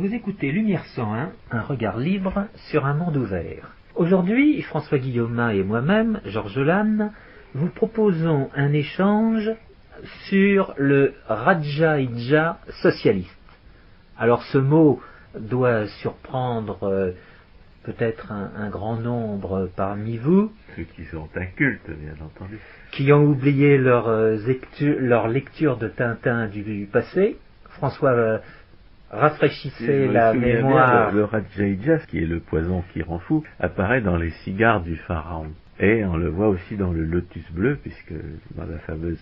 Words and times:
Vous 0.00 0.14
écoutez 0.14 0.50
Lumière 0.50 0.86
101, 0.96 1.30
un 1.50 1.60
regard 1.60 1.98
libre 1.98 2.46
sur 2.70 2.86
un 2.86 2.94
monde 2.94 3.18
ouvert. 3.18 3.74
Aujourd'hui, 3.94 4.62
François 4.62 4.96
Guillaume 4.96 5.50
et 5.52 5.62
moi-même, 5.62 6.22
Georges 6.24 6.58
Lannes, 6.58 7.12
vous 7.52 7.68
proposons 7.68 8.48
un 8.56 8.72
échange 8.72 9.50
sur 10.30 10.72
le 10.78 11.12
Rajaïdja 11.28 12.60
socialiste. 12.80 13.28
Alors 14.16 14.42
ce 14.44 14.56
mot 14.56 15.02
doit 15.38 15.86
surprendre 16.00 16.78
euh, 16.84 17.10
peut-être 17.82 18.32
un, 18.32 18.52
un 18.56 18.70
grand 18.70 18.96
nombre 18.96 19.68
parmi 19.76 20.16
vous 20.16 20.50
Ceux 20.76 20.84
qui 20.84 21.04
sont 21.04 21.28
incultes, 21.36 21.90
bien 21.90 22.14
entendu. 22.24 22.58
qui 22.92 23.12
ont 23.12 23.24
oublié 23.24 23.76
leur, 23.76 24.08
euh, 24.08 24.38
leur 24.80 25.28
lecture 25.28 25.76
de 25.76 25.88
Tintin 25.88 26.46
du 26.46 26.88
passé. 26.90 27.36
François 27.68 28.40
me 29.12 30.12
la 30.12 30.32
bien, 30.32 30.40
mémoire. 30.40 31.10
Le, 31.12 31.20
le 31.20 32.06
qui 32.06 32.18
est 32.18 32.26
le 32.26 32.40
poison 32.40 32.84
qui 32.92 33.02
rend 33.02 33.18
fou, 33.18 33.44
apparaît 33.58 34.00
dans 34.02 34.16
les 34.16 34.30
cigares 34.44 34.82
du 34.82 34.96
pharaon. 34.96 35.48
Et 35.82 36.04
on 36.04 36.18
le 36.18 36.28
voit 36.28 36.48
aussi 36.48 36.76
dans 36.76 36.92
le 36.92 37.04
lotus 37.06 37.50
bleu, 37.52 37.78
puisque 37.80 38.12
dans 38.54 38.66
la 38.66 38.78
fameuse 38.80 39.18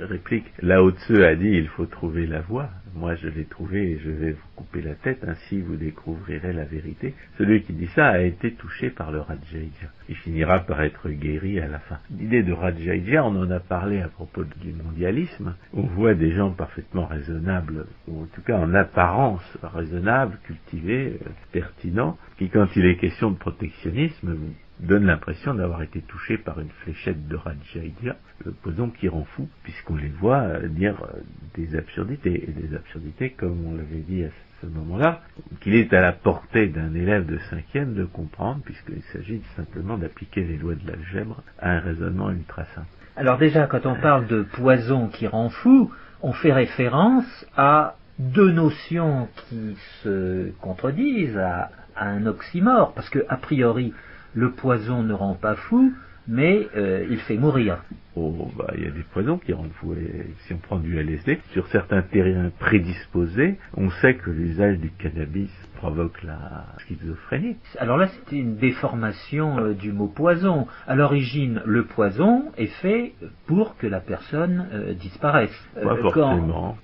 euh, 0.00 0.04
réplique, 0.04 0.46
Lao 0.60 0.90
Tzu 0.90 1.22
a 1.22 1.36
dit 1.36 1.50
il 1.50 1.68
faut 1.68 1.86
trouver 1.86 2.26
la 2.26 2.40
voie. 2.40 2.70
Moi 2.96 3.14
je 3.14 3.28
l'ai 3.28 3.44
trouvé 3.44 3.92
et 3.92 3.98
je 4.00 4.10
vais 4.10 4.32
vous 4.32 4.48
couper 4.56 4.82
la 4.82 4.96
tête, 4.96 5.24
ainsi 5.24 5.60
vous 5.60 5.76
découvrirez 5.76 6.52
la 6.52 6.64
vérité. 6.64 7.14
Celui 7.38 7.62
qui 7.62 7.72
dit 7.72 7.86
ça 7.94 8.08
a 8.08 8.18
été 8.18 8.50
touché 8.50 8.90
par 8.90 9.12
le 9.12 9.20
Rajaïdja. 9.20 9.92
Il 10.08 10.16
finira 10.16 10.58
par 10.58 10.82
être 10.82 11.08
guéri 11.08 11.60
à 11.60 11.68
la 11.68 11.78
fin. 11.78 11.98
L'idée 12.18 12.42
de 12.42 12.52
Rajaïdja, 12.52 13.24
on 13.24 13.40
en 13.40 13.50
a 13.52 13.60
parlé 13.60 14.00
à 14.00 14.08
propos 14.08 14.42
du 14.42 14.72
mondialisme. 14.72 15.54
On 15.72 15.82
voit 15.82 16.14
des 16.14 16.32
gens 16.32 16.50
parfaitement 16.50 17.06
raisonnables, 17.06 17.86
ou 18.08 18.22
en 18.22 18.26
tout 18.26 18.42
cas 18.42 18.58
en 18.58 18.74
apparence 18.74 19.56
raisonnables, 19.62 20.36
cultivés, 20.42 21.20
euh, 21.24 21.28
pertinents, 21.52 22.18
qui 22.38 22.48
quand 22.48 22.66
il 22.74 22.86
est 22.86 22.96
question 22.96 23.30
de 23.30 23.36
protectionnisme 23.36 24.36
donne 24.82 25.06
l'impression 25.06 25.54
d'avoir 25.54 25.82
été 25.82 26.00
touché 26.02 26.38
par 26.38 26.60
une 26.60 26.70
fléchette 26.82 27.28
de 27.28 27.36
Rajaïdja, 27.36 28.16
le 28.44 28.52
poison 28.52 28.90
qui 28.90 29.08
rend 29.08 29.24
fou, 29.24 29.48
puisqu'on 29.62 29.96
les 29.96 30.08
voit 30.08 30.40
euh, 30.40 30.68
dire 30.68 30.96
euh, 31.02 31.20
des 31.54 31.76
absurdités, 31.76 32.44
et 32.48 32.52
des 32.52 32.74
absurdités, 32.74 33.30
comme 33.30 33.64
on 33.64 33.76
l'avait 33.76 34.04
dit 34.06 34.24
à 34.24 34.28
ce 34.60 34.66
moment-là, 34.66 35.20
qu'il 35.60 35.74
est 35.74 35.92
à 35.92 36.00
la 36.00 36.12
portée 36.12 36.66
d'un 36.66 36.94
élève 36.94 37.26
de 37.26 37.38
cinquième 37.50 37.94
de 37.94 38.04
comprendre, 38.04 38.60
puisqu'il 38.64 39.02
s'agit 39.12 39.40
simplement 39.56 39.96
d'appliquer 39.96 40.42
les 40.44 40.56
lois 40.56 40.74
de 40.74 40.86
l'algèbre 40.86 41.42
à 41.60 41.70
un 41.70 41.80
raisonnement 41.80 42.30
ultra 42.30 42.64
simple. 42.74 42.88
Alors 43.16 43.38
déjà, 43.38 43.66
quand 43.66 43.86
on 43.86 43.94
parle 43.94 44.26
de 44.26 44.42
poison 44.42 45.08
qui 45.08 45.26
rend 45.26 45.50
fou, 45.50 45.92
on 46.22 46.32
fait 46.32 46.52
référence 46.52 47.46
à 47.56 47.96
deux 48.18 48.50
notions 48.50 49.28
qui 49.48 49.76
se 50.02 50.50
contredisent, 50.60 51.36
à, 51.38 51.70
à 51.94 52.08
un 52.08 52.26
oxymore, 52.26 52.94
parce 52.94 53.10
que 53.10 53.24
a 53.28 53.36
priori, 53.36 53.92
le 54.34 54.50
poison 54.50 55.02
ne 55.02 55.12
rend 55.12 55.34
pas 55.34 55.54
fou, 55.54 55.92
mais 56.28 56.68
euh, 56.76 57.06
il 57.10 57.18
fait 57.18 57.36
mourir. 57.36 57.78
Oh, 58.14 58.50
bah, 58.56 58.72
il 58.76 58.84
y 58.84 58.86
a 58.86 58.90
des 58.90 59.02
poisons 59.02 59.38
qui 59.38 59.52
rendent 59.52 59.72
fou. 59.80 59.94
Et 59.94 60.26
si 60.40 60.52
on 60.52 60.58
prend 60.58 60.78
du 60.78 60.98
LSD, 60.98 61.40
sur 61.52 61.66
certains 61.68 62.02
terrains 62.02 62.50
prédisposés, 62.58 63.56
on 63.74 63.90
sait 63.90 64.14
que 64.14 64.30
l'usage 64.30 64.78
du 64.78 64.90
cannabis 64.90 65.50
provoque 65.76 66.22
la 66.22 66.66
schizophrénie. 66.80 67.56
Alors 67.78 67.96
là, 67.96 68.08
c'était 68.08 68.36
une 68.36 68.56
déformation 68.56 69.58
euh, 69.58 69.72
du 69.72 69.92
mot 69.92 70.08
poison. 70.08 70.66
À 70.86 70.94
l'origine, 70.94 71.62
le 71.64 71.84
poison 71.84 72.52
est 72.58 72.66
fait 72.66 73.14
pour 73.46 73.76
que 73.78 73.86
la 73.86 74.00
personne 74.00 74.68
euh, 74.72 74.92
disparaisse. 74.92 75.68
Pas 75.74 75.96
forcément. 75.96 76.76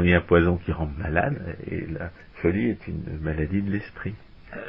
Il 0.00 0.10
y 0.10 0.14
a 0.14 0.18
un 0.18 0.20
poison 0.20 0.56
qui 0.56 0.72
rend 0.72 0.90
malade, 0.98 1.56
et 1.70 1.86
la 1.86 2.10
folie 2.34 2.70
est 2.70 2.88
une 2.88 3.20
maladie 3.22 3.62
de 3.62 3.70
l'esprit. 3.70 4.14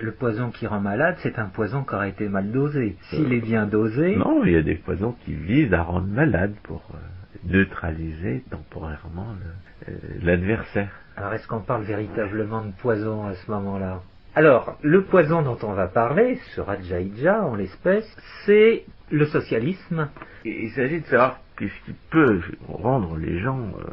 Le 0.02 0.12
poison 0.12 0.50
qui 0.52 0.66
rend 0.66 0.80
malade, 0.80 1.16
c'est 1.20 1.38
un 1.40 1.48
poison 1.48 1.84
qui 1.84 1.94
aura 1.94 2.08
été 2.08 2.30
mal 2.30 2.52
dosé. 2.52 2.96
S'il 3.10 3.34
est 3.34 3.42
bien 3.42 3.66
dosé, 3.66 4.16
Non, 4.16 4.44
il 4.46 4.52
y 4.54 4.56
a 4.56 4.62
des 4.62 4.76
poisons 4.76 5.16
qui 5.26 5.34
visent 5.34 5.74
à 5.74 5.84
rendre 5.84 6.08
malade 6.08 6.54
pour 6.64 6.84
euh, 6.94 6.98
neutraliser 7.52 8.44
temporairement 8.50 9.28
euh, 9.90 9.92
l'adversaire. 10.22 10.90
alors 11.18 11.34
est-ce 11.34 11.48
qu'on 11.48 11.60
parle 11.62 11.84
véritablement 11.84 12.64
de 12.64 12.72
poison 12.72 13.26
à 13.28 13.34
ce 13.36 13.52
moment-là? 13.52 14.02
Alors, 14.36 14.78
le 14.82 15.04
poison 15.04 15.42
dont 15.44 15.58
on 15.64 15.74
va 15.74 15.88
parler, 15.88 16.40
ce 16.56 16.62
Rajaïdja 16.62 17.44
en 17.44 17.56
l'espèce, 17.56 18.08
c'est 18.46 18.84
le 19.12 19.26
socialisme. 19.26 20.08
Il 20.46 20.72
s'agit 20.72 21.02
de 21.02 21.06
savoir 21.06 21.40
qu'est-ce 21.58 21.86
qui 21.86 21.96
peut 22.10 22.42
rendre 22.68 23.18
les 23.18 23.40
gens 23.40 23.60
euh, 23.60 23.84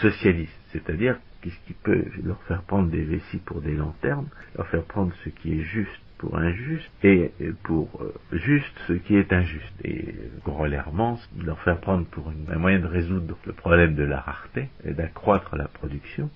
socialistes, 0.00 0.58
c'est-à-dire 0.72 1.18
qu'est-ce 1.44 1.66
qui 1.66 1.74
peut 1.74 2.04
leur 2.24 2.42
faire 2.44 2.62
prendre 2.62 2.90
des 2.90 3.02
vessies 3.02 3.40
pour 3.44 3.60
des 3.60 3.74
lanternes, 3.74 4.28
leur 4.56 4.66
faire 4.68 4.84
prendre 4.84 5.12
ce 5.24 5.28
qui 5.28 5.60
est 5.60 5.62
juste 5.62 6.00
pour 6.16 6.38
injuste 6.38 6.90
et 7.02 7.32
pour 7.64 8.00
euh, 8.00 8.14
juste 8.32 8.74
ce 8.86 8.94
qui 8.94 9.16
est 9.16 9.30
injuste. 9.32 9.74
Et 9.84 10.08
euh, 10.08 10.12
corollairement, 10.44 11.18
leur 11.44 11.60
faire 11.60 11.78
prendre 11.80 12.06
pour 12.06 12.32
un 12.48 12.58
moyen 12.58 12.78
de 12.78 12.86
résoudre 12.86 13.36
le 13.44 13.52
problème 13.52 13.94
de 13.94 14.04
la 14.04 14.20
rareté 14.20 14.70
et 14.84 14.94
d'accroître 14.94 15.54
la 15.56 15.68
production, 15.68 16.30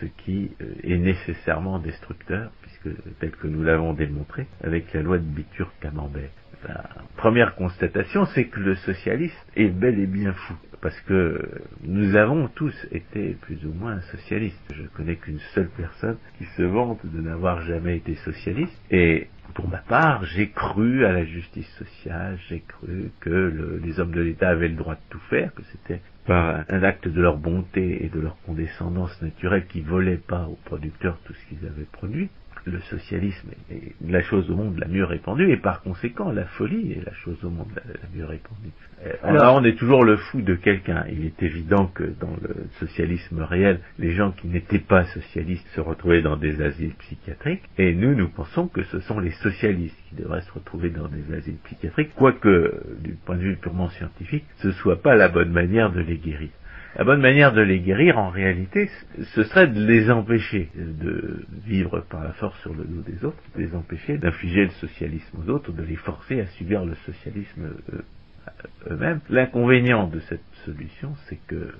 ce 0.00 0.06
qui 0.06 0.52
euh, 0.62 0.74
est 0.84 0.96
nécessairement 0.96 1.78
destructeur, 1.78 2.50
puisque 2.62 2.88
tel 3.18 3.32
que 3.32 3.46
nous 3.46 3.62
l'avons 3.62 3.92
démontré 3.92 4.46
avec 4.64 4.92
la 4.94 5.02
loi 5.02 5.18
de 5.18 5.24
Bitur-Camembert. 5.24 6.30
La 6.66 6.84
première 7.16 7.54
constatation, 7.54 8.24
c'est 8.26 8.46
que 8.46 8.58
le 8.58 8.74
socialiste 8.76 9.46
est 9.56 9.68
bel 9.68 10.00
et 10.00 10.06
bien 10.06 10.32
fou, 10.32 10.54
parce 10.82 11.00
que 11.02 11.40
nous 11.84 12.16
avons 12.16 12.48
tous 12.48 12.74
été 12.92 13.36
plus 13.42 13.64
ou 13.66 13.72
moins 13.74 14.00
socialistes. 14.12 14.62
Je 14.70 14.84
connais 14.96 15.16
qu'une 15.16 15.40
seule 15.54 15.70
personne 15.76 16.18
qui 16.38 16.44
se 16.56 16.62
vante 16.62 17.00
de 17.04 17.20
n'avoir 17.20 17.62
jamais 17.62 17.96
été 17.98 18.14
socialiste, 18.16 18.76
et 18.90 19.28
pour 19.54 19.68
ma 19.68 19.78
part, 19.78 20.24
j'ai 20.26 20.50
cru 20.50 21.04
à 21.06 21.12
la 21.12 21.24
justice 21.24 21.68
sociale, 21.78 22.38
j'ai 22.48 22.60
cru 22.60 23.12
que 23.20 23.30
le- 23.30 23.80
les 23.84 24.00
hommes 24.00 24.12
de 24.12 24.20
l'État 24.22 24.50
avaient 24.50 24.68
le 24.68 24.76
droit 24.76 24.94
de 24.96 25.00
tout 25.10 25.20
faire, 25.30 25.54
que 25.54 25.62
c'était 25.72 26.02
par 26.26 26.64
un 26.68 26.82
acte 26.82 27.08
de 27.08 27.20
leur 27.22 27.38
bonté 27.38 28.04
et 28.04 28.08
de 28.08 28.20
leur 28.20 28.36
condescendance 28.42 29.20
naturelle 29.22 29.66
qui 29.66 29.80
volaient 29.80 30.16
pas 30.28 30.46
aux 30.48 30.58
producteurs 30.66 31.18
tout 31.24 31.34
ce 31.34 31.46
qu'ils 31.48 31.66
avaient 31.66 31.86
produit. 31.92 32.30
Le 32.66 32.80
socialisme 32.80 33.50
est 33.70 33.94
la 34.04 34.22
chose 34.22 34.50
au 34.50 34.56
monde 34.56 34.78
la 34.78 34.88
mieux 34.88 35.04
répandue 35.04 35.50
et 35.52 35.56
par 35.56 35.82
conséquent 35.82 36.32
la 36.32 36.46
folie 36.46 36.92
est 36.92 37.04
la 37.06 37.14
chose 37.14 37.38
au 37.44 37.50
monde 37.50 37.68
la, 37.76 37.82
la 37.92 38.08
mieux 38.12 38.24
répandue. 38.24 38.70
Euh, 39.06 39.12
Alors- 39.22 39.54
on 39.54 39.64
est 39.64 39.78
toujours 39.78 40.04
le 40.04 40.16
fou 40.16 40.42
de 40.42 40.56
quelqu'un. 40.56 41.04
Il 41.10 41.24
est 41.24 41.40
évident 41.44 41.86
que 41.86 42.02
dans 42.02 42.36
le 42.42 42.66
socialisme 42.80 43.40
réel, 43.42 43.78
les 44.00 44.12
gens 44.14 44.32
qui 44.32 44.48
n'étaient 44.48 44.80
pas 44.80 45.04
socialistes 45.04 45.66
se 45.76 45.80
retrouvaient 45.80 46.22
dans 46.22 46.36
des 46.36 46.60
asiles 46.60 46.94
psychiatriques 46.98 47.62
et 47.78 47.94
nous, 47.94 48.14
nous 48.16 48.28
pensons 48.28 48.66
que 48.66 48.82
ce 48.82 48.98
sont 49.00 49.20
les 49.20 49.30
socialistes 49.30 49.96
qui 50.08 50.16
devraient 50.16 50.40
se 50.42 50.52
retrouver 50.52 50.90
dans 50.90 51.06
des 51.08 51.34
asiles 51.36 51.58
psychiatriques, 51.64 52.14
quoique 52.16 52.82
du 53.00 53.12
point 53.24 53.36
de 53.36 53.42
vue 53.42 53.56
purement 53.56 53.90
scientifique, 53.90 54.44
ce 54.58 54.72
soit 54.72 55.00
pas 55.00 55.14
la 55.14 55.28
bonne 55.28 55.52
manière 55.52 55.92
de 55.92 56.00
les 56.00 56.16
guérir. 56.18 56.48
La 56.96 57.04
bonne 57.04 57.20
manière 57.20 57.52
de 57.52 57.60
les 57.60 57.80
guérir, 57.80 58.16
en 58.16 58.30
réalité, 58.30 58.88
ce 59.34 59.42
serait 59.42 59.66
de 59.66 59.84
les 59.84 60.10
empêcher 60.10 60.70
de 60.74 61.44
vivre 61.66 62.00
par 62.08 62.24
la 62.24 62.32
force 62.32 62.58
sur 62.62 62.72
le 62.72 62.84
dos 62.84 63.02
des 63.02 63.22
autres, 63.22 63.42
de 63.54 63.60
les 63.60 63.74
empêcher 63.74 64.16
d'infliger 64.16 64.64
le 64.64 64.70
socialisme 64.70 65.36
aux 65.38 65.50
autres, 65.50 65.72
de 65.72 65.82
les 65.82 65.96
forcer 65.96 66.40
à 66.40 66.46
subir 66.46 66.86
le 66.86 66.94
socialisme 66.94 67.74
euh, 67.92 68.92
eux-mêmes. 68.92 69.20
L'inconvénient 69.28 70.06
de 70.08 70.20
cette 70.20 70.40
solution, 70.64 71.14
c'est 71.28 71.38
que 71.46 71.74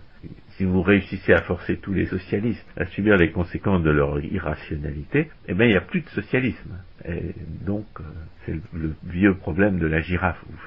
si 0.51 0.65
vous 0.65 0.83
réussissez 0.83 1.33
à 1.33 1.41
forcer 1.41 1.79
tous 1.79 1.95
les 1.95 2.07
socialistes 2.07 2.67
à 2.77 2.85
subir 2.85 3.17
les 3.17 3.31
conséquences 3.31 3.83
de 3.83 3.91
leur 3.91 4.21
irrationalité, 4.21 5.31
eh 5.49 5.55
bien, 5.55 5.65
il 5.65 5.71
n'y 5.71 5.77
a 5.77 5.81
plus 5.81 6.03
de 6.03 6.09
socialisme. 6.11 6.79
Et 7.07 7.35
donc, 7.65 7.87
euh, 8.01 8.03
c'est 8.45 8.61
le, 8.75 8.95
vieux 9.05 9.35
problème 9.35 9.79
de 9.79 9.87
la 9.87 10.03
girafe. 10.03 10.45
Vous 10.51 10.59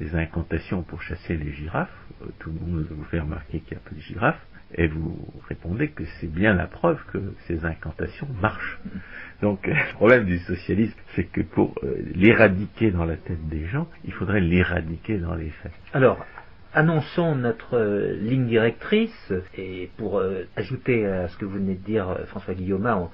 des 0.00 0.14
incantations 0.14 0.82
pour 0.82 1.02
chasser 1.02 1.36
les 1.36 1.52
girafes. 1.52 1.90
Euh, 2.22 2.26
Tout 2.38 2.50
le 2.50 2.60
monde 2.60 2.86
vous 2.90 3.04
fait 3.04 3.20
remarquer 3.20 3.60
qu'il 3.60 3.76
n'y 3.76 3.82
a 3.82 3.88
pas 3.88 3.94
de 3.94 4.00
girafes. 4.00 4.46
Et 4.74 4.88
vous 4.88 5.16
répondez 5.48 5.88
que 5.88 6.02
c'est 6.20 6.30
bien 6.30 6.52
la 6.52 6.66
preuve 6.66 7.00
que 7.12 7.18
ces 7.46 7.64
incantations 7.64 8.26
marchent. 8.40 8.80
Donc, 9.40 9.66
le 9.66 9.94
problème 9.94 10.24
du 10.24 10.38
socialisme, 10.40 10.98
c'est 11.14 11.24
que 11.24 11.40
pour 11.40 11.74
euh, 11.84 11.96
l'éradiquer 12.14 12.90
dans 12.90 13.04
la 13.04 13.16
tête 13.16 13.48
des 13.48 13.66
gens, 13.66 13.88
il 14.04 14.12
faudrait 14.12 14.40
l'éradiquer 14.40 15.18
dans 15.18 15.36
les 15.36 15.50
faits. 15.50 15.72
Alors, 15.92 16.18
annonçons 16.74 17.36
notre 17.36 17.78
euh, 17.78 18.16
ligne 18.16 18.46
directrice 18.46 19.32
et 19.56 19.88
pour 19.96 20.20
ajouter 20.56 21.06
à 21.06 21.28
ce 21.28 21.38
que 21.38 21.44
vous 21.44 21.54
venez 21.54 21.74
de 21.76 21.84
dire 21.84 22.18
François 22.26 22.54
Guillaume, 22.54 23.08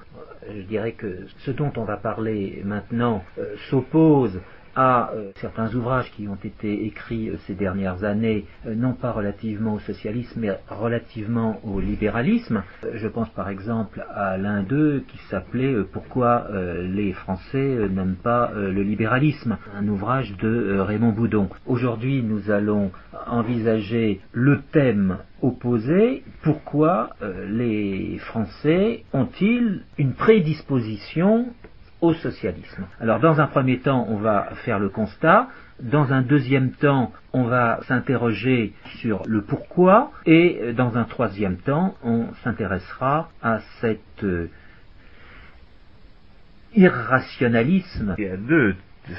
je 0.49 0.61
dirais 0.63 0.93
que 0.93 1.27
ce 1.37 1.51
dont 1.51 1.71
on 1.77 1.85
va 1.85 1.97
parler 1.97 2.61
maintenant 2.65 3.23
s'oppose 3.69 4.41
à 4.75 5.11
euh, 5.13 5.31
certains 5.35 5.73
ouvrages 5.75 6.11
qui 6.11 6.27
ont 6.27 6.37
été 6.43 6.85
écrits 6.85 7.29
euh, 7.29 7.37
ces 7.45 7.53
dernières 7.53 8.03
années, 8.03 8.45
euh, 8.65 8.75
non 8.75 8.93
pas 8.93 9.11
relativement 9.11 9.75
au 9.75 9.79
socialisme, 9.79 10.39
mais 10.39 10.51
relativement 10.69 11.59
au 11.63 11.79
libéralisme. 11.79 12.63
je 12.93 13.07
pense 13.07 13.29
par 13.29 13.49
exemple 13.49 14.03
à 14.13 14.37
l'un 14.37 14.63
d'eux 14.63 15.03
qui 15.07 15.17
s'appelait 15.29 15.75
Pourquoi 15.91 16.47
les 16.51 17.13
Français 17.13 17.89
n'aiment 17.89 18.17
pas 18.21 18.51
le 18.55 18.81
libéralisme, 18.81 19.57
un 19.75 19.87
ouvrage 19.87 20.35
de 20.37 20.79
Raymond 20.79 21.11
Boudon. 21.11 21.49
Aujourd'hui, 21.65 22.23
nous 22.23 22.51
allons 22.51 22.91
envisager 23.27 24.21
le 24.31 24.61
thème 24.71 25.17
opposé, 25.41 26.23
pourquoi 26.43 27.11
les 27.49 28.17
Français 28.19 29.03
ont-ils 29.13 29.83
une 29.97 30.13
prédisposition 30.13 31.47
socialisme. 32.11 32.85
Alors 32.99 33.21
dans 33.21 33.39
un 33.39 33.47
premier 33.47 33.79
temps, 33.79 34.05
on 34.09 34.17
va 34.17 34.49
faire 34.65 34.79
le 34.79 34.89
constat, 34.89 35.47
dans 35.81 36.11
un 36.11 36.21
deuxième 36.21 36.71
temps, 36.71 37.11
on 37.31 37.43
va 37.43 37.79
s'interroger 37.87 38.73
sur 38.99 39.23
le 39.25 39.43
pourquoi, 39.43 40.11
et 40.25 40.73
dans 40.73 40.97
un 40.97 41.05
troisième 41.05 41.57
temps, 41.57 41.95
on 42.03 42.27
s'intéressera 42.43 43.29
à 43.41 43.59
cet 43.79 44.01
euh, 44.23 44.49
irrationalisme. 46.75 48.15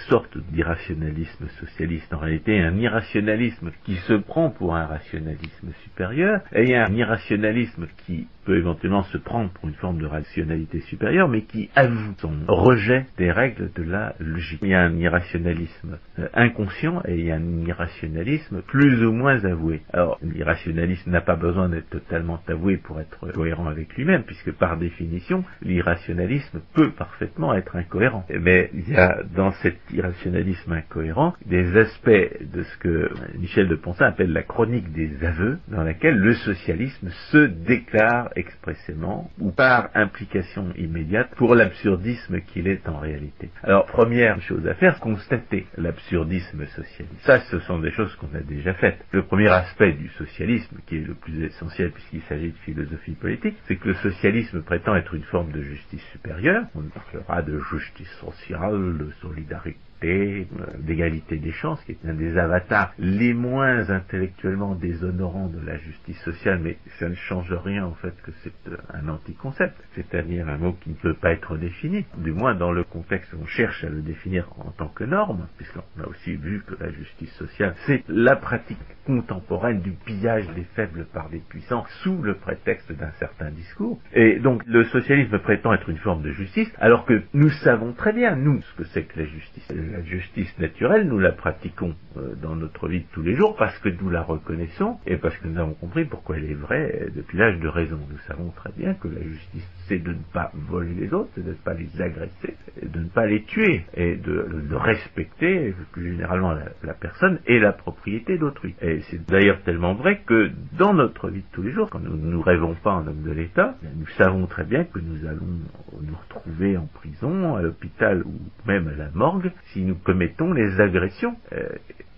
Sortes 0.08 0.38
d'irrationalisme 0.52 1.46
socialiste. 1.60 2.12
En 2.12 2.18
réalité, 2.18 2.60
un 2.60 2.76
irrationalisme 2.76 3.70
qui 3.84 3.96
se 3.96 4.14
prend 4.14 4.50
pour 4.50 4.74
un 4.74 4.86
rationalisme 4.86 5.72
supérieur, 5.82 6.40
et 6.52 6.76
un 6.76 6.92
irrationalisme 6.92 7.86
qui 8.06 8.26
peut 8.44 8.56
éventuellement 8.56 9.02
se 9.04 9.18
prendre 9.18 9.50
pour 9.50 9.68
une 9.68 9.74
forme 9.74 9.98
de 9.98 10.06
rationalité 10.06 10.80
supérieure, 10.80 11.28
mais 11.28 11.42
qui 11.42 11.70
avoue 11.74 12.14
son 12.18 12.32
rejet 12.46 13.06
des 13.16 13.32
règles 13.32 13.70
de 13.74 13.82
la 13.82 14.14
logique. 14.18 14.60
Il 14.62 14.68
y 14.68 14.74
a 14.74 14.82
un 14.82 14.96
irrationalisme 14.96 15.98
euh, 16.18 16.28
inconscient 16.34 17.02
et 17.06 17.18
il 17.18 17.24
y 17.24 17.30
a 17.30 17.36
un 17.36 17.66
irrationalisme 17.66 18.62
plus 18.62 19.04
ou 19.04 19.12
moins 19.12 19.44
avoué. 19.44 19.82
Alors, 19.92 20.18
l'irrationalisme 20.22 21.10
n'a 21.10 21.20
pas 21.20 21.36
besoin 21.36 21.68
d'être 21.68 21.88
totalement 21.90 22.40
avoué 22.46 22.76
pour 22.76 23.00
être 23.00 23.32
cohérent 23.32 23.66
avec 23.66 23.94
lui-même, 23.94 24.24
puisque 24.24 24.52
par 24.52 24.76
définition, 24.76 25.44
l'irrationalisme 25.62 26.60
peut 26.74 26.90
parfaitement 26.90 27.54
être 27.54 27.76
incohérent. 27.76 28.26
Mais 28.28 28.70
il 28.74 28.90
y 28.90 28.96
a 28.96 29.22
dans 29.34 29.52
cet 29.74 29.96
irrationalisme 29.96 30.72
incohérent 30.72 31.34
des 31.46 31.76
aspects 31.76 32.42
de 32.52 32.62
ce 32.62 32.76
que 32.78 33.10
Michel 33.38 33.68
de 33.68 33.74
Poncin 33.74 34.06
appelle 34.06 34.32
la 34.32 34.42
chronique 34.42 34.92
des 34.92 35.24
aveux, 35.24 35.58
dans 35.68 35.82
laquelle 35.82 36.16
le 36.16 36.34
socialisme 36.34 37.08
se 37.30 37.46
déclare 37.46 38.30
expressément 38.36 39.30
ou 39.40 39.50
par 39.50 39.90
implication 39.94 40.68
immédiate 40.76 41.30
pour 41.36 41.54
l'absurdisme 41.54 42.40
qu'il 42.40 42.68
est 42.68 42.88
en 42.88 42.98
réalité. 42.98 43.50
Alors, 43.62 43.86
première 43.86 44.40
chose 44.42 44.66
à 44.66 44.74
faire, 44.74 45.00
constater 45.00 45.66
l'absurdisme 45.76 46.66
socialiste. 46.66 47.20
Ça, 47.20 47.40
ce 47.40 47.58
sont 47.60 47.78
des 47.78 47.90
choses 47.90 48.14
qu'on 48.16 48.34
a 48.34 48.40
déjà 48.40 48.74
faites. 48.74 49.04
Le 49.12 49.22
premier 49.22 49.48
aspect 49.48 49.92
du 49.92 50.08
socialisme, 50.10 50.78
qui 50.86 50.96
est 50.96 51.06
le 51.06 51.14
plus 51.14 51.44
essentiel 51.44 51.90
puisqu'il 51.90 52.22
s'agit 52.22 52.50
de 52.50 52.58
philosophie 52.58 53.14
politique, 53.14 53.56
c'est 53.66 53.76
que 53.76 53.88
le 53.88 53.94
socialisme 53.94 54.62
prétend 54.62 54.94
être 54.96 55.14
une 55.14 55.22
forme 55.24 55.52
de 55.52 55.62
justice 55.62 56.04
supérieure. 56.12 56.64
On 56.74 56.82
parlera 56.82 57.42
de 57.42 57.58
justice 57.70 58.10
sociale, 58.20 58.98
de 58.98 59.10
solidarité 59.20 59.63
euh, 60.02 60.44
d'égalité 60.78 61.36
des 61.36 61.52
chances, 61.52 61.82
qui 61.84 61.92
est 61.92 62.08
un 62.08 62.14
des 62.14 62.36
avatars 62.36 62.92
les 62.98 63.34
moins 63.34 63.90
intellectuellement 63.90 64.74
déshonorants 64.74 65.48
de 65.48 65.64
la 65.64 65.78
justice 65.78 66.20
sociale, 66.22 66.60
mais 66.62 66.78
ça 66.98 67.08
ne 67.08 67.14
change 67.14 67.52
rien 67.52 67.84
en 67.84 67.94
fait 67.94 68.14
que 68.22 68.30
c'est 68.42 68.52
euh, 68.68 68.76
un 68.92 69.08
anti-concept, 69.08 69.76
c'est-à-dire 69.94 70.48
un 70.48 70.58
mot 70.58 70.76
qui 70.80 70.90
ne 70.90 70.94
peut 70.94 71.14
pas 71.14 71.32
être 71.32 71.56
défini, 71.56 72.04
du 72.18 72.32
moins 72.32 72.54
dans 72.54 72.72
le 72.72 72.84
contexte 72.84 73.32
où 73.32 73.38
on 73.42 73.46
cherche 73.46 73.84
à 73.84 73.88
le 73.88 74.02
définir 74.02 74.48
en 74.58 74.70
tant 74.70 74.88
que 74.88 75.04
norme, 75.04 75.46
puisqu'on 75.56 76.02
a 76.02 76.06
aussi 76.06 76.36
vu 76.36 76.62
que 76.66 76.74
la 76.82 76.90
justice 76.90 77.32
sociale, 77.34 77.74
c'est 77.86 78.04
la 78.08 78.36
pratique 78.36 78.78
contemporaine 79.06 79.80
du 79.80 79.92
pillage 79.92 80.48
des 80.54 80.64
faibles 80.74 81.06
par 81.12 81.28
les 81.30 81.40
puissants 81.40 81.84
sous 82.02 82.22
le 82.22 82.34
prétexte 82.34 82.90
d'un 82.92 83.10
certain 83.18 83.50
discours. 83.50 84.00
Et 84.12 84.38
donc 84.38 84.62
le 84.66 84.84
socialisme 84.84 85.38
prétend 85.38 85.72
être 85.72 85.88
une 85.88 85.98
forme 85.98 86.22
de 86.22 86.30
justice, 86.32 86.70
alors 86.78 87.04
que 87.04 87.22
nous 87.32 87.50
savons 87.50 87.92
très 87.92 88.12
bien, 88.12 88.36
nous, 88.36 88.62
ce 88.62 88.74
que 88.76 88.84
c'est 88.84 89.04
que 89.04 89.20
la 89.20 89.26
justice 89.26 89.70
la 89.92 90.02
justice 90.02 90.58
naturelle, 90.58 91.06
nous 91.06 91.18
la 91.18 91.32
pratiquons 91.32 91.94
euh, 92.16 92.34
dans 92.40 92.56
notre 92.56 92.88
vie 92.88 93.00
de 93.00 93.06
tous 93.12 93.22
les 93.22 93.34
jours 93.34 93.56
parce 93.56 93.78
que 93.78 93.88
nous 93.88 94.10
la 94.10 94.22
reconnaissons 94.22 94.98
et 95.06 95.16
parce 95.16 95.36
que 95.38 95.48
nous 95.48 95.58
avons 95.58 95.74
compris 95.74 96.04
pourquoi 96.04 96.36
elle 96.36 96.50
est 96.50 96.54
vraie 96.54 97.08
depuis 97.14 97.38
l'âge 97.38 97.58
de 97.60 97.68
raison. 97.68 97.98
Nous 98.10 98.18
savons 98.26 98.50
très 98.50 98.70
bien 98.76 98.94
que 98.94 99.08
la 99.08 99.22
justice, 99.22 99.68
c'est 99.88 99.98
de 99.98 100.10
ne 100.10 100.22
pas 100.32 100.50
voler 100.54 100.94
les 100.94 101.12
autres, 101.12 101.30
c'est 101.34 101.44
de 101.44 101.50
ne 101.50 101.54
pas 101.54 101.74
les 101.74 102.00
agresser, 102.00 102.54
de 102.82 103.00
ne 103.00 103.08
pas 103.08 103.26
les 103.26 103.42
tuer 103.44 103.84
et 103.94 104.16
de, 104.16 104.44
respecter 104.74 105.74
plus 105.92 106.12
généralement 106.12 106.52
la, 106.52 106.94
personne 106.94 107.38
et 107.46 107.58
la 107.58 107.72
propriété 107.72 108.38
d'autrui. 108.38 108.74
Et 108.82 109.00
c'est 109.10 109.24
d'ailleurs 109.26 109.62
tellement 109.62 109.94
vrai 109.94 110.20
que 110.26 110.50
dans 110.78 110.92
notre 110.92 111.30
vie 111.30 111.40
de 111.40 111.46
tous 111.52 111.62
les 111.62 111.72
jours, 111.72 111.88
quand 111.90 112.00
nous 112.00 112.16
ne 112.16 112.36
rêvons 112.36 112.74
pas 112.74 112.92
en 112.92 113.06
homme 113.06 113.22
de 113.22 113.30
l'État, 113.30 113.76
nous 113.82 114.06
savons 114.18 114.46
très 114.46 114.64
bien 114.64 114.84
que 114.84 114.98
nous 114.98 115.26
allons 115.26 115.46
nous 115.46 116.16
retrouver 116.16 116.76
en 116.76 116.86
prison, 116.86 117.56
à 117.56 117.62
l'hôpital 117.62 118.22
ou 118.24 118.34
même 118.66 118.88
à 118.88 118.96
la 118.96 119.10
morgue 119.14 119.52
si 119.74 119.82
nous 119.82 119.96
commettons 119.96 120.52
les 120.52 120.80
agressions 120.80 121.36
euh, 121.52 121.68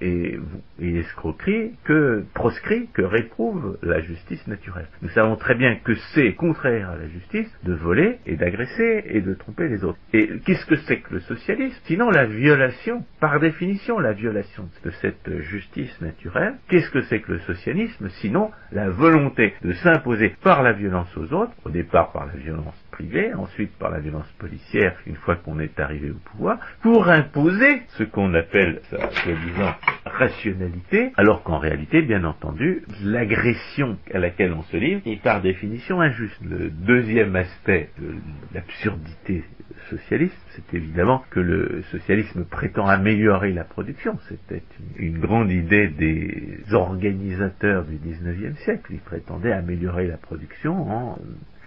et, 0.02 0.38
et 0.78 0.98
escroqueries 0.98 1.72
que 1.84 2.22
proscrit, 2.34 2.88
que 2.92 3.02
réprouve 3.02 3.78
la 3.82 4.00
justice 4.00 4.46
naturelle. 4.46 4.88
Nous 5.00 5.08
savons 5.08 5.36
très 5.36 5.54
bien 5.54 5.76
que 5.76 5.94
c'est 6.14 6.34
contraire 6.34 6.90
à 6.90 6.96
la 6.96 7.08
justice 7.08 7.50
de 7.64 7.72
voler 7.72 8.18
et 8.26 8.36
d'agresser 8.36 9.04
et 9.06 9.22
de 9.22 9.32
tromper 9.32 9.68
les 9.68 9.84
autres. 9.84 9.98
Et 10.12 10.28
qu'est-ce 10.44 10.66
que 10.66 10.76
c'est 10.76 11.00
que 11.00 11.14
le 11.14 11.20
socialisme? 11.20 11.80
Sinon 11.84 12.10
la 12.10 12.26
violation, 12.26 13.04
par 13.20 13.40
définition 13.40 13.98
la 13.98 14.12
violation 14.12 14.68
de 14.84 14.90
cette 14.90 15.40
justice 15.40 15.98
naturelle. 16.02 16.56
Qu'est-ce 16.68 16.90
que 16.90 17.00
c'est 17.02 17.20
que 17.20 17.32
le 17.32 17.38
socialisme? 17.40 18.08
Sinon 18.20 18.50
la 18.72 18.90
volonté 18.90 19.54
de 19.62 19.72
s'imposer 19.72 20.34
par 20.42 20.62
la 20.62 20.72
violence 20.72 21.16
aux 21.16 21.32
autres, 21.32 21.52
au 21.64 21.70
départ 21.70 22.12
par 22.12 22.26
la 22.26 22.34
violence 22.34 22.85
privée, 22.96 23.34
ensuite 23.34 23.76
par 23.76 23.90
la 23.90 24.00
violence 24.00 24.30
policière 24.38 24.96
une 25.06 25.16
fois 25.16 25.36
qu'on 25.36 25.60
est 25.60 25.78
arrivé 25.78 26.10
au 26.10 26.30
pouvoir, 26.30 26.58
pour 26.80 27.08
imposer 27.08 27.82
ce 27.88 28.04
qu'on 28.04 28.32
appelle, 28.32 28.80
soi-disant, 28.88 29.74
rationalité, 30.06 31.12
alors 31.16 31.42
qu'en 31.42 31.58
réalité, 31.58 32.00
bien 32.00 32.24
entendu, 32.24 32.84
l'agression 33.04 33.98
à 34.14 34.18
laquelle 34.18 34.54
on 34.54 34.62
se 34.62 34.76
livre 34.78 35.02
est 35.04 35.22
par 35.22 35.42
définition 35.42 36.00
injuste. 36.00 36.40
Le 36.42 36.70
deuxième 36.70 37.36
aspect 37.36 37.90
de 37.98 38.14
l'absurdité 38.54 39.44
socialiste, 39.90 40.34
c'est 40.50 40.74
évidemment 40.74 41.22
que 41.30 41.40
le 41.40 41.82
socialisme 41.90 42.44
prétend 42.44 42.86
améliorer 42.86 43.52
la 43.52 43.64
production. 43.64 44.18
C'était 44.28 44.62
une, 44.96 45.18
grande 45.18 45.50
idée 45.50 45.88
des 45.88 46.62
organisateurs 46.72 47.84
du 47.84 47.96
19e 47.96 48.56
siècle. 48.64 48.90
Ils 48.90 49.00
prétendaient 49.00 49.52
améliorer 49.52 50.06
la 50.06 50.16
production 50.16 50.90
en 50.90 51.18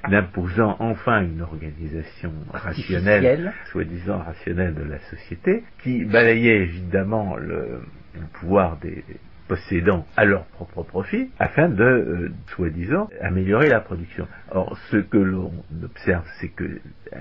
imposant 0.04 0.76
enfin 0.80 1.22
une 1.22 1.42
organisation 1.42 2.32
rationnelle, 2.52 3.54
soi-disant 3.72 4.20
rationnelle 4.20 4.74
de 4.74 4.84
la 4.84 5.00
société, 5.00 5.64
qui 5.84 6.06
balayait 6.06 6.62
évidemment 6.62 7.36
le, 7.38 7.82
pouvoir 8.34 8.78
des 8.78 9.04
possédants 9.48 10.06
à 10.16 10.26
leur 10.26 10.46
propre 10.46 10.84
profit, 10.84 11.32
afin 11.40 11.70
de, 11.70 11.84
euh, 11.84 12.32
soi-disant, 12.56 13.10
améliorer 13.22 13.68
la 13.68 13.80
production. 13.80 14.28
Or, 14.52 14.78
ce 14.92 14.98
que 14.98 15.18
l'on 15.18 15.52
observe, 15.84 16.26
c'est 16.40 16.50
que, 16.50 16.64
euh, 16.64 17.18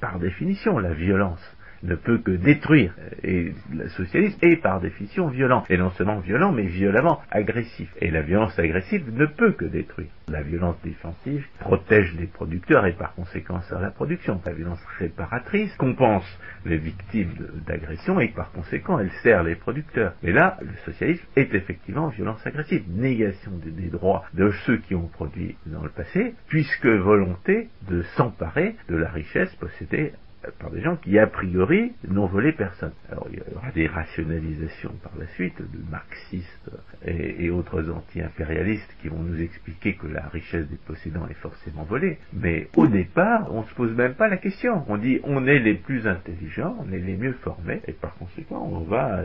par 0.00 0.18
définition, 0.18 0.78
la 0.78 0.92
violence 0.94 1.42
ne 1.84 1.94
peut 1.94 2.18
que 2.18 2.32
détruire. 2.32 2.94
Et 3.22 3.52
le 3.72 3.88
socialisme 3.90 4.38
est 4.42 4.56
par 4.56 4.80
définition 4.80 5.28
violent. 5.28 5.64
Et 5.68 5.76
non 5.76 5.90
seulement 5.90 6.18
violent, 6.18 6.52
mais 6.52 6.64
violemment 6.64 7.20
agressif. 7.30 7.88
Et 8.00 8.10
la 8.10 8.22
violence 8.22 8.58
agressive 8.58 9.04
ne 9.12 9.26
peut 9.26 9.52
que 9.52 9.64
détruire. 9.66 10.08
La 10.28 10.42
violence 10.42 10.76
défensive 10.82 11.46
protège 11.60 12.14
les 12.18 12.26
producteurs 12.26 12.86
et 12.86 12.92
par 12.92 13.14
conséquent 13.14 13.60
sert 13.62 13.80
la 13.80 13.90
production. 13.90 14.40
La 14.46 14.52
violence 14.52 14.82
réparatrice 14.98 15.74
compense 15.76 16.26
les 16.64 16.78
victimes 16.78 17.34
d'agression 17.66 18.18
et 18.20 18.28
par 18.28 18.50
conséquent 18.52 18.98
elle 18.98 19.10
sert 19.22 19.42
les 19.42 19.54
producteurs. 19.54 20.14
Mais 20.22 20.32
là, 20.32 20.56
le 20.62 20.74
socialisme 20.84 21.24
est 21.36 21.54
effectivement 21.54 22.08
violence 22.08 22.44
agressive, 22.46 22.84
négation 22.88 23.52
des 23.62 23.88
droits 23.88 24.24
de 24.32 24.50
ceux 24.64 24.78
qui 24.78 24.94
ont 24.94 25.08
produit 25.08 25.56
dans 25.66 25.82
le 25.82 25.90
passé, 25.90 26.34
puisque 26.48 26.86
volonté 26.86 27.68
de 27.88 28.02
s'emparer 28.16 28.76
de 28.88 28.96
la 28.96 29.10
richesse 29.10 29.54
possédée 29.56 30.12
par 30.58 30.70
des 30.70 30.80
gens 30.80 30.96
qui, 30.96 31.18
a 31.18 31.26
priori, 31.26 31.92
n'ont 32.08 32.26
volé 32.26 32.52
personne. 32.52 32.92
Alors, 33.10 33.26
il 33.30 33.38
y 33.38 33.54
aura 33.54 33.70
des 33.72 33.86
rationalisations 33.86 34.92
par 35.02 35.12
la 35.18 35.26
suite 35.28 35.60
de 35.60 35.90
marxistes 35.90 36.70
et, 37.06 37.50
autres 37.50 37.90
anti-impérialistes 37.90 38.96
qui 39.00 39.08
vont 39.08 39.20
nous 39.20 39.40
expliquer 39.40 39.94
que 39.94 40.06
la 40.06 40.28
richesse 40.28 40.68
des 40.68 40.76
possédants 40.76 41.26
est 41.28 41.34
forcément 41.34 41.84
volée. 41.84 42.18
Mais 42.32 42.68
au 42.76 42.86
départ, 42.86 43.52
on 43.52 43.62
se 43.64 43.74
pose 43.74 43.92
même 43.94 44.14
pas 44.14 44.28
la 44.28 44.36
question. 44.36 44.84
On 44.88 44.96
dit, 44.96 45.20
on 45.24 45.46
est 45.46 45.58
les 45.58 45.74
plus 45.74 46.06
intelligents, 46.06 46.76
on 46.80 46.92
est 46.92 46.98
les 46.98 47.16
mieux 47.16 47.34
formés, 47.34 47.80
et 47.86 47.92
par 47.92 48.14
conséquent, 48.16 48.68
on 48.72 48.80
va 48.80 49.24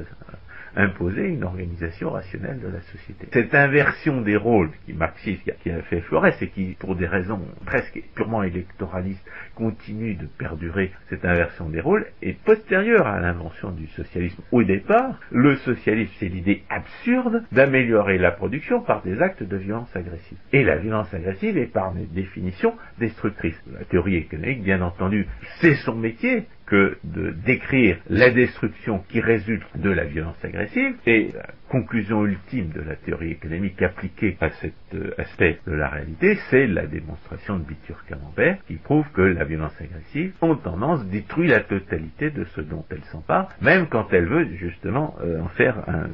imposer 0.76 1.28
une 1.28 1.44
organisation 1.44 2.12
rationnelle 2.12 2.60
de 2.60 2.68
la 2.68 2.82
société. 2.82 3.28
Cette 3.32 3.54
inversion 3.54 4.22
des 4.22 4.36
rôles 4.36 4.72
qui 4.86 4.94
marxiste 4.94 5.52
qui 5.62 5.72
a 5.72 5.82
fait 5.84 6.02
Flores 6.02 6.28
et 6.42 6.48
qui, 6.48 6.76
pour 6.80 6.96
des 6.96 7.08
raisons 7.08 7.42
presque 7.66 8.02
purement 8.16 8.44
électoralistes, 8.44 9.26
continue 9.56 10.16
de 10.16 10.26
perdurer, 10.26 10.92
cette 11.10 11.26
inversion 11.26 11.70
des 11.70 11.82
rôles, 11.82 12.06
est 12.22 12.38
postérieure 12.44 13.08
à 13.08 13.20
l'invention 13.20 13.72
du 13.72 13.88
socialisme. 13.88 14.42
Au 14.52 14.64
départ, 14.64 15.20
le 15.32 15.56
socialisme, 15.58 16.14
c'est 16.20 16.30
l'idée 16.30 16.64
absurde 16.70 17.44
d'améliorer 17.52 18.18
la 18.18 18.32
production 18.32 18.82
par 18.82 19.02
des 19.04 19.22
actes 19.22 19.44
de 19.44 19.58
violence 19.58 19.94
agressive. 19.96 20.38
Et 20.54 20.64
la 20.64 20.78
violence 20.78 21.14
agressive 21.14 21.58
est 21.58 21.72
par 21.72 21.94
définition 21.94 22.76
destructrice. 23.00 23.60
La 23.72 23.86
théorie 23.86 24.16
économique, 24.16 24.64
bien 24.64 24.82
entendu, 24.82 25.28
c'est 25.62 25.76
son 25.76 25.96
métier, 25.96 26.46
que 26.70 26.98
de 27.04 27.32
décrire 27.32 27.98
la 28.10 28.30
destruction 28.30 29.04
qui 29.10 29.20
résulte 29.20 29.66
de 29.76 29.90
la 29.90 30.06
violence 30.06 30.44
agressive 30.44 30.96
et 31.06 31.32
la 31.34 31.48
conclusion 31.70 32.26
ultime 32.26 32.70
de 32.70 32.82
la 32.82 32.96
théorie 32.96 33.32
économique 33.32 33.82
appliquée 33.82 34.38
à 34.42 34.50
cet 34.50 34.74
euh, 34.94 35.12
aspect 35.18 35.60
de 35.68 35.74
la 35.74 35.90
réalité, 35.90 36.38
c'est 36.50 36.68
la 36.68 36.86
démonstration 36.86 37.58
de 37.58 37.64
Bitur-Camembert 37.64 38.58
qui 38.68 38.76
prouve 38.76 39.06
que 39.14 39.22
la 39.22 39.44
violence 39.44 39.76
agressive, 39.80 40.34
en 40.42 40.56
tendance, 40.56 41.06
détruit 41.08 41.48
la 41.48 41.62
totalité 41.62 42.30
de 42.32 42.44
ce 42.56 42.62
dont 42.62 42.86
elle 42.90 43.04
s'empare, 43.12 43.50
même 43.62 43.88
quand 43.88 44.08
elle 44.12 44.26
veut 44.26 44.48
justement 44.56 45.16
euh, 45.22 45.42
en 45.42 45.48
faire 45.50 45.78
un 45.90 46.10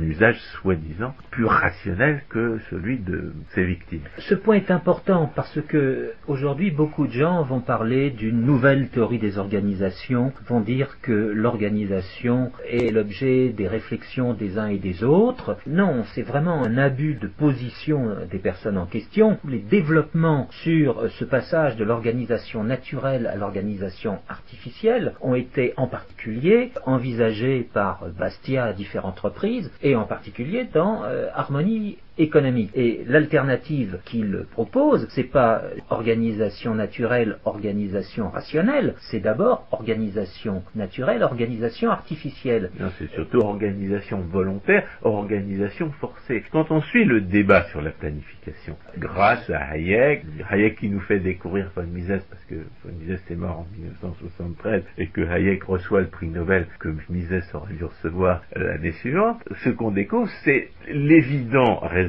usage 0.00 0.38
soi-disant 0.60 1.14
plus 1.30 1.44
rationnel 1.44 2.22
que 2.28 2.58
celui 2.70 2.98
de 2.98 3.32
ses 3.54 3.64
victimes. 3.64 4.02
Ce 4.18 4.34
point 4.34 4.56
est 4.56 4.70
important 4.70 5.30
parce 5.34 5.60
que 5.68 6.12
aujourd'hui 6.26 6.70
beaucoup 6.70 7.06
de 7.06 7.12
gens 7.12 7.42
vont 7.42 7.60
parler 7.60 8.10
d'une 8.10 8.42
nouvelle 8.42 8.88
théorie 8.88 9.18
des 9.18 9.38
organisations, 9.38 10.32
vont 10.48 10.60
dire 10.60 10.98
que 11.02 11.12
l'organisation 11.12 12.52
est 12.68 12.92
l'objet 12.92 13.50
des 13.50 13.68
réflexions 13.68 14.34
des 14.34 14.58
uns 14.58 14.68
et 14.68 14.78
des 14.78 15.04
autres. 15.04 15.56
Non, 15.66 16.04
c'est 16.14 16.22
vraiment 16.22 16.64
un 16.64 16.78
abus 16.78 17.14
de 17.14 17.28
position 17.28 18.16
des 18.30 18.38
personnes 18.38 18.78
en 18.78 18.86
question. 18.86 19.38
Les 19.48 19.58
développements 19.58 20.48
sur 20.62 21.10
ce 21.10 21.24
passage 21.24 21.76
de 21.76 21.84
l'organisation 21.84 22.64
naturelle 22.64 23.26
à 23.26 23.36
l'organisation 23.36 24.18
artificielle 24.28 25.14
ont 25.20 25.34
été 25.34 25.74
en 25.76 25.86
particulier 25.86 26.72
envisagés 26.84 27.68
par 27.72 28.06
Bastia 28.18 28.64
à 28.64 28.72
différentes 28.72 29.20
reprises 29.20 29.70
et 29.82 29.96
en 29.96 30.06
particulier 30.06 30.64
dans 30.74 31.04
euh, 31.04 31.28
Harmonie 31.34 31.98
économique. 32.18 32.70
Et 32.74 33.02
l'alternative 33.06 33.98
qu'il 34.04 34.44
propose, 34.50 35.06
c'est 35.10 35.24
pas 35.24 35.62
organisation 35.90 36.74
naturelle, 36.74 37.38
organisation 37.44 38.30
rationnelle, 38.30 38.94
c'est 39.10 39.20
d'abord 39.20 39.66
organisation 39.70 40.62
naturelle, 40.74 41.22
organisation 41.22 41.90
artificielle. 41.90 42.70
c'est 42.98 43.10
surtout 43.10 43.38
organisation 43.38 44.20
volontaire, 44.20 44.84
organisation 45.02 45.90
forcée. 45.92 46.42
Quand 46.50 46.70
on 46.70 46.80
suit 46.82 47.04
le 47.04 47.20
débat 47.20 47.64
sur 47.64 47.82
la 47.82 47.90
planification, 47.90 48.76
grâce 48.98 49.48
à 49.50 49.72
Hayek, 49.72 50.24
Hayek 50.50 50.78
qui 50.78 50.88
nous 50.88 51.00
fait 51.00 51.20
découvrir 51.20 51.70
von 51.74 51.84
Mises 51.84 52.22
parce 52.30 52.44
que 52.44 52.54
von 52.54 52.92
Mises 53.00 53.20
est 53.30 53.34
mort 53.34 53.60
en 53.60 53.66
1973 53.78 54.82
et 54.98 55.08
que 55.08 55.20
Hayek 55.20 55.64
reçoit 55.64 56.00
le 56.00 56.08
prix 56.08 56.28
Nobel 56.28 56.66
que 56.78 56.88
Mises 57.10 57.42
aurait 57.54 57.74
dû 57.74 57.84
recevoir 57.84 58.42
l'année 58.54 58.92
suivante, 58.92 59.42
ce 59.64 59.70
qu'on 59.70 59.90
découvre, 59.90 60.30
c'est 60.44 60.70
l'évident 60.88 61.76
raisonnement 61.80 62.05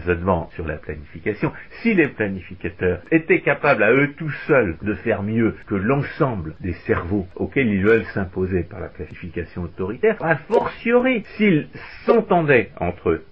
sur 0.51 0.67
la 0.67 0.77
planification. 0.77 1.51
Si 1.81 1.93
les 1.93 2.07
planificateurs 2.07 3.01
étaient 3.11 3.41
capables 3.41 3.83
à 3.83 3.91
eux 3.93 4.13
tout 4.17 4.31
seuls 4.47 4.77
de 4.81 4.93
faire 4.95 5.23
mieux 5.23 5.55
que 5.67 5.75
l'ensemble 5.75 6.55
des 6.61 6.73
cerveaux 6.85 7.27
auxquels 7.35 7.67
ils 7.67 7.83
veulent 7.83 8.05
s'imposer 8.13 8.63
par 8.63 8.79
la 8.79 8.89
planification 8.89 9.63
autoritaire, 9.63 10.17
a 10.21 10.35
fortiori 10.35 11.23
s'ils 11.37 11.67
s'entendaient 12.05 12.71
entre 12.79 13.09
eux 13.09 13.25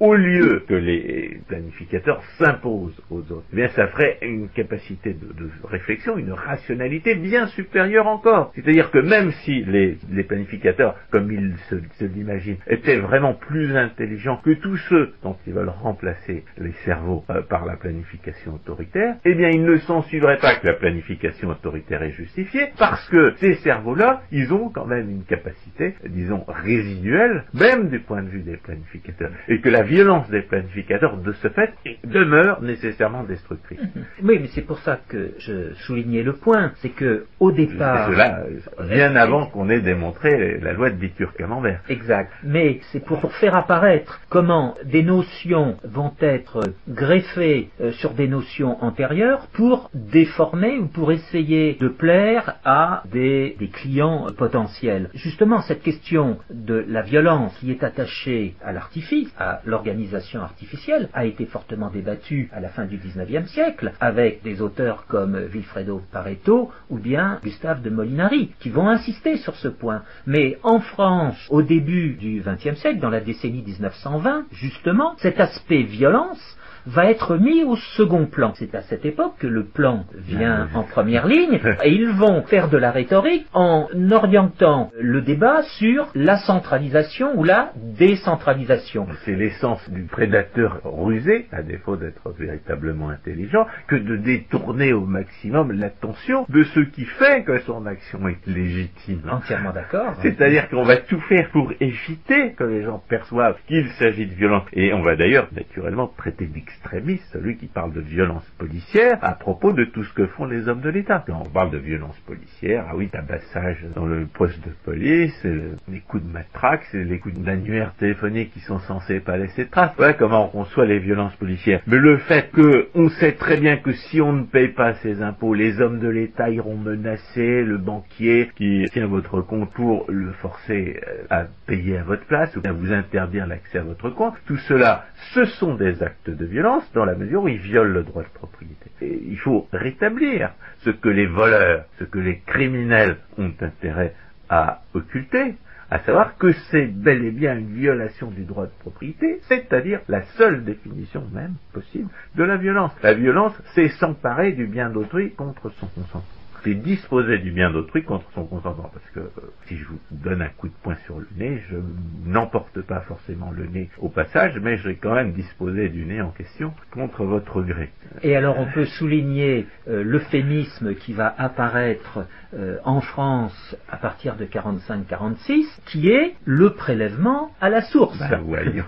au 0.00 0.14
lieu 0.14 0.64
que 0.68 0.74
les 0.74 1.40
planificateurs 1.46 2.22
s'imposent 2.38 3.00
aux 3.10 3.20
autres, 3.20 3.44
eh 3.52 3.56
bien 3.56 3.68
ça 3.68 3.86
ferait 3.88 4.18
une 4.22 4.48
capacité 4.48 5.14
de, 5.14 5.50
réflexion, 5.64 6.18
une 6.18 6.32
rationalité 6.32 7.14
bien 7.14 7.46
supérieure 7.48 8.06
encore. 8.06 8.52
C'est-à-dire 8.54 8.90
que 8.90 8.98
même 8.98 9.30
si 9.44 9.64
les, 9.64 9.96
planificateurs, 10.24 10.96
comme 11.10 11.30
ils 11.30 11.54
se, 11.68 12.04
l'imaginent, 12.04 12.58
étaient 12.66 12.98
vraiment 12.98 13.34
plus 13.34 13.76
intelligents 13.76 14.40
que 14.44 14.50
tous 14.50 14.76
ceux 14.88 15.12
dont 15.22 15.36
ils 15.46 15.52
veulent 15.52 15.68
remplacer 15.68 16.44
les 16.58 16.72
cerveaux 16.84 17.24
euh, 17.30 17.42
par 17.42 17.64
la 17.64 17.76
planification 17.76 18.54
autoritaire, 18.54 19.16
eh 19.24 19.34
bien 19.34 19.50
il 19.50 19.64
ne 19.64 19.76
s'en 19.78 20.02
suivrait 20.02 20.38
pas 20.38 20.56
que 20.56 20.66
la 20.66 20.74
planification 20.74 21.50
autoritaire 21.50 22.02
est 22.02 22.12
justifiée, 22.12 22.68
parce 22.78 23.08
que 23.08 23.34
ces 23.36 23.54
cerveaux-là, 23.56 24.22
ils 24.32 24.52
ont 24.52 24.70
quand 24.70 24.86
même 24.86 25.10
une 25.10 25.24
capacité, 25.24 25.94
disons, 26.08 26.44
résiduelle, 26.48 27.44
même 27.54 27.88
du 27.88 28.00
point 28.00 28.22
de 28.22 28.28
vue 28.28 28.42
des 28.42 28.56
planificateurs, 28.56 29.30
et 29.48 29.60
que 29.60 29.68
la 29.68 29.83
violence 29.84 30.28
des 30.30 30.42
planificateurs, 30.42 31.16
de 31.16 31.32
ce 31.32 31.48
fait, 31.48 31.72
demeure 32.04 32.62
nécessairement 32.62 33.24
destructrice. 33.24 33.80
Mhm. 33.80 34.04
Oui, 34.22 34.38
mais 34.40 34.48
c'est 34.54 34.66
pour 34.66 34.78
ça 34.78 34.98
que 35.08 35.32
je 35.38 35.74
soulignais 35.86 36.22
le 36.22 36.34
point, 36.34 36.72
c'est 36.76 36.90
que 36.90 37.26
au 37.40 37.52
départ... 37.52 38.10
cela, 38.10 38.44
bien 38.88 39.16
avant 39.16 39.46
qu'on 39.46 39.68
ait 39.68 39.80
démontré 39.80 40.58
la 40.60 40.72
loi 40.72 40.90
de 40.90 40.96
Bitur-Camembert. 40.96 41.80
Exact. 41.88 42.32
Mais 42.42 42.80
c'est 42.92 43.04
pour, 43.04 43.32
faire 43.34 43.56
apparaître 43.56 44.20
comment 44.28 44.74
des 44.84 45.02
notions 45.02 45.76
vont 45.84 46.12
être 46.20 46.60
greffées 46.88 47.70
euh, 47.80 47.92
sur 47.92 48.12
des 48.12 48.28
notions 48.28 48.82
antérieures 48.82 49.46
pour 49.52 49.90
déformer 49.94 50.78
ou 50.78 50.86
pour 50.86 51.12
essayer 51.12 51.76
de 51.80 51.88
plaire 51.88 52.56
à 52.64 53.02
des, 53.10 53.56
des 53.58 53.68
clients 53.68 54.26
potentiels. 54.36 55.10
Justement, 55.14 55.62
cette 55.62 55.82
question 55.82 56.38
de 56.50 56.84
la 56.88 57.02
violence 57.02 57.56
qui 57.58 57.70
est 57.70 57.82
attachée 57.82 58.54
à 58.64 58.72
l'artifice, 58.72 59.32
à 59.38 59.60
l'organisation 59.74 60.40
artificielle 60.40 61.08
a 61.14 61.24
été 61.24 61.46
fortement 61.46 61.90
débattue 61.90 62.48
à 62.52 62.60
la 62.60 62.68
fin 62.68 62.86
du 62.86 62.96
XIXe 62.96 63.50
siècle 63.50 63.92
avec 64.00 64.40
des 64.44 64.62
auteurs 64.62 65.06
comme 65.06 65.36
Vilfredo 65.36 66.00
Pareto 66.12 66.70
ou 66.90 66.98
bien 66.98 67.40
Gustave 67.42 67.82
de 67.82 67.90
Molinari 67.90 68.52
qui 68.60 68.70
vont 68.70 68.88
insister 68.88 69.36
sur 69.38 69.56
ce 69.56 69.66
point. 69.66 70.02
Mais 70.28 70.58
en 70.62 70.78
France, 70.78 71.44
au 71.50 71.62
début 71.62 72.14
du 72.14 72.40
XXe 72.46 72.78
siècle, 72.78 73.00
dans 73.00 73.10
la 73.10 73.20
décennie 73.20 73.62
1920, 73.62 74.46
justement, 74.52 75.16
cet 75.18 75.40
aspect 75.40 75.82
violence 75.82 76.56
va 76.86 77.10
être 77.10 77.36
mis 77.36 77.64
au 77.64 77.76
second 77.76 78.26
plan. 78.26 78.52
C'est 78.56 78.74
à 78.74 78.82
cette 78.82 79.04
époque 79.04 79.34
que 79.38 79.46
le 79.46 79.64
plan 79.64 80.04
vient 80.14 80.68
en 80.74 80.82
première 80.82 81.26
ligne 81.26 81.60
et 81.82 81.90
ils 81.90 82.08
vont 82.08 82.42
faire 82.42 82.68
de 82.68 82.76
la 82.76 82.90
rhétorique 82.90 83.46
en 83.52 83.88
orientant 84.10 84.90
le 84.98 85.20
débat 85.22 85.62
sur 85.78 86.08
la 86.14 86.36
centralisation 86.38 87.38
ou 87.38 87.44
la 87.44 87.72
décentralisation. 87.76 89.06
C'est 89.24 89.34
l'essence 89.34 89.88
du 89.90 90.04
prédateur 90.04 90.80
rusé, 90.84 91.46
à 91.52 91.62
défaut 91.62 91.96
d'être 91.96 92.30
véritablement 92.38 93.08
intelligent, 93.08 93.66
que 93.86 93.96
de 93.96 94.16
détourner 94.16 94.92
au 94.92 95.04
maximum 95.04 95.72
l'attention 95.72 96.46
de 96.48 96.62
ce 96.64 96.80
qui 96.80 97.04
fait 97.04 97.44
que 97.44 97.58
son 97.60 97.86
action 97.86 98.28
est 98.28 98.46
légitime. 98.46 99.22
Entièrement 99.30 99.72
d'accord. 99.72 100.14
C'est-à-dire 100.22 100.68
qu'on 100.68 100.84
va 100.84 100.96
tout 100.96 101.20
faire 101.20 101.50
pour 101.50 101.72
éviter 101.80 102.52
que 102.52 102.64
les 102.64 102.82
gens 102.82 103.02
perçoivent 103.08 103.58
qu'il 103.66 103.88
s'agit 103.98 104.26
de 104.26 104.34
violence. 104.34 104.64
Et 104.72 104.92
on 104.92 105.02
va 105.02 105.16
d'ailleurs 105.16 105.48
naturellement 105.54 106.10
traiter 106.16 106.46
extrémiste, 106.74 107.24
celui 107.32 107.56
qui 107.56 107.66
parle 107.66 107.92
de 107.92 108.00
violence 108.00 108.44
policière 108.58 109.18
à 109.22 109.32
propos 109.32 109.72
de 109.72 109.84
tout 109.84 110.04
ce 110.04 110.12
que 110.12 110.26
font 110.26 110.44
les 110.44 110.68
hommes 110.68 110.80
de 110.80 110.90
l'État. 110.90 111.24
Quand 111.26 111.42
on 111.44 111.48
parle 111.48 111.70
de 111.70 111.78
violence 111.78 112.18
policière, 112.26 112.86
ah 112.88 112.96
oui, 112.96 113.08
tabassage 113.08 113.84
dans 113.94 114.06
le 114.06 114.26
poste 114.26 114.60
de 114.64 114.72
police, 114.84 115.46
les 115.88 116.00
coups 116.00 116.22
de 116.24 116.30
matraque, 116.30 116.86
les 116.92 117.18
coups 117.18 117.38
d'annuaire 117.38 117.94
téléphonique 117.98 118.52
qui 118.52 118.60
sont 118.60 118.78
censés 118.80 119.20
pas 119.20 119.36
laisser 119.36 119.64
de 119.64 119.70
traces. 119.70 119.92
Voilà 119.96 120.14
comment 120.14 120.46
on 120.46 120.48
conçoit 120.48 120.86
les 120.86 120.98
violences 120.98 121.34
policières. 121.36 121.80
Mais 121.86 121.98
le 121.98 122.18
fait 122.18 122.50
que 122.50 122.88
on 122.94 123.08
sait 123.08 123.32
très 123.32 123.58
bien 123.58 123.76
que 123.76 123.92
si 123.92 124.20
on 124.20 124.32
ne 124.32 124.44
paye 124.44 124.68
pas 124.68 124.94
ses 124.94 125.22
impôts, 125.22 125.54
les 125.54 125.80
hommes 125.80 126.00
de 126.00 126.08
l'État 126.08 126.50
iront 126.50 126.76
menacer 126.76 127.62
le 127.62 127.78
banquier 127.78 128.50
qui 128.56 128.84
tient 128.92 129.06
votre 129.06 129.40
compte 129.40 129.70
pour 129.72 130.06
le 130.08 130.32
forcer 130.32 131.00
euh, 131.06 131.24
à 131.30 131.44
payer 131.66 131.98
à 131.98 132.02
votre 132.02 132.24
place 132.24 132.54
ou 132.56 132.60
à 132.64 132.72
vous 132.72 132.92
interdire 132.92 133.46
l'accès 133.46 133.78
à 133.78 133.82
votre 133.82 134.10
compte, 134.10 134.34
tout 134.46 134.56
cela, 134.56 135.06
ce 135.32 135.44
sont 135.44 135.74
des 135.74 136.02
actes 136.02 136.30
de 136.30 136.44
violence 136.44 136.63
dans 136.94 137.04
la 137.04 137.14
mesure 137.14 137.42
où 137.42 137.48
ils 137.48 137.58
violent 137.58 137.92
le 137.92 138.02
droit 138.02 138.22
de 138.22 138.28
propriété. 138.28 138.90
Il 139.00 139.38
faut 139.38 139.68
rétablir 139.72 140.52
ce 140.78 140.90
que 140.90 141.08
les 141.08 141.26
voleurs, 141.26 141.84
ce 141.98 142.04
que 142.04 142.18
les 142.18 142.40
criminels 142.40 143.18
ont 143.38 143.52
intérêt 143.60 144.14
à 144.48 144.82
occulter, 144.94 145.54
à 145.90 145.98
savoir 146.00 146.36
que 146.38 146.52
c'est 146.70 146.86
bel 146.86 147.24
et 147.24 147.30
bien 147.30 147.56
une 147.58 147.74
violation 147.74 148.30
du 148.30 148.44
droit 148.44 148.66
de 148.66 148.72
propriété, 148.80 149.40
c'est-à-dire 149.42 150.00
la 150.08 150.22
seule 150.38 150.64
définition 150.64 151.24
même 151.32 151.54
possible 151.72 152.08
de 152.34 152.44
la 152.44 152.56
violence. 152.56 152.92
La 153.02 153.14
violence, 153.14 153.54
c'est 153.74 153.88
s'emparer 153.88 154.52
du 154.52 154.66
bien 154.66 154.90
d'autrui 154.90 155.32
contre 155.32 155.70
son 155.70 155.86
consentement. 155.88 156.33
C'est 156.64 156.74
disposer 156.74 157.38
du 157.38 157.50
bien 157.52 157.70
d'autrui 157.70 158.02
contre 158.02 158.24
son 158.34 158.44
consentement. 158.46 158.90
Parce 158.92 159.10
que 159.14 159.20
euh, 159.20 159.50
si 159.66 159.76
je 159.76 159.84
vous 159.84 159.98
donne 160.10 160.42
un 160.42 160.48
coup 160.48 160.68
de 160.68 160.74
poing 160.82 160.96
sur 161.04 161.18
le 161.18 161.28
nez, 161.36 161.62
je 161.70 161.76
n'emporte 162.24 162.80
pas 162.82 163.00
forcément 163.02 163.50
le 163.50 163.66
nez 163.66 163.90
au 163.98 164.08
passage, 164.08 164.58
mais 164.62 164.78
je 164.78 164.88
vais 164.88 164.96
quand 164.96 165.14
même 165.14 165.32
disposer 165.32 165.88
du 165.90 166.04
nez 166.06 166.20
en 166.20 166.30
question 166.30 166.72
contre 166.90 167.24
votre 167.24 167.62
gré. 167.62 167.90
Et 168.22 168.34
alors 168.34 168.58
on 168.58 168.66
peut 168.66 168.86
souligner 168.86 169.66
euh, 169.88 170.02
l'euphémisme 170.02 170.94
qui 170.94 171.12
va 171.12 171.34
apparaître 171.36 172.26
euh, 172.56 172.76
en 172.84 173.00
France 173.00 173.76
à 173.90 173.96
partir 173.96 174.36
de 174.36 174.44
45-46, 174.44 175.64
qui 175.86 176.10
est 176.10 176.34
le 176.44 176.70
prélèvement 176.70 177.50
à 177.60 177.68
la 177.68 177.82
source. 177.82 178.22
Voyons. 178.44 178.84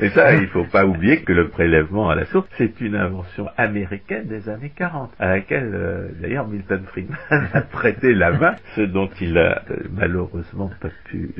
Et 0.00 0.08
ça, 0.10 0.34
il 0.34 0.42
ne 0.42 0.46
faut 0.46 0.64
pas 0.64 0.86
oublier 0.86 1.22
que 1.22 1.32
le 1.32 1.48
prélèvement 1.48 2.08
à 2.08 2.14
la 2.14 2.24
source, 2.26 2.48
c'est 2.56 2.80
une 2.80 2.96
invention 2.96 3.48
américaine 3.56 4.26
des 4.26 4.48
années 4.48 4.72
40, 4.74 5.10
à 5.18 5.28
laquelle 5.28 5.70
euh, 5.74 6.08
d'ailleurs 6.20 6.48
Milton 6.48 6.82
Friedman 6.86 7.18
a 7.52 7.60
prêté 7.60 8.14
la 8.14 8.32
main, 8.32 8.54
ce 8.74 8.82
dont 8.82 9.10
il 9.20 9.36
a 9.38 9.62
euh, 9.70 9.76
malheureusement 9.92 10.70
pas 10.80 10.88
pu 11.04 11.30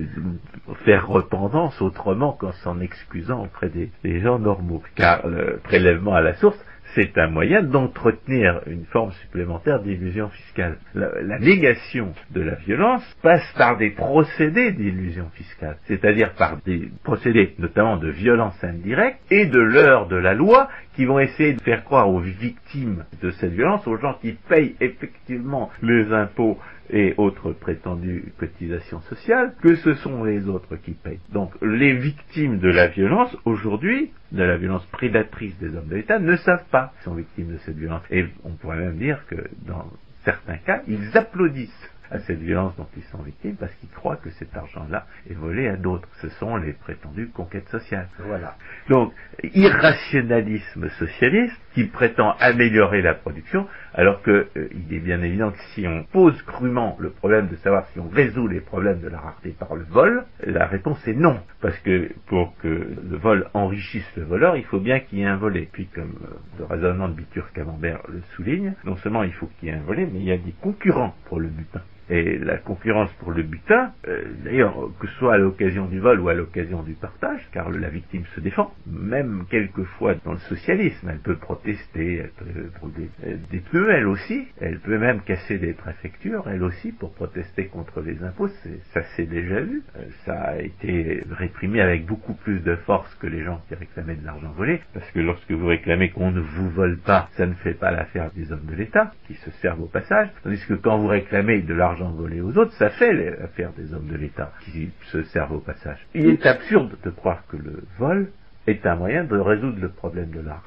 faire 0.85 1.09
repentance 1.09 1.81
autrement 1.81 2.33
qu'en 2.33 2.53
s'en 2.53 2.81
excusant 2.81 3.45
auprès 3.45 3.71
des 3.71 4.21
gens 4.21 4.39
normaux. 4.39 4.83
Car 4.97 5.27
le 5.27 5.61
prélèvement 5.63 6.15
à 6.15 6.21
la 6.21 6.35
source, 6.35 6.59
c'est 6.95 7.17
un 7.19 7.29
moyen 7.29 7.63
d'entretenir 7.63 8.61
une 8.67 8.85
forme 8.85 9.13
supplémentaire 9.23 9.81
d'illusion 9.81 10.29
fiscale. 10.31 10.79
La, 10.95 11.39
négation 11.39 12.13
de 12.31 12.41
la 12.41 12.55
violence 12.57 13.03
passe 13.23 13.53
par 13.57 13.77
des 13.77 13.91
procédés 13.91 14.73
d'illusion 14.73 15.29
fiscale, 15.35 15.77
c'est-à-dire 15.87 16.33
par 16.35 16.59
des 16.65 16.91
procédés 17.03 17.55
notamment 17.59 17.97
de 17.97 18.11
violence 18.11 18.63
indirecte 18.63 19.21
et 19.31 19.47
de 19.47 19.61
l'heure 19.61 20.09
de 20.09 20.17
la 20.17 20.35
loi 20.35 20.69
qui 20.95 21.05
vont 21.05 21.19
essayer 21.19 21.55
de 21.55 21.61
faire 21.61 21.85
croire 21.85 22.09
aux 22.09 22.21
victimes 22.21 23.05
de 23.23 23.31
cette 23.31 23.53
violence, 23.53 23.87
aux 23.87 23.97
gens 23.97 24.15
qui 24.21 24.33
payent 24.33 24.75
effectivement 24.81 25.71
les 25.83 26.13
impôts 26.13 26.59
et 26.93 27.15
autres 27.17 27.53
prétendues 27.53 28.33
cotisations 28.39 29.01
sociales, 29.03 29.55
que 29.63 29.77
ce 29.77 29.95
sont 29.95 30.25
les 30.25 30.49
autres 30.49 30.77
qui 30.77 30.93
payent. 30.93 31.21
Donc 31.33 31.53
les 31.63 31.95
victimes 31.95 32.59
de 32.59 32.69
la 32.69 32.89
violence, 32.89 33.37
aujourd'hui, 33.45 34.11
de 34.33 34.43
la 34.43 34.57
violence 34.57 34.85
prédatrice 34.87 35.57
des 35.59 35.75
hommes 35.77 35.89
de 35.89 35.97
l'État, 35.97 36.19
ne 36.19 36.37
savent 36.37 36.67
pas 36.71 36.93
qu'ils 36.97 37.05
sont 37.05 37.15
victimes 37.15 37.53
de 37.53 37.59
cette 37.59 37.77
violence. 37.77 38.03
Et 38.11 38.27
on 38.45 38.51
pourrait 38.51 38.81
même 38.81 38.97
dire 38.97 39.25
que 39.29 39.37
dans 39.67 39.87
certains 40.25 40.57
cas, 40.57 40.83
ils 40.89 41.17
applaudissent 41.17 41.91
à 42.11 42.19
cette 42.21 42.41
violence 42.41 42.75
dont 42.77 42.89
ils 42.97 43.03
sont 43.05 43.23
victimes 43.23 43.57
parce 43.57 43.73
qu'ils 43.75 43.89
croient 43.91 44.17
que 44.17 44.31
cet 44.31 44.57
argent-là 44.57 45.07
est 45.29 45.35
volé 45.35 45.69
à 45.69 45.77
d'autres. 45.77 46.09
Ce 46.21 46.29
sont 46.31 46.57
les 46.57 46.73
prétendues 46.73 47.29
conquêtes 47.29 47.69
sociales. 47.69 48.09
Voilà. 48.19 48.57
Donc, 48.89 49.13
irrationalisme 49.55 50.89
socialiste 50.91 51.61
qui 51.75 51.85
prétend 51.85 52.35
améliorer 52.41 53.03
la 53.03 53.15
production 53.15 53.67
alors 53.95 54.23
qu'il 54.23 54.33
euh, 54.33 54.69
est 54.91 54.99
bien 54.99 55.23
évident 55.23 55.51
que 55.53 55.63
si 55.75 55.87
on 55.87 56.05
pose 56.05 56.41
crûment 56.43 56.97
le 57.01 57.11
problème 57.11 57.49
de 57.49 57.57
savoir 57.57 57.87
si 57.93 58.01
on 58.01 58.09
résout 58.09 58.49
les 58.49 58.61
problèmes 58.61 59.01
de 59.01 59.09
la 59.09 59.19
rareté 59.19 59.55
par 59.59 59.75
le 59.75 59.85
vol, 59.85 60.25
la 60.45 60.67
réponse 60.67 61.07
est 61.07 61.15
non. 61.15 61.41
Parce 61.61 61.79
que 61.79 62.11
pour 62.27 62.57
que 62.59 62.69
le 62.69 63.17
vol 63.17 63.49
enrichisse 63.55 64.11
le 64.17 64.25
voleur, 64.25 64.57
il 64.57 64.65
faut 64.65 64.81
bien 64.81 65.01
qu'il 65.01 65.19
y 65.19 65.23
ait 65.23 65.27
un 65.27 65.37
volé. 65.37 65.69
Puis 65.71 65.87
comme 65.87 66.15
euh, 66.25 66.35
le 66.59 66.65
raisonnement 66.65 67.09
de 67.09 67.15
Bitur 67.15 67.53
Camembert 67.53 68.01
le 68.09 68.21
souligne, 68.35 68.75
non 68.85 68.97
seulement 68.97 69.23
il 69.23 69.33
faut 69.33 69.49
qu'il 69.59 69.69
y 69.69 69.73
ait 69.73 69.77
un 69.77 69.83
volé, 69.83 70.07
mais 70.07 70.19
il 70.19 70.25
y 70.25 70.33
a 70.33 70.39
des 70.39 70.55
concurrents 70.61 71.15
pour 71.27 71.41
le 71.41 71.49
butin. 71.49 71.83
Et 72.11 72.39
la 72.39 72.57
concurrence 72.57 73.13
pour 73.21 73.31
le 73.31 73.45
butin, 73.45 73.93
euh, 74.09 74.25
d'ailleurs, 74.45 74.75
que 74.99 75.07
ce 75.07 75.15
soit 75.15 75.35
à 75.35 75.39
l'occasion 75.39 75.87
du 75.87 76.01
vol 76.01 76.19
ou 76.21 76.29
à 76.29 76.35
l'occasion 76.35 76.83
du 76.83 76.95
partage, 76.95 77.41
car 77.53 77.71
la 77.71 77.89
victime 77.89 78.25
se 78.35 78.41
défend, 78.41 78.75
même 78.85 79.45
quelquefois 79.49 80.17
dans 80.25 80.33
le 80.33 80.39
socialisme, 80.39 81.09
elle 81.09 81.21
peut 81.21 81.37
protester, 81.37 82.17
elle 82.17 82.31
peut 82.31 82.71
brûler 82.81 83.11
des 83.51 83.61
pneus, 83.61 83.91
elle 83.91 84.09
aussi, 84.09 84.49
elle 84.61 84.81
peut 84.81 84.99
même 84.99 85.21
casser 85.21 85.59
des 85.59 85.73
préfectures, 85.73 86.49
elle 86.49 86.65
aussi, 86.65 86.91
pour 86.91 87.13
protester 87.13 87.67
contre 87.67 88.01
les 88.01 88.23
impôts, 88.25 88.49
ça 88.93 89.03
s'est 89.15 89.27
déjà 89.27 89.61
vu, 89.61 89.85
euh, 89.97 90.03
ça 90.25 90.35
a 90.35 90.59
été 90.59 91.23
réprimé 91.31 91.81
avec 91.81 92.07
beaucoup 92.07 92.35
plus 92.35 92.59
de 92.59 92.75
force 92.75 93.15
que 93.17 93.29
les 93.29 93.45
gens 93.45 93.63
qui 93.69 93.77
réclamaient 93.77 94.17
de 94.17 94.27
l'argent 94.27 94.51
volé, 94.57 94.81
parce 94.95 95.09
que 95.13 95.21
lorsque 95.21 95.53
vous 95.53 95.67
réclamez 95.67 96.11
qu'on 96.11 96.33
ne 96.33 96.41
vous 96.41 96.71
vole 96.71 96.99
pas, 96.99 97.29
ça 97.37 97.47
ne 97.47 97.55
fait 97.55 97.75
pas 97.75 97.93
l'affaire 97.93 98.33
des 98.35 98.51
hommes 98.51 98.67
de 98.69 98.75
l'État, 98.75 99.13
qui 99.29 99.35
se 99.35 99.51
servent 99.63 99.83
au 99.83 99.87
passage, 99.87 100.29
tandis 100.43 100.65
que 100.67 100.75
quand 100.75 100.99
vous 100.99 101.07
réclamez 101.07 101.63
de 101.63 101.75
l'argent 101.75 102.00
volé 102.09 102.41
aux 102.41 102.57
autres, 102.57 102.73
ça 102.73 102.91
fait 102.91 103.13
l'affaire 103.13 103.73
des 103.77 103.93
hommes 103.93 104.09
de 104.09 104.17
l'État 104.17 104.53
qui 104.65 104.91
se 105.13 105.23
servent 105.25 105.53
au 105.53 105.61
passage. 105.61 106.07
Il 106.15 106.27
est 106.29 106.47
absurde 106.47 106.97
de 107.05 107.11
croire 107.11 107.45
que 107.49 107.57
le 107.57 107.85
vol 107.99 108.31
est 108.67 108.87
un 108.87 108.97
moyen 108.97 109.25
de 109.25 109.37
résoudre 109.37 109.79
le 109.81 109.91
problème 109.91 110.31
de 110.31 110.41
la 110.41 110.61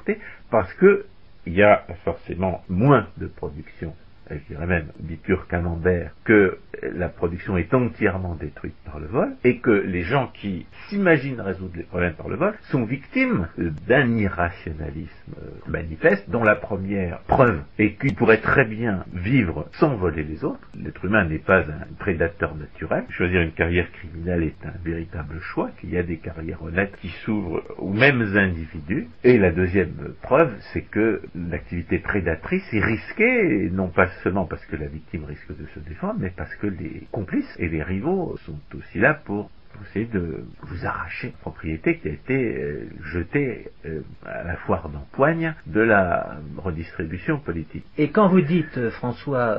parce 0.50 0.72
que 0.74 1.06
il 1.46 1.54
y 1.54 1.62
a 1.62 1.84
forcément 2.04 2.62
moins 2.68 3.06
de 3.18 3.26
production 3.26 3.94
je 4.30 4.54
dirais 4.54 4.66
même 4.66 4.86
pur 5.22 5.46
camembert, 5.48 6.12
que 6.24 6.58
la 6.82 7.08
production 7.08 7.56
est 7.56 7.72
entièrement 7.72 8.34
détruite 8.34 8.74
par 8.84 9.00
le 9.00 9.06
vol 9.06 9.32
et 9.44 9.58
que 9.58 9.70
les 9.70 10.02
gens 10.02 10.30
qui 10.34 10.66
s'imaginent 10.88 11.40
résoudre 11.40 11.76
les 11.76 11.84
problèmes 11.84 12.14
par 12.14 12.28
le 12.28 12.36
vol 12.36 12.54
sont 12.70 12.84
victimes 12.84 13.48
d'un 13.86 14.16
irrationalisme 14.16 15.32
manifeste 15.66 16.28
dont 16.28 16.42
la 16.42 16.56
première 16.56 17.20
preuve 17.20 17.62
est 17.78 17.94
qu'ils 17.94 18.14
pourraient 18.14 18.40
très 18.40 18.64
bien 18.64 19.04
vivre 19.12 19.68
sans 19.72 19.96
voler 19.96 20.24
les 20.24 20.44
autres. 20.44 20.68
L'être 20.78 21.04
humain 21.04 21.24
n'est 21.24 21.38
pas 21.38 21.60
un 21.60 21.94
prédateur 21.98 22.54
naturel. 22.54 23.04
Choisir 23.10 23.40
une 23.40 23.52
carrière 23.52 23.90
criminelle 23.92 24.42
est 24.42 24.66
un 24.66 24.74
véritable 24.84 25.40
choix, 25.40 25.70
qu'il 25.80 25.90
y 25.90 25.98
a 25.98 26.02
des 26.02 26.18
carrières 26.18 26.62
honnêtes 26.62 26.96
qui 27.00 27.08
s'ouvrent 27.24 27.62
aux 27.78 27.92
mêmes 27.92 28.36
individus. 28.36 29.08
Et 29.22 29.38
la 29.38 29.50
deuxième 29.50 30.14
preuve, 30.22 30.52
c'est 30.72 30.82
que 30.82 31.22
l'activité 31.34 31.98
prédatrice 31.98 32.64
est 32.72 32.84
risquée, 32.84 33.70
non 33.72 33.88
pas 33.88 34.08
seulement 34.22 34.46
parce 34.46 34.64
que 34.66 34.76
la 34.76 34.86
victime 34.86 35.24
risque 35.24 35.56
de 35.56 35.66
se 35.74 35.80
défendre, 35.80 36.16
mais 36.20 36.30
parce 36.30 36.54
que 36.56 36.66
les 36.66 37.06
complices 37.12 37.54
et 37.58 37.68
les 37.68 37.82
rivaux 37.82 38.36
sont 38.46 38.58
aussi 38.74 38.98
là 38.98 39.14
pour 39.14 39.50
essayer 39.82 40.06
de 40.06 40.44
vous 40.62 40.86
arracher 40.86 41.28
une 41.28 41.32
propriété 41.34 41.98
qui 41.98 42.08
a 42.08 42.12
été 42.12 42.56
euh, 42.56 42.88
jetée 43.02 43.70
euh, 43.86 44.00
à 44.24 44.44
la 44.44 44.56
foire 44.56 44.88
d'empoigne 44.88 45.54
de 45.66 45.80
la 45.80 46.36
redistribution 46.56 47.38
politique. 47.38 47.84
Et 47.98 48.10
quand 48.10 48.28
vous 48.28 48.40
dites, 48.40 48.76
euh, 48.78 48.90
François, 48.90 49.58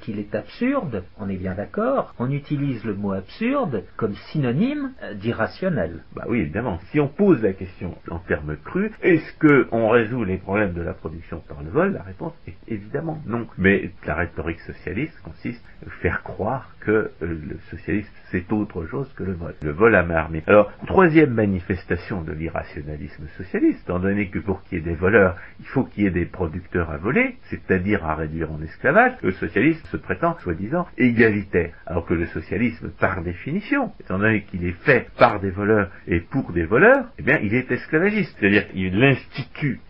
qu'il 0.00 0.18
est 0.18 0.34
absurde, 0.34 1.04
on 1.18 1.28
est 1.28 1.36
bien 1.36 1.54
d'accord, 1.54 2.14
on 2.18 2.30
utilise 2.30 2.84
le 2.84 2.94
mot 2.94 3.12
absurde 3.12 3.84
comme 3.96 4.14
synonyme 4.32 4.92
d'irrationnel. 5.14 6.04
Bah 6.14 6.24
oui, 6.28 6.40
évidemment. 6.40 6.78
Si 6.90 7.00
on 7.00 7.08
pose 7.08 7.42
la 7.42 7.52
question 7.52 7.96
en 8.10 8.18
termes 8.18 8.56
crus, 8.64 8.92
est-ce 9.02 9.68
qu'on 9.70 9.88
résout 9.88 10.24
les 10.24 10.38
problèmes 10.38 10.72
de 10.72 10.82
la 10.82 10.94
production 10.94 11.40
par 11.48 11.62
le 11.62 11.70
vol? 11.70 11.92
La 11.92 12.02
réponse 12.02 12.32
est 12.46 12.56
évidemment 12.68 13.20
non. 13.26 13.46
Mais 13.58 13.90
la 14.06 14.14
rhétorique 14.14 14.60
socialiste 14.60 15.18
consiste 15.22 15.64
à 15.86 15.90
faire 16.02 16.22
croire 16.22 16.74
que 16.80 17.10
le 17.20 17.58
socialisme 17.70 18.10
c'est 18.30 18.52
autre 18.52 18.86
chose 18.86 19.12
que 19.14 19.24
le 19.24 19.32
vol 19.32 19.53
le 19.62 19.70
vol 19.70 19.94
à 19.94 20.02
main 20.02 20.16
armée. 20.16 20.42
Alors, 20.46 20.72
troisième 20.86 21.30
manifestation 21.30 22.22
de 22.22 22.32
l'irrationalisme 22.32 23.26
socialiste, 23.36 23.80
étant 23.84 23.98
donné 23.98 24.28
que 24.28 24.38
pour 24.38 24.62
qu'il 24.62 24.78
y 24.78 24.80
ait 24.80 24.84
des 24.84 24.94
voleurs, 24.94 25.36
il 25.60 25.66
faut 25.66 25.84
qu'il 25.84 26.04
y 26.04 26.06
ait 26.06 26.10
des 26.10 26.26
producteurs 26.26 26.90
à 26.90 26.96
voler, 26.96 27.36
c'est-à-dire 27.50 28.04
à 28.04 28.14
réduire 28.14 28.52
en 28.52 28.60
esclavage, 28.62 29.12
le 29.22 29.32
socialisme 29.32 29.86
se 29.86 29.96
prétend, 29.96 30.36
soi-disant, 30.40 30.86
égalitaire. 30.98 31.72
Alors 31.86 32.06
que 32.06 32.14
le 32.14 32.26
socialisme, 32.26 32.90
par 32.98 33.22
définition, 33.22 33.92
étant 34.00 34.18
donné 34.18 34.42
qu'il 34.42 34.64
est 34.64 34.76
fait 34.84 35.08
par 35.18 35.40
des 35.40 35.50
voleurs 35.50 35.90
et 36.06 36.20
pour 36.20 36.52
des 36.52 36.64
voleurs, 36.64 37.06
eh 37.18 37.22
bien, 37.22 37.38
il 37.42 37.54
est 37.54 37.70
esclavagiste. 37.70 38.36
C'est-à-dire 38.38 38.68
qu'il 38.68 39.02
institue 39.02 39.80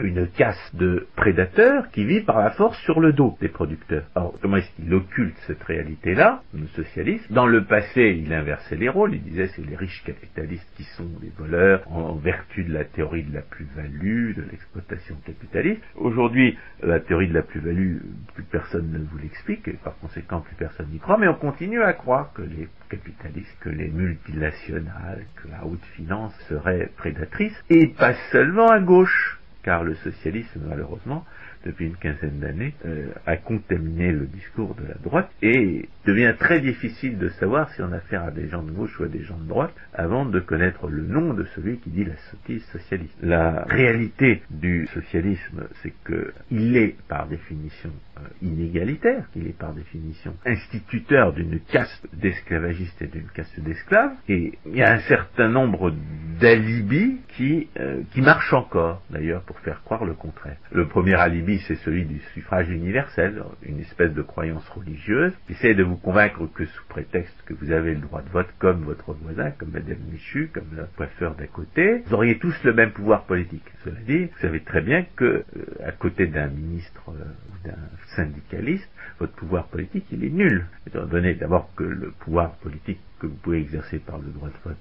une 0.00 0.28
caste 0.28 0.74
de 0.74 1.06
prédateurs 1.16 1.90
qui 1.90 2.04
vit 2.04 2.20
par 2.20 2.38
la 2.38 2.50
force 2.50 2.78
sur 2.82 3.00
le 3.00 3.12
dos 3.12 3.36
des 3.40 3.48
producteurs. 3.48 4.04
Alors, 4.14 4.34
comment 4.40 4.56
est-ce 4.56 4.70
qu'il 4.76 4.92
occulte 4.94 5.36
cette 5.46 5.62
réalité-là, 5.62 6.42
le 6.52 6.66
socialiste 6.68 7.30
Dans 7.32 7.46
le 7.46 7.64
passé, 7.64 8.20
il 8.24 8.32
inversait 8.32 8.76
les 8.76 8.88
rôles, 8.88 9.14
il 9.14 9.22
disait 9.22 9.48
c'est 9.48 9.66
les 9.66 9.76
riches 9.76 10.02
capitalistes 10.04 10.68
qui 10.76 10.84
sont 10.84 11.08
les 11.22 11.32
voleurs 11.36 11.82
en 11.90 12.14
vertu 12.14 12.64
de 12.64 12.72
la 12.72 12.84
théorie 12.84 13.24
de 13.24 13.34
la 13.34 13.42
plus-value, 13.42 14.34
de 14.34 14.42
l'exploitation 14.50 15.16
capitaliste. 15.24 15.82
Aujourd'hui, 15.96 16.58
la 16.82 17.00
théorie 17.00 17.28
de 17.28 17.34
la 17.34 17.42
plus-value, 17.42 17.98
plus 18.34 18.44
personne 18.44 18.90
ne 18.90 18.98
vous 18.98 19.18
l'explique, 19.18 19.66
et 19.68 19.74
par 19.74 19.96
conséquent, 19.98 20.40
plus 20.40 20.56
personne 20.56 20.88
n'y 20.90 20.98
croit, 20.98 21.18
mais 21.18 21.28
on 21.28 21.34
continue 21.34 21.82
à 21.82 21.92
croire 21.92 22.32
que 22.32 22.42
les 22.42 22.68
capitalistes, 22.90 23.56
que 23.60 23.70
les 23.70 23.88
multinationales, 23.88 25.24
que 25.36 25.48
la 25.48 25.64
haute 25.64 25.84
finance 25.96 26.34
seraient 26.48 26.90
prédatrices, 26.96 27.58
et 27.70 27.88
pas 27.88 28.14
seulement 28.30 28.68
à 28.68 28.80
gauche 28.80 29.40
car 29.64 29.82
le 29.82 29.94
socialisme, 29.96 30.60
malheureusement, 30.68 31.24
depuis 31.64 31.86
une 31.86 31.96
quinzaine 31.96 32.38
d'années, 32.40 32.74
euh, 32.84 33.08
a 33.26 33.36
contaminé 33.36 34.12
le 34.12 34.26
discours 34.26 34.74
de 34.74 34.86
la 34.86 34.94
droite 34.94 35.30
et 35.42 35.88
devient 36.06 36.34
très 36.38 36.60
difficile 36.60 37.18
de 37.18 37.28
savoir 37.30 37.70
si 37.70 37.82
on 37.82 37.92
a 37.92 38.00
affaire 38.04 38.24
à 38.24 38.30
des 38.30 38.48
gens 38.48 38.62
de 38.62 38.70
gauche 38.70 38.98
ou 39.00 39.04
à 39.04 39.08
des 39.08 39.22
gens 39.22 39.38
de 39.38 39.48
droite 39.48 39.74
avant 39.94 40.26
de 40.26 40.40
connaître 40.40 40.88
le 40.88 41.02
nom 41.02 41.32
de 41.32 41.44
celui 41.54 41.78
qui 41.78 41.90
dit 41.90 42.04
la 42.04 42.16
sottise 42.30 42.64
socialiste. 42.66 43.14
La 43.22 43.64
réalité 43.64 44.42
du 44.50 44.86
socialisme, 44.88 45.66
c'est 45.82 45.94
qu'il 46.06 46.76
est 46.76 46.96
par 47.08 47.26
définition 47.26 47.90
euh, 48.18 48.20
inégalitaire, 48.42 49.30
qu'il 49.32 49.46
est 49.46 49.58
par 49.58 49.72
définition 49.72 50.34
instituteur 50.44 51.32
d'une 51.32 51.60
caste 51.60 52.06
d'esclavagistes 52.12 53.00
et 53.00 53.06
d'une 53.06 53.28
caste 53.28 53.58
d'esclaves, 53.60 54.12
et 54.28 54.58
il 54.66 54.76
y 54.76 54.82
a 54.82 54.92
un 54.92 55.00
certain 55.00 55.48
nombre 55.48 55.92
d'alibis 56.40 57.18
qui, 57.36 57.68
euh, 57.78 58.02
qui 58.12 58.20
marchent 58.20 58.52
encore, 58.52 59.02
d'ailleurs, 59.10 59.42
pour 59.42 59.58
faire 59.60 59.82
croire 59.82 60.04
le 60.04 60.14
contraire. 60.14 60.56
Le 60.72 60.86
premier 60.86 61.14
alibi 61.14 61.53
c'est 61.60 61.76
celui 61.76 62.04
du 62.04 62.20
suffrage 62.32 62.68
universel, 62.68 63.42
une 63.62 63.80
espèce 63.80 64.12
de 64.12 64.22
croyance 64.22 64.68
religieuse, 64.68 65.32
qui 65.46 65.52
essaie 65.52 65.74
de 65.74 65.82
vous 65.82 65.96
convaincre 65.96 66.46
que 66.52 66.64
sous 66.64 66.84
prétexte 66.88 67.34
que 67.46 67.54
vous 67.54 67.70
avez 67.70 67.94
le 67.94 68.00
droit 68.00 68.22
de 68.22 68.28
vote 68.28 68.48
comme 68.58 68.84
votre 68.84 69.12
voisin, 69.12 69.50
comme 69.52 69.70
Madame 69.70 69.98
Michu, 70.10 70.50
comme 70.52 70.68
le 70.76 70.84
coiffeur 70.96 71.34
d'à 71.34 71.46
côté, 71.46 72.02
vous 72.06 72.14
auriez 72.14 72.38
tous 72.38 72.54
le 72.64 72.72
même 72.72 72.92
pouvoir 72.92 73.24
politique. 73.24 73.64
Cela 73.84 74.00
dit, 74.06 74.26
vous 74.26 74.38
savez 74.40 74.60
très 74.60 74.80
bien 74.80 75.04
que, 75.16 75.24
euh, 75.24 75.44
à 75.84 75.92
côté 75.92 76.26
d'un 76.26 76.48
ministre 76.48 77.02
euh, 77.08 77.24
ou 77.52 77.68
d'un 77.68 77.78
syndicaliste, 78.16 78.88
votre 79.18 79.34
pouvoir 79.34 79.66
politique, 79.68 80.06
il 80.12 80.24
est 80.24 80.30
nul. 80.30 80.66
Étant 80.86 81.06
donné 81.06 81.34
d'abord 81.34 81.70
que 81.76 81.84
le 81.84 82.10
pouvoir 82.10 82.52
politique 82.56 83.00
que 83.20 83.26
vous 83.26 83.36
pouvez 83.36 83.60
exercer 83.60 83.98
par 83.98 84.18
le 84.18 84.28
droit 84.28 84.48
de 84.48 84.68
vote 84.68 84.76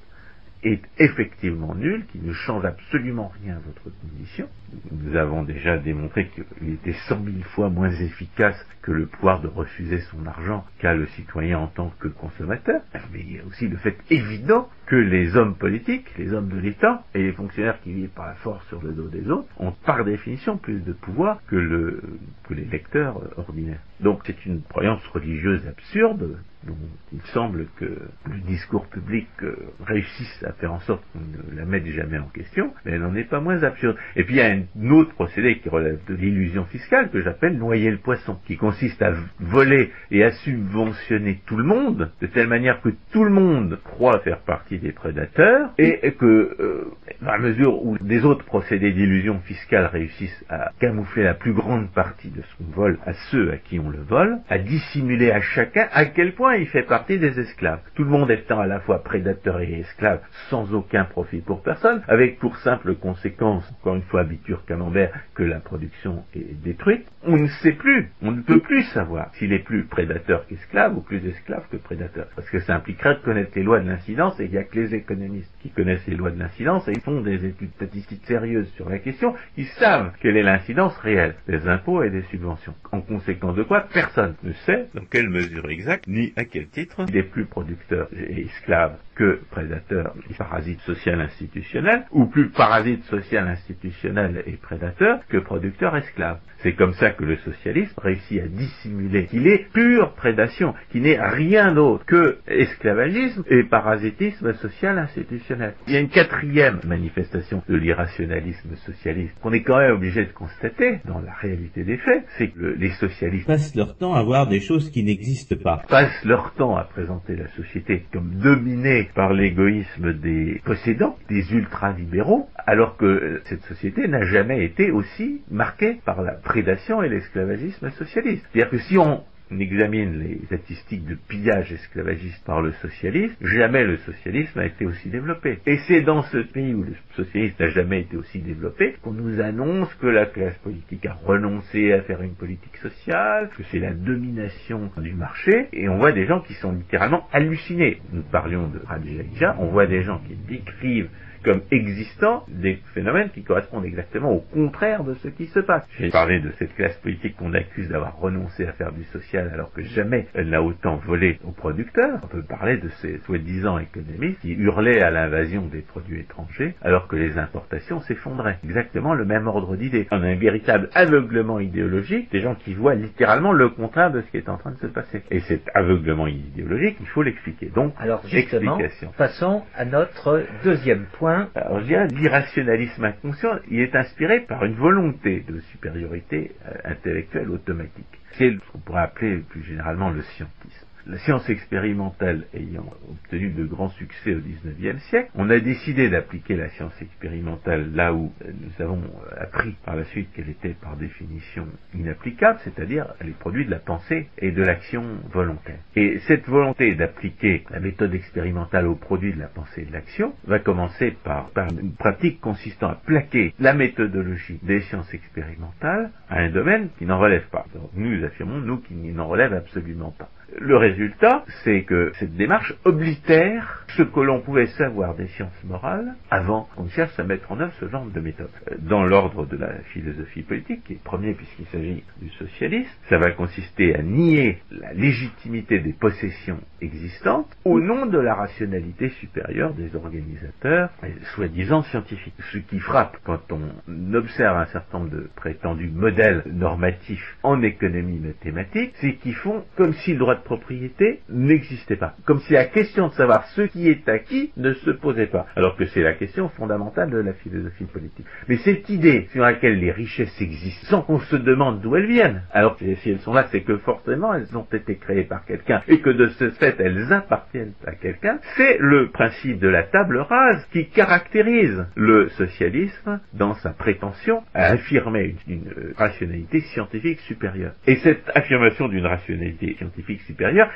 est 0.64 0.82
effectivement 0.98 1.76
nul, 1.76 2.06
qui 2.12 2.20
ne 2.20 2.34
change 2.34 2.66
absolument 2.66 3.32
rien 3.42 3.56
à 3.56 3.60
votre 3.60 3.96
condition. 4.00 4.48
Nous 4.92 5.16
avons 5.16 5.44
déjà 5.44 5.78
démontré 5.78 6.30
qu'il 6.30 6.74
était 6.74 6.96
cent 7.08 7.20
mille 7.20 7.44
fois 7.44 7.70
moins 7.70 7.92
efficace 7.92 8.58
que 8.84 8.92
le 8.92 9.08
pouvoir 9.08 9.42
de 9.42 9.48
refuser 9.48 10.02
son 10.12 10.26
argent 10.28 10.66
qu'a 10.78 10.94
le 10.94 11.08
citoyen 11.08 11.58
en 11.58 11.68
tant 11.68 11.92
que 12.00 12.10
consommateur. 12.10 12.82
Mais 13.12 13.22
il 13.22 13.38
y 13.38 13.40
a 13.40 13.46
aussi 13.46 13.68
le 13.68 13.78
fait 13.78 13.98
évident 14.12 14.70
que 14.86 14.96
les 14.98 15.36
hommes 15.38 15.56
politiques, 15.56 16.06
les 16.18 16.34
hommes 16.34 16.50
de 16.50 16.60
l'État 16.60 17.04
et 17.16 17.24
les 17.24 17.32
fonctionnaires 17.32 17.80
qui 17.82 17.94
vivent 17.94 18.10
par 18.10 18.28
la 18.28 18.36
force 18.36 18.68
sur 18.68 18.82
le 18.84 18.92
dos 18.92 19.08
des 19.08 19.30
autres 19.32 19.48
ont 19.58 19.72
par 19.72 20.04
définition 20.04 20.58
plus 20.58 20.82
de 20.82 20.94
pouvoir 20.94 21.40
que, 21.48 21.56
le, 21.56 22.02
que 22.48 22.54
les 22.54 22.66
lecteurs 22.66 23.22
ordinaires. 23.38 23.80
Donc 24.02 24.22
c'est 24.26 24.46
une 24.46 24.62
croyance 24.62 25.06
religieuse 25.08 25.66
absurde 25.66 26.38
dont 26.66 26.76
il 27.12 27.22
semble 27.34 27.68
que 27.78 27.86
le 27.86 28.40
discours 28.48 28.86
public 28.88 29.28
euh, 29.42 29.56
réussisse 29.86 30.44
à 30.44 30.54
faire 30.54 30.74
en 30.74 30.80
sorte 30.82 31.04
qu'on 31.12 31.20
ne 31.20 31.58
la 31.58 31.66
mette 31.66 31.86
jamais 31.88 32.18
en 32.18 32.28
question, 32.28 32.74
mais 32.86 32.94
elle 32.94 33.02
n'en 33.02 33.16
est 33.16 33.26
pas 33.26 33.42
moins 33.42 33.64
absurde. 33.64 33.98
Et 34.16 34.24
puis 34.24 34.36
il 34.36 34.38
y 34.38 34.42
a 34.42 34.52
un 34.52 34.90
autre 34.92 35.14
procédé 35.14 35.60
qui 35.60 35.70
relève 35.70 36.00
de 36.08 36.16
l'illusion 36.16 36.66
fiscale 36.66 37.10
que 37.10 37.22
j'appelle 37.22 37.58
noyer 37.58 37.92
le 37.92 37.98
poisson, 37.98 38.38
qui 38.46 38.58
consiste 38.58 38.73
à 39.02 39.12
voler 39.40 39.92
et 40.12 40.24
à 40.24 40.32
subventionner 40.32 41.42
tout 41.46 41.58
le 41.58 41.64
monde, 41.64 42.12
de 42.22 42.28
telle 42.28 42.48
manière 42.48 42.82
que 42.82 42.90
tout 43.12 43.24
le 43.24 43.30
monde 43.30 43.80
croit 43.84 44.20
faire 44.20 44.40
partie 44.40 44.78
des 44.78 44.92
prédateurs, 44.92 45.70
et 45.78 46.12
que, 46.14 46.26
euh, 46.60 46.92
à 47.26 47.38
mesure 47.38 47.86
où 47.86 47.98
des 48.00 48.26
autres 48.26 48.46
procédés 48.46 48.92
d'illusion 48.92 49.40
fiscale 49.40 49.86
réussissent 49.86 50.46
à 50.50 50.72
camoufler 50.80 51.24
la 51.24 51.34
plus 51.34 51.54
grande 51.54 51.92
partie 51.92 52.30
de 52.30 52.42
son 52.58 52.64
vol 52.76 53.00
à 53.06 53.14
ceux 53.32 53.52
à 53.52 53.58
qui 53.58 53.80
on 53.80 53.90
le 53.90 54.02
vole, 54.02 54.38
à 54.50 54.58
dissimuler 54.58 55.32
à 55.32 55.42
chacun 55.42 55.88
à 55.92 56.06
quel 56.06 56.34
point 56.34 56.56
il 56.56 56.68
fait 56.68 56.84
partie 56.84 57.20
des 57.20 57.40
esclaves. 57.40 57.80
Tout 57.96 58.04
le 58.04 58.10
monde 58.10 58.32
étant 58.32 58.60
à 58.60 58.68
la 58.68 58.80
fois 58.80 59.04
prédateur 59.04 59.62
et 59.62 59.80
esclave, 59.80 60.22
sans 60.50 60.74
aucun 60.74 61.06
profit 61.06 61.42
pour 61.42 61.62
personne, 61.64 62.02
avec 62.08 62.40
pour 62.40 62.58
simple 62.58 62.96
conséquence, 62.96 63.70
encore 63.80 63.96
une 63.96 64.04
fois 64.04 64.22
habiture 64.22 64.66
camembert, 64.66 65.12
que 65.36 65.44
la 65.44 65.60
production 65.60 66.24
est 66.36 66.62
détruite, 66.64 67.06
on 67.24 67.38
ne 67.38 67.48
sait 67.48 67.74
plus, 67.74 68.10
on 68.22 68.32
ne 68.32 68.42
peut 68.42 68.60
plus 68.64 68.84
savoir 68.94 69.34
s'il 69.36 69.54
est 69.54 69.60
plus 69.60 69.84
prédateur 69.84 70.48
qu'esclave 70.48 70.98
ou 70.98 71.02
plus 71.02 71.26
esclave 71.28 71.64
que 71.72 71.78
prédateur. 71.78 72.28
Parce 72.36 72.50
que 72.50 72.60
ça 72.60 72.76
impliquerait 72.76 73.16
de 73.16 73.20
connaître 73.20 73.52
les 73.56 73.64
lois 73.64 73.80
de 73.80 73.88
l'incidence 73.88 74.40
et 74.40 74.46
il 74.46 74.52
n'y 74.52 74.58
a 74.58 74.64
que 74.64 74.80
les 74.80 74.96
économistes 74.96 75.54
qui 75.62 75.70
connaissent 75.70 76.08
les 76.08 76.16
lois 76.16 76.32
de 76.32 76.40
l'incidence 76.40 76.88
et 76.88 77.00
font 77.02 77.22
des 77.22 77.46
études 77.46 77.72
statistiques 77.76 78.26
sérieuses 78.26 78.72
sur 78.76 78.90
la 78.90 79.00
question, 79.00 79.36
ils 79.58 79.68
savent 79.68 80.12
quelle 80.22 80.38
est 80.38 80.44
l'incidence 80.44 80.98
réelle 80.98 81.36
des 81.48 81.68
impôts 81.68 82.04
et 82.04 82.10
des 82.10 82.24
subventions. 82.24 82.74
En 82.92 83.02
conséquence 83.02 83.56
de 83.56 83.64
quoi, 83.64 83.86
personne 83.94 84.36
ne 84.44 84.54
sait 84.66 84.88
dans 84.94 85.06
quelle 85.06 85.30
mesure 85.30 85.70
exacte, 85.70 86.08
ni 86.08 86.34
à 86.36 86.46
quel 86.46 86.68
titre 86.68 87.06
il 87.08 87.18
est 87.18 87.24
plus 87.24 87.46
producteur 87.46 88.08
et 88.16 88.42
esclave 88.42 88.98
que 89.16 89.40
prédateur 89.52 90.14
et 90.30 90.34
parasite 90.34 90.80
social 90.82 91.22
institutionnel, 91.22 92.06
ou 92.12 92.26
plus 92.26 92.50
parasite 92.50 93.04
social 93.06 93.48
institutionnel 93.48 94.44
et 94.46 94.54
prédateur 94.54 95.20
que 95.30 95.38
producteur 95.38 95.96
esclave. 95.96 96.40
C'est 96.60 96.74
comme 96.74 96.94
ça 96.94 97.10
que 97.12 97.26
le 97.26 97.36
socialisme 97.38 97.94
réussit 98.00 98.42
à 98.42 98.48
dissimuler 98.48 99.26
qu'il 99.26 99.48
est 99.48 99.70
pure 99.74 100.14
prédation, 100.14 100.74
qu'il 100.92 101.02
n'est 101.02 101.20
rien 101.20 101.74
d'autre 101.74 102.06
que 102.06 102.38
esclavagisme 102.48 103.44
et 103.50 103.64
parasitisme 103.64 104.54
social 104.54 104.98
institutionnel. 104.98 105.74
Il 105.88 105.94
y 105.94 105.98
a 105.98 106.00
une 106.00 106.10
quatrième 106.10 106.80
manifestation 106.86 107.62
de 107.68 107.76
l'irrationalisme 107.76 108.76
socialiste 108.78 109.34
qu'on 109.42 109.52
est 109.52 109.64
quand 109.64 109.78
même 109.78 109.96
obligé 109.96 110.26
de 110.26 110.32
constater 110.32 111.02
dans 111.06 111.20
la 111.20 111.34
réalité 111.34 111.84
des 111.84 111.98
faits, 111.98 112.24
c'est 112.38 112.48
que 112.48 112.76
les 112.78 112.92
socialistes 112.92 113.48
passent 113.48 113.76
leur 113.76 113.98
temps 113.98 114.14
à 114.14 114.24
voir 114.24 114.48
des 114.48 114.62
choses 114.62 114.90
qui 114.90 115.04
n'existent 115.04 115.58
pas. 115.62 115.84
Passent 115.90 116.24
leur 116.24 116.54
temps 116.54 116.78
à 116.78 116.86
présenter 116.86 117.36
la 117.36 117.48
société 117.50 118.06
comme 118.14 118.36
dominée 118.36 119.03
par 119.14 119.34
l'égoïsme 119.34 120.14
des 120.14 120.62
possédants, 120.66 121.18
des 121.30 121.54
ultra-libéraux, 121.54 122.48
alors 122.66 122.98
que 122.98 123.42
cette 123.46 123.64
société 123.64 124.08
n'a 124.08 124.24
jamais 124.24 124.64
été 124.64 124.92
aussi 124.92 125.42
marquée 125.52 126.00
par 126.06 126.22
la 126.22 126.34
prédation 126.34 127.04
et 127.04 127.10
l'esclavagisme 127.10 127.90
socialiste. 127.92 128.46
C'est-à-dire 128.52 128.72
que 128.72 128.78
si 128.80 128.98
on 128.98 129.24
on 129.54 129.60
examine 129.60 130.20
les 130.20 130.46
statistiques 130.46 131.06
de 131.06 131.16
pillage 131.16 131.72
esclavagiste 131.72 132.44
par 132.46 132.62
le 132.62 132.72
socialisme, 132.74 133.36
jamais 133.42 133.84
le 133.84 133.98
socialisme 133.98 134.60
a 134.60 134.66
été 134.66 134.86
aussi 134.86 135.10
développé. 135.10 135.60
Et 135.66 135.78
c'est 135.88 136.02
dans 136.02 136.24
ce 136.24 136.38
pays 136.38 136.74
où 136.74 136.84
le 136.84 136.96
socialisme 137.16 137.56
n'a 137.60 137.70
jamais 137.70 138.02
été 138.02 138.18
aussi 138.18 138.40
développé 138.40 138.96
qu'on 139.02 139.12
nous 139.12 139.40
annonce 139.42 139.94
que 139.96 140.08
la 140.08 140.26
classe 140.26 140.58
politique 140.60 141.06
a 141.06 141.14
renoncé 141.14 141.94
à 141.94 142.02
faire 142.02 142.22
une 142.22 142.36
politique 142.36 142.78
sociale, 142.78 143.50
que 143.56 143.64
c'est 143.72 143.80
la 143.80 143.94
domination 143.94 144.92
du 144.98 145.14
marché, 145.14 145.68
et 145.74 145.88
on 145.90 145.98
voit 145.98 146.12
des 146.12 146.26
gens 146.26 146.42
qui 146.42 146.54
sont 146.54 146.72
littéralement 146.72 147.28
hallucinés. 147.32 148.00
Nous 148.12 148.24
parlions 148.24 148.68
de 148.68 148.80
Radja 148.80 149.56
on 149.60 149.68
voit 149.68 149.88
des 149.88 150.04
gens 150.04 150.20
qui 150.28 150.36
décrivent 150.36 151.10
comme 151.44 151.62
existant 151.72 152.46
des 152.48 152.80
phénomènes 152.94 153.30
qui 153.30 153.44
correspondent 153.44 153.86
exactement 153.86 154.32
au 154.32 154.40
contraire 154.40 155.04
de 155.04 155.14
ce 155.16 155.28
qui 155.28 155.48
se 155.48 155.60
passe. 155.60 155.88
J'ai 156.00 156.10
parlé 156.10 156.40
de 156.40 156.52
cette 156.52 156.74
classe 156.76 156.96
politique 156.98 157.36
qu'on 157.38 157.54
accuse 157.54 157.90
d'avoir 157.90 158.18
renoncé 158.18 158.66
à 158.66 158.74
faire 158.74 158.92
du 158.92 159.04
social 159.06 159.52
alors 159.54 159.72
que 159.74 159.82
jamais 159.82 160.28
elle 160.34 160.50
n'a 160.50 160.62
autant 160.62 160.96
volé 160.98 161.40
aux 161.44 161.52
producteurs. 161.52 162.20
On 162.24 162.28
peut 162.28 162.44
parler 162.44 162.78
de 162.78 162.90
ces 163.02 163.18
soi-disant 163.26 163.80
économistes 163.80 164.40
qui 164.40 164.54
hurlaient 164.54 165.02
à 165.02 165.12
l'invasion 165.12 165.66
des 165.68 165.82
produits 165.82 166.22
étrangers 166.22 166.76
alors 166.82 167.08
que 167.08 167.16
les 167.16 167.38
importations 167.38 168.02
s'effondraient. 168.02 168.60
Exactement 168.64 169.14
le 169.14 169.26
même 169.26 169.48
ordre 169.48 169.76
d'idées. 169.76 170.08
On 170.12 170.22
a 170.22 170.28
un 170.28 170.36
véritable 170.36 170.90
aveuglement 170.94 171.60
idéologique 171.60 172.32
des 172.32 172.40
gens 172.40 172.56
qui 172.56 172.74
voient 172.74 172.96
littéralement 172.96 173.52
le 173.52 173.70
contraire 173.70 174.12
de 174.12 174.22
ce 174.22 174.32
qui 174.32 174.38
est 174.38 174.50
en 174.50 174.58
train 174.58 174.72
de 174.72 174.78
se 174.78 174.88
passer. 174.88 175.24
Et 175.32 175.40
cet 175.42 175.70
aveuglement 175.74 176.28
idéologique, 176.28 176.98
il 177.00 177.08
faut 177.08 177.24
l'expliquer. 177.24 177.68
Donc, 177.68 177.94
alors 178.00 178.22
justement, 178.28 178.78
passons 179.18 179.64
à 179.76 179.86
notre 179.86 180.44
deuxième 180.64 181.06
point 181.18 181.33
alors 181.56 181.80
je 181.82 181.86
dirais, 181.86 182.08
l'irrationalisme 182.08 183.04
inconscient, 183.04 183.60
il 183.70 183.80
est 183.80 183.96
inspiré 183.96 184.42
par 184.42 184.64
une 184.66 184.76
volonté 184.76 185.44
de 185.48 185.60
supériorité 185.60 186.52
euh, 186.66 186.74
intellectuelle 186.86 187.50
automatique. 187.50 188.20
C'est 188.38 188.52
ce 188.52 188.72
qu'on 188.72 188.80
pourrait 188.80 189.04
appeler 189.04 189.38
plus 189.50 189.64
généralement 189.64 190.10
le 190.10 190.22
scientisme 190.22 190.83
la 191.08 191.18
science 191.20 191.50
expérimentale 191.50 192.46
ayant 192.54 192.86
obtenu 193.10 193.50
de 193.50 193.66
grands 193.66 193.90
succès 193.90 194.36
au 194.36 194.40
XIXe 194.40 195.02
siècle, 195.04 195.30
on 195.36 195.50
a 195.50 195.60
décidé 195.60 196.10
d'appliquer 196.10 196.56
la 196.56 196.70
science 196.70 197.00
expérimentale 197.02 197.92
là 197.94 198.14
où 198.14 198.32
nous 198.46 198.84
avons 198.84 199.02
appris 199.38 199.76
par 199.86 199.96
la 199.96 200.06
suite 200.06 200.32
qu'elle 200.34 200.50
était 200.50 200.76
par 200.82 200.96
définition 200.98 201.68
inapplicable, 201.94 202.60
c'est-à-dire 202.64 203.14
les 203.22 203.32
produits 203.32 203.66
de 203.66 203.72
la 203.72 203.80
pensée 203.80 204.28
et 204.38 204.52
de 204.52 204.64
l'action 204.64 205.04
volontaire. 205.32 205.80
Et 205.96 206.20
cette 206.28 206.48
volonté 206.48 206.96
d'appliquer 206.96 207.64
la 207.70 207.80
méthode 207.80 208.14
expérimentale 208.14 208.88
aux 208.88 208.96
produits 208.96 209.34
de 209.34 209.40
la 209.40 209.48
pensée 209.48 209.82
et 209.82 209.86
de 209.86 209.94
l'action 209.94 210.34
va 210.46 210.60
commencer 210.60 211.12
par, 211.24 211.50
une 211.58 211.94
pratique 211.94 212.40
consistant 212.40 212.90
à 212.90 212.96
plaquer 212.96 213.54
la 213.60 213.74
méthodologie 213.74 214.60
des 214.64 214.82
sciences 214.82 215.14
expérimentales 215.14 216.12
à 216.30 216.40
un 216.40 216.50
domaine 216.50 216.90
qui 216.98 217.06
n'en 217.06 217.20
relève 217.20 217.48
pas. 217.50 217.66
Nous 217.94 218.24
affirmons, 218.24 218.60
nous, 218.60 218.78
qui 218.78 218.94
n'en 218.94 219.28
relève 219.28 219.54
absolument 219.54 220.12
pas. 220.12 220.30
Le 220.60 220.78
résultat, 220.78 221.44
c'est 221.64 221.84
que 221.84 222.12
cette 222.20 222.36
démarche 222.36 222.74
oblitère 222.86 223.84
ce 223.98 224.04
que 224.04 224.20
l'on 224.20 224.42
pouvait 224.42 224.68
savoir 224.68 225.16
des 225.16 225.28
sciences 225.28 225.64
morales 225.64 226.16
avant 226.32 226.68
qu'on 226.76 226.88
cherche 226.90 227.18
à 227.20 227.24
mettre 227.24 227.52
en 227.52 227.60
œuvre 227.60 227.74
ce 227.80 227.88
genre 227.90 228.06
de 228.06 228.20
méthode. 228.20 228.50
Dans 228.80 229.04
l'ordre 229.04 229.46
de 229.46 229.56
la 229.56 229.74
philosophie 229.94 230.42
politique, 230.42 230.84
qui 230.86 230.94
est 230.94 231.04
premier 231.04 231.34
puisqu'il 231.34 231.66
s'agit 231.68 232.04
du 232.22 232.30
socialisme, 232.32 232.90
ça 233.10 233.18
va 233.18 233.32
consister 233.32 233.96
à 233.96 234.02
nier 234.02 234.60
la 234.72 234.94
légitimité 234.94 235.80
des 235.80 235.94
possessions 235.94 236.60
existantes 236.82 237.48
au 237.66 237.80
nom 237.80 238.06
de 238.06 238.18
la 238.18 238.34
rationalité 238.34 239.10
supérieure 239.10 239.74
des 239.74 239.96
organisateurs, 239.96 240.90
soi-disant 241.36 241.84
scientifiques. 241.84 242.34
Ce 242.52 242.58
qui 242.58 242.80
frappe 242.80 243.18
quand 243.24 243.52
on 243.52 244.14
observe 244.14 244.58
un 244.58 244.66
certain 244.66 245.00
nombre 245.00 245.12
de 245.12 245.30
prétendus 245.36 245.90
modèles 245.90 246.44
normatifs 246.48 247.38
en 247.44 247.62
économie 247.62 248.20
mathématique, 248.20 248.94
c'est 248.96 249.16
qu'ils 249.16 249.36
font 249.36 249.64
comme 249.76 249.94
si 249.94 250.14
le 250.14 250.20
droit 250.20 250.36
propriété 250.44 251.22
n'existait 251.30 251.96
pas. 251.96 252.16
Comme 252.26 252.40
si 252.42 252.54
la 252.54 252.66
question 252.66 253.08
de 253.08 253.14
savoir 253.14 253.46
ce 253.50 253.64
qui 253.64 253.90
est 253.90 254.08
acquis 254.08 254.52
ne 254.58 254.74
se 254.74 254.92
posait 254.92 255.28
pas. 255.28 255.48
Alors 255.56 255.76
que 255.76 255.86
c'est 255.86 256.02
la 256.02 256.14
question 256.14 256.50
fondamentale 256.50 257.10
de 257.10 257.18
la 257.18 257.34
philosophie 257.34 257.86
politique. 257.86 258.26
Mais 258.48 258.58
cette 258.58 258.90
idée 258.90 259.28
sur 259.32 259.44
laquelle 259.44 259.80
les 259.80 259.92
richesses 259.92 260.40
existent, 260.42 260.88
sans 260.88 261.02
qu'on 261.02 261.20
se 261.20 261.36
demande 261.36 261.82
d'où 261.82 261.96
elles 261.96 262.08
viennent, 262.08 262.44
alors 262.52 262.78
que 262.78 262.96
si 262.96 263.12
elles 263.12 263.20
sont 263.20 263.34
là, 263.34 263.48
c'est 263.52 263.62
que 263.62 263.78
forcément 263.78 264.34
elles 264.34 264.56
ont 264.56 264.68
été 264.72 264.96
créées 264.96 265.24
par 265.24 265.46
quelqu'un, 265.46 265.82
et 265.88 266.00
que 266.00 266.10
de 266.10 266.28
ce 266.28 266.50
fait 266.52 266.76
elles 266.80 267.12
appartiennent 267.12 267.74
à 267.86 267.96
quelqu'un, 267.96 268.40
c'est 268.56 268.78
le 268.80 269.10
principe 269.10 269.60
de 269.60 269.68
la 269.68 269.84
table 269.84 270.18
rase 270.18 270.66
qui 270.72 270.88
caractérise 270.88 271.86
le 271.96 272.30
socialisme 272.30 273.20
dans 273.34 273.54
sa 273.56 273.72
prétention 273.72 274.44
à 274.54 274.66
affirmer 274.66 275.36
une, 275.48 275.64
rationalité 275.98 276.62
scientifique 276.62 277.20
supérieure. 277.22 277.74
Et 277.88 277.96
cette 277.98 278.30
affirmation 278.36 278.88
d'une 278.88 279.06
rationalité 279.06 279.76
scientifique 279.78 280.22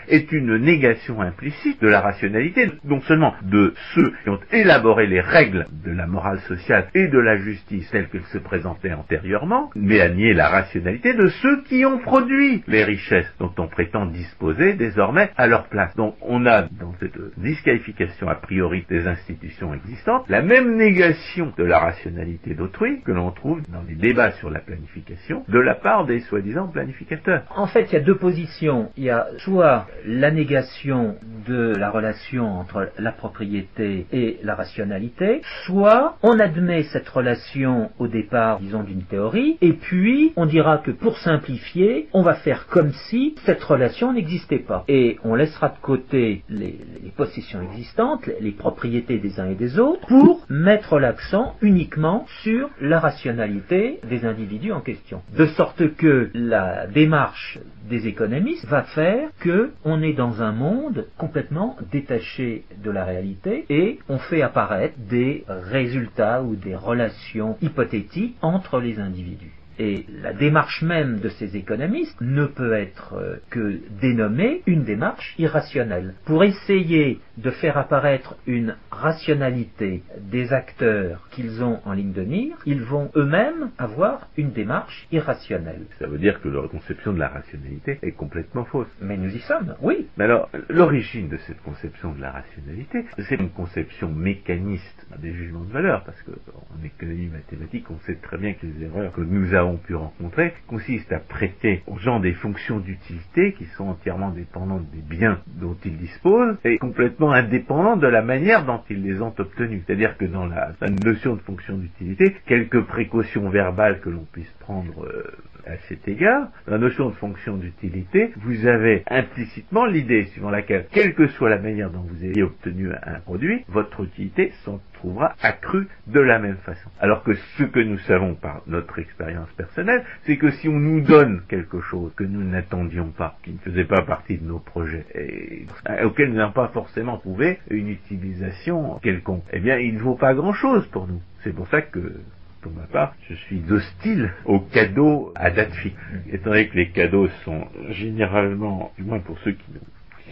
est 0.07 0.31
une 0.31 0.57
négation 0.57 1.21
implicite 1.21 1.81
de 1.81 1.87
la 1.87 2.01
rationalité, 2.01 2.71
non 2.83 3.01
seulement 3.01 3.33
de 3.43 3.73
ceux 3.93 4.13
qui 4.23 4.29
ont 4.29 4.39
élaboré 4.51 5.07
les 5.07 5.21
règles 5.21 5.65
de 5.83 5.91
la 5.91 6.07
morale 6.07 6.39
sociale 6.41 6.87
et 6.93 7.07
de 7.07 7.19
la 7.19 7.37
justice 7.37 7.89
telles 7.91 8.07
qu'elles 8.09 8.23
se 8.33 8.37
présentaient 8.37 8.93
antérieurement, 8.93 9.69
mais 9.75 10.01
à 10.01 10.09
nier 10.09 10.33
la 10.33 10.49
rationalité 10.49 11.13
de 11.13 11.27
ceux 11.27 11.63
qui 11.63 11.85
ont 11.85 11.99
produit 11.99 12.63
les 12.67 12.83
richesses 12.83 13.31
dont 13.39 13.53
on 13.57 13.67
prétend 13.67 14.05
disposer 14.05 14.73
désormais 14.73 15.29
à 15.37 15.47
leur 15.47 15.67
place. 15.67 15.95
Donc 15.95 16.15
on 16.21 16.45
a 16.45 16.63
dans 16.63 16.93
cette 16.99 17.17
disqualification 17.37 18.27
a 18.27 18.35
priori 18.35 18.85
des 18.89 19.07
institutions 19.07 19.73
existantes 19.73 20.25
la 20.29 20.41
même 20.41 20.75
négation 20.75 21.53
de 21.57 21.63
la 21.63 21.79
rationalité 21.79 22.53
d'autrui 22.53 23.01
que 23.01 23.11
l'on 23.11 23.31
trouve 23.31 23.61
dans 23.69 23.83
les 23.87 23.95
débats 23.95 24.31
sur 24.31 24.49
la 24.49 24.59
planification 24.59 25.43
de 25.47 25.59
la 25.59 25.75
part 25.75 26.05
des 26.05 26.19
soi-disant 26.21 26.67
planificateurs. 26.67 27.43
En 27.55 27.67
fait, 27.67 27.83
il 27.91 27.93
y 27.93 27.97
a 27.97 28.01
deux 28.01 28.17
positions. 28.17 28.91
Il 28.97 29.03
y 29.03 29.09
a 29.09 29.27
soit 29.47 29.87
la 30.05 30.29
négation 30.29 31.15
de 31.47 31.73
la 31.77 31.89
relation 31.89 32.59
entre 32.59 32.89
la 32.99 33.13
propriété 33.13 34.05
et 34.11 34.39
la 34.43 34.55
rationalité, 34.55 35.41
soit 35.65 36.17
on 36.21 36.37
admet 36.37 36.83
cette 36.83 37.07
relation 37.07 37.89
au 37.97 38.09
départ, 38.09 38.59
disons, 38.59 38.83
d'une 38.83 39.03
théorie, 39.03 39.57
et 39.61 39.71
puis 39.71 40.33
on 40.35 40.45
dira 40.45 40.79
que 40.79 40.91
pour 40.91 41.17
simplifier, 41.19 42.09
on 42.11 42.23
va 42.23 42.33
faire 42.33 42.67
comme 42.67 42.91
si 42.91 43.35
cette 43.45 43.63
relation 43.63 44.11
n'existait 44.11 44.59
pas. 44.59 44.83
Et 44.89 45.17
on 45.23 45.33
laissera 45.33 45.69
de 45.69 45.79
côté 45.81 46.43
les, 46.49 46.77
possessions 47.15 47.61
existantes, 47.61 48.29
les 48.41 48.51
propriétés 48.51 49.17
des 49.17 49.39
uns 49.39 49.49
et 49.49 49.55
des 49.55 49.79
autres, 49.79 50.05
pour 50.07 50.45
mettre 50.49 50.99
l'accent 50.99 51.55
uniquement 51.61 52.25
sur 52.43 52.69
la 52.81 52.99
rationalité 52.99 54.01
des 54.09 54.25
individus 54.25 54.73
en 54.73 54.81
question. 54.81 55.21
De 55.37 55.45
sorte 55.45 55.95
que 55.95 56.29
la 56.33 56.85
démarche 56.87 57.59
des 57.89 58.07
économistes 58.07 58.65
va 58.65 58.83
faire 58.83 59.26
que 59.39 59.71
on 59.85 60.01
est 60.01 60.13
dans 60.13 60.41
un 60.41 60.51
monde 60.51 61.07
complètement 61.17 61.77
détaché 61.91 62.65
de 62.83 62.91
la 62.91 63.05
réalité 63.05 63.65
et 63.69 63.99
on 64.09 64.17
fait 64.17 64.41
apparaître 64.41 64.97
des 64.97 65.43
résultats 65.47 66.43
ou 66.43 66.55
des 66.55 66.75
relations 66.75 67.57
hypothétiques 67.61 68.37
entre 68.41 68.79
les 68.79 68.99
individus. 68.99 69.53
Et 69.79 70.05
la 70.21 70.33
démarche 70.33 70.81
même 70.81 71.19
de 71.19 71.29
ces 71.29 71.55
économistes 71.55 72.19
ne 72.21 72.45
peut 72.45 72.73
être 72.73 73.13
euh, 73.13 73.35
que 73.49 73.79
dénommée 74.01 74.61
une 74.65 74.83
démarche 74.83 75.35
irrationnelle. 75.37 76.13
Pour 76.25 76.43
essayer 76.43 77.19
de 77.37 77.51
faire 77.51 77.77
apparaître 77.77 78.35
une 78.47 78.75
rationalité 78.91 80.03
des 80.19 80.53
acteurs 80.53 81.27
qu'ils 81.31 81.63
ont 81.63 81.79
en 81.85 81.93
ligne 81.93 82.13
de 82.13 82.23
mire, 82.23 82.57
ils 82.65 82.81
vont 82.81 83.11
eux-mêmes 83.15 83.69
avoir 83.77 84.27
une 84.37 84.51
démarche 84.51 85.07
irrationnelle. 85.11 85.85
Ça 85.99 86.07
veut 86.07 86.17
dire 86.17 86.41
que 86.41 86.49
leur 86.49 86.69
conception 86.69 87.13
de 87.13 87.19
la 87.19 87.27
rationalité 87.27 87.99
est 88.01 88.13
complètement 88.13 88.65
fausse. 88.65 88.87
Mais 89.01 89.17
nous 89.17 89.33
y 89.35 89.39
sommes, 89.39 89.75
oui. 89.81 90.07
Mais 90.17 90.23
alors, 90.23 90.49
l'origine 90.69 91.29
de 91.29 91.37
cette 91.37 91.61
conception 91.61 92.13
de 92.13 92.21
la 92.21 92.31
rationalité, 92.31 93.05
c'est 93.17 93.35
une 93.35 93.51
conception 93.51 94.11
mécaniste 94.11 95.07
des 95.19 95.33
jugements 95.33 95.63
de 95.63 95.71
valeur, 95.71 96.03
parce 96.03 96.21
qu'en 96.23 96.83
économie 96.83 97.27
mathématique, 97.27 97.85
on 97.91 97.99
sait 97.99 98.15
très 98.15 98.37
bien 98.37 98.53
que 98.53 98.65
les 98.65 98.85
erreurs 98.85 99.11
que 99.13 99.21
nous 99.21 99.53
avons 99.53 99.66
pu 99.75 99.95
rencontrer 99.95 100.53
consiste 100.67 101.11
à 101.11 101.19
prêter 101.19 101.83
aux 101.87 101.97
gens 101.97 102.19
des 102.19 102.33
fonctions 102.33 102.79
d'utilité 102.79 103.53
qui 103.53 103.65
sont 103.65 103.89
entièrement 103.89 104.29
dépendantes 104.29 104.89
des 104.91 105.01
biens 105.01 105.39
dont 105.59 105.75
ils 105.83 105.97
disposent 105.97 106.57
et 106.63 106.77
complètement 106.77 107.31
indépendantes 107.31 107.99
de 107.99 108.07
la 108.07 108.21
manière 108.21 108.65
dont 108.65 108.81
ils 108.89 109.03
les 109.03 109.21
ont 109.21 109.33
obtenus. 109.37 109.83
C'est-à-dire 109.85 110.17
que 110.17 110.25
dans 110.25 110.45
la, 110.45 110.73
notion 111.03 111.35
de 111.35 111.41
fonction 111.41 111.77
d'utilité, 111.77 112.35
quelques 112.45 112.81
précautions 112.81 113.49
verbales 113.49 113.99
que 113.99 114.09
l'on 114.09 114.25
puisse 114.31 114.51
prendre 114.59 115.05
euh, 115.05 115.23
à 115.65 115.77
cet 115.89 116.07
égard, 116.07 116.47
dans 116.65 116.73
la 116.73 116.77
notion 116.77 117.09
de 117.09 117.15
fonction 117.15 117.57
d'utilité, 117.57 118.31
vous 118.37 118.65
avez 118.65 119.03
implicitement 119.09 119.85
l'idée 119.85 120.25
suivant 120.27 120.49
laquelle, 120.49 120.87
quelle 120.91 121.13
que 121.13 121.27
soit 121.27 121.49
la 121.49 121.59
manière 121.59 121.89
dont 121.89 122.05
vous 122.07 122.23
ayez 122.23 122.43
obtenu 122.43 122.91
un 122.91 123.19
produit, 123.19 123.63
votre 123.67 124.03
utilité 124.03 124.51
s'en 124.63 124.79
trouvera 124.97 125.35
accrue 125.41 125.87
de 126.07 126.19
la 126.19 126.39
même 126.39 126.57
façon. 126.57 126.89
Alors 126.99 127.23
que 127.23 127.33
ce 127.33 127.63
que 127.63 127.79
nous 127.79 127.97
savons 127.99 128.35
par 128.35 128.61
notre 128.67 128.99
expérience 128.99 129.49
personnelle, 129.53 130.03
c'est 130.23 130.37
que 130.37 130.51
si 130.51 130.67
on 130.69 130.79
nous 130.79 131.01
donne 131.01 131.41
quelque 131.47 131.81
chose 131.81 132.11
que 132.15 132.23
nous 132.23 132.43
n'attendions 132.43 133.09
pas, 133.09 133.37
qui 133.43 133.53
ne 133.53 133.59
faisait 133.59 133.85
pas 133.85 134.01
partie 134.01 134.37
de 134.37 134.45
nos 134.45 134.59
projets, 134.59 135.05
et 135.15 135.65
auquel 136.03 136.29
nous 136.29 136.37
n'avons 136.37 136.51
pas 136.51 136.69
forcément 136.69 137.17
trouvé 137.17 137.59
une 137.69 137.89
utilisation 137.89 138.99
quelconque, 139.01 139.43
eh 139.51 139.59
bien 139.59 139.77
il 139.77 139.95
ne 139.95 139.99
vaut 139.99 140.15
pas 140.15 140.33
grand-chose 140.33 140.85
pour 140.87 141.07
nous. 141.07 141.21
C'est 141.43 141.53
pour 141.53 141.67
ça 141.67 141.81
que 141.81 142.19
pour 142.61 142.71
ma 142.71 142.87
part, 142.87 143.13
je 143.29 143.35
suis 143.35 143.61
hostile 143.69 144.31
aux 144.45 144.59
cadeaux 144.59 145.31
à 145.35 145.51
date 145.51 145.73
fixe. 145.73 145.95
Étant 146.31 146.49
donné 146.49 146.67
que 146.67 146.75
les 146.75 146.89
cadeaux 146.89 147.27
sont 147.45 147.67
généralement, 147.89 148.91
du 148.97 149.03
moins 149.03 149.19
pour 149.19 149.37
ceux 149.39 149.51
qui 149.51 149.71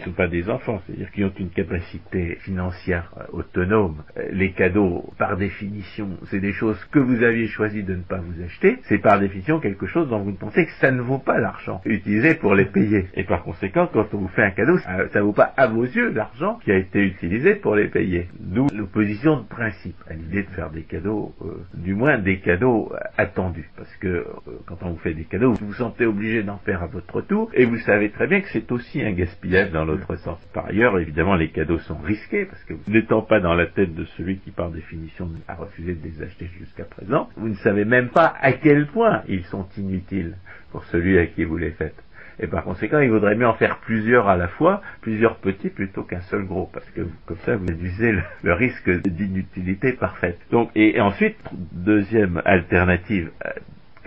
ne 0.00 0.04
sont 0.04 0.12
pas 0.12 0.28
des 0.28 0.48
enfants, 0.48 0.80
c'est-à-dire 0.86 1.10
qui 1.10 1.24
ont 1.24 1.32
une 1.38 1.50
capacité 1.50 2.36
financière 2.40 3.12
euh, 3.18 3.24
autonome. 3.32 4.02
Euh, 4.16 4.28
les 4.32 4.52
cadeaux, 4.52 5.12
par 5.18 5.36
définition, 5.36 6.10
c'est 6.30 6.40
des 6.40 6.52
choses 6.52 6.82
que 6.90 6.98
vous 6.98 7.22
aviez 7.22 7.46
choisi 7.46 7.82
de 7.82 7.94
ne 7.94 8.02
pas 8.02 8.18
vous 8.18 8.42
acheter. 8.42 8.78
C'est 8.84 8.98
par 8.98 9.18
définition 9.20 9.60
quelque 9.60 9.86
chose 9.86 10.08
dont 10.08 10.20
vous 10.20 10.32
pensez 10.32 10.66
que 10.66 10.72
ça 10.80 10.90
ne 10.90 11.00
vaut 11.00 11.18
pas 11.18 11.38
l'argent 11.38 11.80
utilisé 11.84 12.34
pour 12.34 12.54
les 12.54 12.66
payer. 12.66 13.06
Et 13.14 13.24
par 13.24 13.42
conséquent, 13.42 13.88
quand 13.92 14.12
on 14.12 14.18
vous 14.18 14.28
fait 14.28 14.44
un 14.44 14.50
cadeau, 14.50 14.78
ça 14.78 15.08
ne 15.14 15.20
vaut 15.20 15.32
pas 15.32 15.52
à 15.56 15.66
vos 15.66 15.84
yeux 15.84 16.12
l'argent 16.12 16.58
qui 16.64 16.72
a 16.72 16.76
été 16.76 17.00
utilisé 17.00 17.54
pour 17.54 17.76
les 17.76 17.88
payer. 17.88 18.28
D'où 18.38 18.66
l'opposition 18.74 19.38
de 19.38 19.46
principe 19.46 19.96
à 20.08 20.14
l'idée 20.14 20.42
de 20.42 20.50
faire 20.50 20.70
des 20.70 20.82
cadeaux, 20.82 21.34
euh, 21.42 21.64
du 21.74 21.94
moins 21.94 22.18
des 22.18 22.38
cadeaux 22.38 22.92
attendus. 23.16 23.70
Parce 23.76 23.94
que 23.96 24.26
quand 24.66 24.78
on 24.82 24.90
vous 24.90 24.98
fait 24.98 25.14
des 25.14 25.24
cadeaux, 25.24 25.52
vous 25.52 25.66
vous 25.66 25.74
sentez 25.74 26.06
obligé 26.06 26.42
d'en 26.42 26.58
faire 26.58 26.82
à 26.82 26.86
votre 26.86 27.20
tour, 27.22 27.50
et 27.54 27.64
vous 27.64 27.78
savez 27.78 28.10
très 28.10 28.26
bien 28.26 28.40
que 28.40 28.48
c'est 28.52 28.70
aussi 28.72 29.02
un 29.02 29.12
gaspillage 29.12 29.70
dans 29.72 29.84
l'autre 29.86 30.16
sens. 30.16 30.38
Par 30.52 30.66
ailleurs, 30.66 30.98
évidemment, 30.98 31.34
les 31.34 31.48
cadeaux 31.48 31.78
sont 31.78 31.98
risqués 31.98 32.44
parce 32.44 32.62
que 32.64 32.74
n'étant 32.88 33.22
pas 33.22 33.40
dans 33.40 33.54
la 33.54 33.66
tête 33.66 33.94
de 33.94 34.04
celui 34.16 34.38
qui, 34.38 34.50
par 34.50 34.70
définition, 34.70 35.30
a 35.48 35.54
refusé 35.54 35.94
de 35.94 36.04
les 36.04 36.22
acheter 36.22 36.50
jusqu'à 36.58 36.84
présent, 36.84 37.28
vous 37.36 37.48
ne 37.48 37.54
savez 37.56 37.84
même 37.84 38.08
pas 38.08 38.34
à 38.40 38.52
quel 38.52 38.86
point 38.86 39.22
ils 39.28 39.44
sont 39.44 39.66
inutiles 39.78 40.36
pour 40.70 40.84
celui 40.84 41.18
à 41.18 41.26
qui 41.26 41.44
vous 41.44 41.56
les 41.56 41.70
faites. 41.70 42.02
Et 42.38 42.46
par 42.46 42.64
conséquent, 42.64 43.00
il 43.00 43.10
vaudrait 43.10 43.34
mieux 43.34 43.46
en 43.46 43.54
faire 43.54 43.78
plusieurs 43.78 44.28
à 44.28 44.36
la 44.36 44.48
fois, 44.48 44.82
plusieurs 45.00 45.36
petits 45.36 45.70
plutôt 45.70 46.02
qu'un 46.02 46.20
seul 46.22 46.44
gros, 46.44 46.68
parce 46.72 46.88
que 46.90 47.02
comme 47.24 47.38
ça, 47.38 47.56
vous 47.56 47.66
réduisez 47.66 48.12
le, 48.42 48.52
risque 48.52 48.90
d'inutilité 48.90 49.92
parfaite. 49.92 50.38
Donc, 50.50 50.70
et 50.74 51.00
ensuite, 51.00 51.36
deuxième 51.72 52.42
alternative 52.44 53.30
euh, 53.46 53.50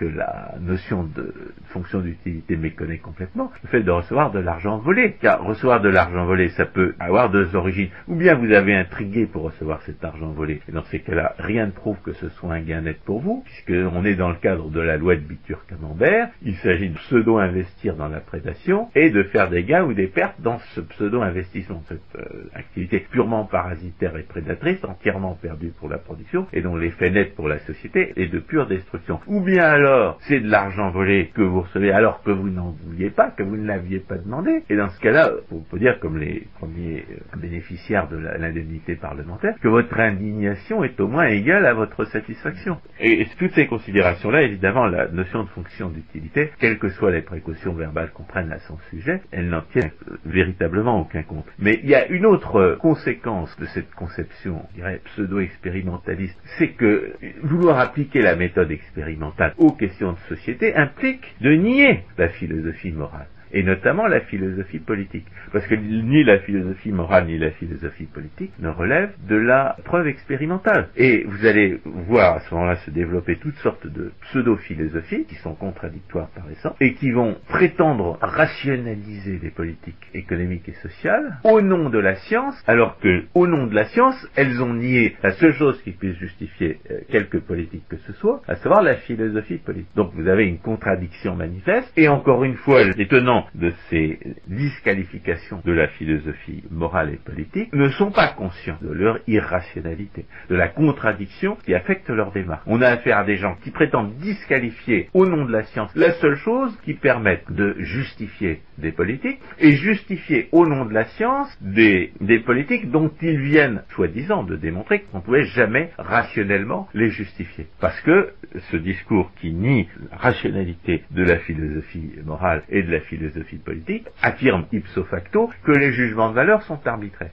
que 0.00 0.06
la 0.06 0.54
notion 0.60 1.04
de 1.04 1.34
fonction 1.66 2.00
d'utilité 2.00 2.56
méconnaît 2.56 2.98
complètement, 2.98 3.52
le 3.62 3.68
fait 3.68 3.82
de 3.82 3.90
recevoir 3.90 4.32
de 4.32 4.38
l'argent 4.38 4.78
volé. 4.78 5.16
Car 5.20 5.44
recevoir 5.44 5.82
de 5.82 5.90
l'argent 5.90 6.24
volé, 6.24 6.48
ça 6.48 6.64
peut 6.64 6.94
avoir 6.98 7.28
deux 7.28 7.54
origines. 7.54 7.90
Ou 8.08 8.14
bien 8.14 8.34
vous 8.34 8.50
avez 8.50 8.74
intrigué 8.74 9.26
pour 9.26 9.42
recevoir 9.42 9.82
cet 9.82 10.02
argent 10.02 10.30
volé, 10.30 10.62
et 10.66 10.72
dans 10.72 10.84
ces 10.84 11.00
cas-là, 11.00 11.34
rien 11.38 11.66
ne 11.66 11.70
prouve 11.70 11.98
que 12.02 12.14
ce 12.14 12.30
soit 12.30 12.54
un 12.54 12.62
gain 12.62 12.80
net 12.80 12.98
pour 13.04 13.20
vous, 13.20 13.44
puisqu'on 13.44 14.04
est 14.06 14.14
dans 14.14 14.30
le 14.30 14.36
cadre 14.36 14.70
de 14.70 14.80
la 14.80 14.96
loi 14.96 15.16
de 15.16 15.20
Bitur-Camembert, 15.20 16.30
il 16.42 16.56
s'agit 16.56 16.88
de 16.88 16.96
pseudo-investir 16.96 17.94
dans 17.96 18.08
la 18.08 18.20
prédation, 18.20 18.88
et 18.94 19.10
de 19.10 19.22
faire 19.24 19.50
des 19.50 19.64
gains 19.64 19.84
ou 19.84 19.92
des 19.92 20.06
pertes 20.06 20.40
dans 20.40 20.58
ce 20.74 20.80
pseudo-investissement, 20.80 21.82
cette 21.88 22.00
euh, 22.16 22.48
activité 22.54 23.06
purement 23.10 23.44
parasitaire 23.44 24.16
et 24.16 24.22
prédatrice, 24.22 24.82
entièrement 24.82 25.34
perdue 25.34 25.72
pour 25.78 25.90
la 25.90 25.98
production, 25.98 26.46
et 26.54 26.62
dont 26.62 26.76
l'effet 26.76 27.10
net 27.10 27.34
pour 27.34 27.48
la 27.48 27.58
société 27.58 28.14
est 28.16 28.28
de 28.28 28.38
pure 28.38 28.66
destruction. 28.66 29.20
Ou 29.26 29.42
bien 29.42 29.64
alors, 29.64 29.89
alors 29.90 30.18
c'est 30.28 30.40
de 30.40 30.48
l'argent 30.48 30.90
volé 30.90 31.30
que 31.34 31.42
vous 31.42 31.62
recevez 31.62 31.92
alors 31.92 32.22
que 32.22 32.30
vous 32.30 32.48
n'en 32.48 32.74
vouliez 32.84 33.10
pas, 33.10 33.30
que 33.30 33.42
vous 33.42 33.56
ne 33.56 33.66
l'aviez 33.66 33.98
pas 33.98 34.16
demandé. 34.16 34.62
Et 34.68 34.76
dans 34.76 34.88
ce 34.88 35.00
cas-là, 35.00 35.32
on 35.50 35.60
peut 35.60 35.78
dire 35.78 35.98
comme 36.00 36.18
les 36.18 36.46
premiers 36.58 37.04
bénéficiaires 37.36 38.08
de 38.08 38.16
l'indemnité 38.16 38.94
parlementaire, 38.94 39.54
que 39.60 39.68
votre 39.68 39.98
indignation 39.98 40.84
est 40.84 40.98
au 41.00 41.08
moins 41.08 41.26
égale 41.26 41.66
à 41.66 41.74
votre 41.74 42.04
satisfaction. 42.04 42.78
Et, 43.00 43.26
toutes 43.38 43.52
ces 43.52 43.66
considérations-là, 43.66 44.42
évidemment, 44.42 44.86
la 44.86 45.08
notion 45.08 45.44
de 45.44 45.48
fonction 45.48 45.88
d'utilité, 45.88 46.50
quelles 46.58 46.78
que 46.78 46.90
soient 46.90 47.10
les 47.10 47.22
précautions 47.22 47.72
verbales 47.72 48.10
qu'on 48.12 48.24
prenne 48.24 48.52
à 48.52 48.58
son 48.60 48.78
sujet, 48.90 49.22
elles 49.30 49.48
n'en 49.48 49.62
euh, 49.76 49.82
véritablement 50.26 51.00
aucun 51.00 51.22
compte. 51.22 51.46
Mais 51.58 51.80
il 51.82 51.88
y 51.88 51.94
a 51.94 52.06
une 52.08 52.26
autre 52.26 52.76
conséquence 52.80 53.56
de 53.58 53.64
cette 53.66 53.92
conception, 53.94 54.62
je 54.70 54.76
dirais, 54.76 55.00
pseudo-expérimentaliste, 55.04 56.38
c'est 56.58 56.68
que 56.68 57.12
vouloir 57.42 57.78
appliquer 57.78 58.20
la 58.20 58.36
méthode 58.36 58.70
expérimentale 58.70 59.54
au 59.58 59.72
questions 59.80 60.12
de 60.12 60.36
société 60.36 60.76
implique 60.76 61.34
de 61.40 61.52
nier 61.52 62.04
la 62.18 62.28
philosophie 62.28 62.92
morale. 62.92 63.26
Et 63.52 63.62
notamment 63.62 64.06
la 64.06 64.20
philosophie 64.20 64.78
politique. 64.78 65.26
Parce 65.52 65.66
que 65.66 65.74
ni 65.74 66.24
la 66.24 66.38
philosophie 66.38 66.92
morale 66.92 67.26
ni 67.26 67.38
la 67.38 67.50
philosophie 67.50 68.06
politique 68.06 68.52
ne 68.58 68.68
relèvent 68.68 69.14
de 69.28 69.36
la 69.36 69.76
preuve 69.84 70.06
expérimentale. 70.06 70.88
Et 70.96 71.24
vous 71.26 71.46
allez 71.46 71.80
voir 71.84 72.36
à 72.36 72.40
ce 72.40 72.54
moment-là 72.54 72.76
se 72.76 72.90
développer 72.90 73.36
toutes 73.36 73.56
sortes 73.56 73.86
de 73.86 74.12
pseudo-philosophies 74.22 75.24
qui 75.24 75.34
sont 75.36 75.54
contradictoires 75.54 76.28
par 76.28 76.50
essence 76.50 76.76
et 76.80 76.94
qui 76.94 77.10
vont 77.10 77.36
prétendre 77.48 78.18
rationaliser 78.20 79.38
les 79.42 79.50
politiques 79.50 80.08
économiques 80.14 80.68
et 80.68 80.74
sociales 80.74 81.38
au 81.44 81.60
nom 81.60 81.90
de 81.90 81.98
la 81.98 82.14
science, 82.16 82.62
alors 82.66 82.98
que 82.98 83.24
au 83.34 83.46
nom 83.46 83.66
de 83.66 83.74
la 83.74 83.84
science, 83.84 84.28
elles 84.36 84.62
ont 84.62 84.74
nié 84.74 85.16
la 85.22 85.32
seule 85.32 85.54
chose 85.54 85.80
qui 85.82 85.92
puisse 85.92 86.16
justifier 86.16 86.80
euh, 86.90 87.00
quelque 87.10 87.38
politique 87.38 87.84
que 87.88 87.96
ce 87.98 88.12
soit, 88.14 88.42
à 88.48 88.56
savoir 88.56 88.82
la 88.82 88.96
philosophie 88.96 89.58
politique. 89.58 89.94
Donc 89.96 90.12
vous 90.14 90.28
avez 90.28 90.46
une 90.46 90.58
contradiction 90.58 91.34
manifeste, 91.36 91.92
et 91.96 92.08
encore 92.08 92.44
une 92.44 92.56
fois, 92.56 92.84
les 92.84 93.06
tenants 93.06 93.39
de 93.54 93.72
ces 93.88 94.18
disqualifications 94.46 95.60
de 95.64 95.72
la 95.72 95.88
philosophie 95.88 96.64
morale 96.70 97.12
et 97.14 97.16
politique 97.16 97.72
ne 97.72 97.88
sont 97.90 98.10
pas 98.10 98.28
conscients 98.28 98.78
de 98.82 98.92
leur 98.92 99.18
irrationalité, 99.26 100.26
de 100.48 100.56
la 100.56 100.68
contradiction 100.68 101.56
qui 101.64 101.74
affecte 101.74 102.08
leur 102.08 102.32
démarche. 102.32 102.62
On 102.66 102.82
a 102.82 102.88
affaire 102.88 103.18
à 103.18 103.24
des 103.24 103.36
gens 103.36 103.56
qui 103.62 103.70
prétendent 103.70 104.14
disqualifier 104.16 105.08
au 105.14 105.26
nom 105.26 105.44
de 105.44 105.52
la 105.52 105.64
science 105.64 105.90
la 105.94 106.12
seule 106.12 106.36
chose 106.36 106.76
qui 106.84 106.94
permette 106.94 107.50
de 107.50 107.76
justifier 107.78 108.60
des 108.78 108.92
politiques 108.92 109.40
et 109.58 109.72
justifier 109.72 110.48
au 110.52 110.66
nom 110.66 110.84
de 110.84 110.94
la 110.94 111.04
science 111.04 111.56
des, 111.60 112.12
des 112.20 112.40
politiques 112.40 112.90
dont 112.90 113.10
ils 113.20 113.40
viennent, 113.40 113.82
soi-disant, 113.94 114.42
de 114.42 114.56
démontrer 114.56 115.00
qu'on 115.00 115.18
ne 115.18 115.22
pouvait 115.22 115.44
jamais 115.44 115.90
rationnellement 115.98 116.88
les 116.94 117.10
justifier. 117.10 117.66
Parce 117.80 118.00
que 118.00 118.30
ce 118.70 118.76
discours 118.76 119.30
qui 119.40 119.52
nie 119.52 119.88
la 120.10 120.16
rationalité 120.16 121.04
de 121.10 121.22
la 121.22 121.38
philosophie 121.38 122.12
morale 122.24 122.62
et 122.68 122.82
de 122.82 122.90
la 122.90 123.00
philosophie 123.00 123.29
politique 123.64 124.06
affirme 124.22 124.66
ipso 124.72 125.04
facto 125.04 125.50
que 125.64 125.72
les 125.72 125.92
jugements 125.92 126.30
de 126.30 126.34
valeur 126.34 126.62
sont 126.62 126.86
arbitraires. 126.86 127.32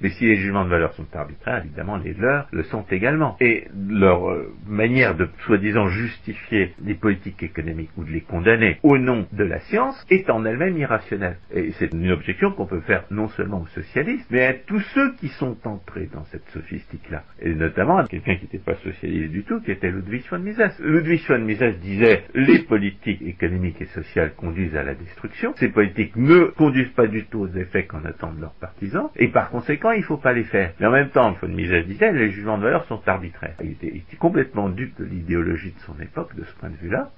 Mais 0.00 0.10
si 0.10 0.26
les 0.26 0.36
jugements 0.36 0.64
de 0.64 0.70
valeur 0.70 0.92
sont 0.94 1.06
arbitraires, 1.14 1.62
évidemment, 1.64 1.96
les 1.96 2.14
leurs 2.14 2.48
le 2.52 2.62
sont 2.64 2.84
également. 2.90 3.36
Et 3.40 3.68
leur 3.88 4.30
euh, 4.30 4.52
manière 4.66 5.16
de 5.16 5.28
soi-disant 5.44 5.88
justifier 5.88 6.74
les 6.84 6.94
politiques 6.94 7.42
économiques 7.42 7.90
ou 7.96 8.04
de 8.04 8.10
les 8.10 8.20
condamner 8.20 8.78
au 8.82 8.98
nom 8.98 9.26
de 9.32 9.44
la 9.44 9.60
science 9.60 10.04
est 10.10 10.30
en 10.30 10.44
elle-même 10.44 10.76
irrationnelle. 10.76 11.38
Et 11.52 11.72
c'est 11.72 11.92
une 11.92 12.10
objection 12.10 12.52
qu'on 12.52 12.66
peut 12.66 12.80
faire 12.80 13.04
non 13.10 13.28
seulement 13.28 13.62
aux 13.62 13.66
socialistes, 13.66 14.26
mais 14.30 14.44
à 14.44 14.54
tous 14.54 14.80
ceux 14.94 15.14
qui 15.14 15.28
sont 15.28 15.56
entrés 15.66 16.08
dans 16.12 16.24
cette 16.24 16.48
sophistique-là. 16.50 17.24
Et 17.40 17.54
notamment 17.54 17.98
à 17.98 18.06
quelqu'un 18.06 18.36
qui 18.36 18.44
n'était 18.44 18.58
pas 18.58 18.74
socialiste 18.76 19.32
du 19.32 19.44
tout, 19.44 19.60
qui 19.60 19.70
était 19.70 19.90
Ludwig 19.90 20.24
von 20.30 20.38
Mises. 20.38 20.62
Ludwig 20.80 21.20
von 21.28 21.38
Mises 21.38 21.62
disait 21.80 22.24
les 22.34 22.60
politiques 22.60 23.22
économiques 23.22 23.80
et 23.80 23.86
sociales 23.86 24.34
conduisent 24.36 24.76
à 24.76 24.82
la 24.82 24.94
destruction. 24.94 25.54
Ces 25.56 25.68
politiques 25.68 26.16
ne 26.16 26.44
conduisent 26.56 26.92
pas 26.94 27.06
du 27.06 27.24
tout 27.24 27.40
aux 27.40 27.56
effets 27.56 27.84
qu'en 27.84 28.04
attendent 28.04 28.40
leurs 28.40 28.54
partisans. 28.54 29.08
Et 29.16 29.28
par 29.28 29.50
conséquent, 29.50 29.85
il 29.94 30.00
ne 30.00 30.04
faut 30.04 30.16
pas 30.16 30.32
les 30.32 30.44
faire. 30.44 30.72
Mais 30.80 30.86
en 30.86 30.90
même 30.90 31.10
temps, 31.10 31.32
von 31.40 31.48
Mises 31.48 31.72
disait, 31.86 32.12
les 32.12 32.30
jugements 32.30 32.58
de 32.58 32.64
valeur 32.64 32.84
sont 32.86 33.00
arbitraires. 33.06 33.54
Il 33.62 33.72
était, 33.72 33.88
il 33.88 33.98
était 33.98 34.16
complètement 34.16 34.68
dupe 34.68 34.98
de 34.98 35.04
l'idéologie 35.04 35.72
de 35.72 35.80
son 35.80 36.00
époque, 36.00 36.34
de 36.34 36.44
ce 36.44 36.52
point 36.54 36.70
de 36.70 36.76
vue-là 36.76 37.10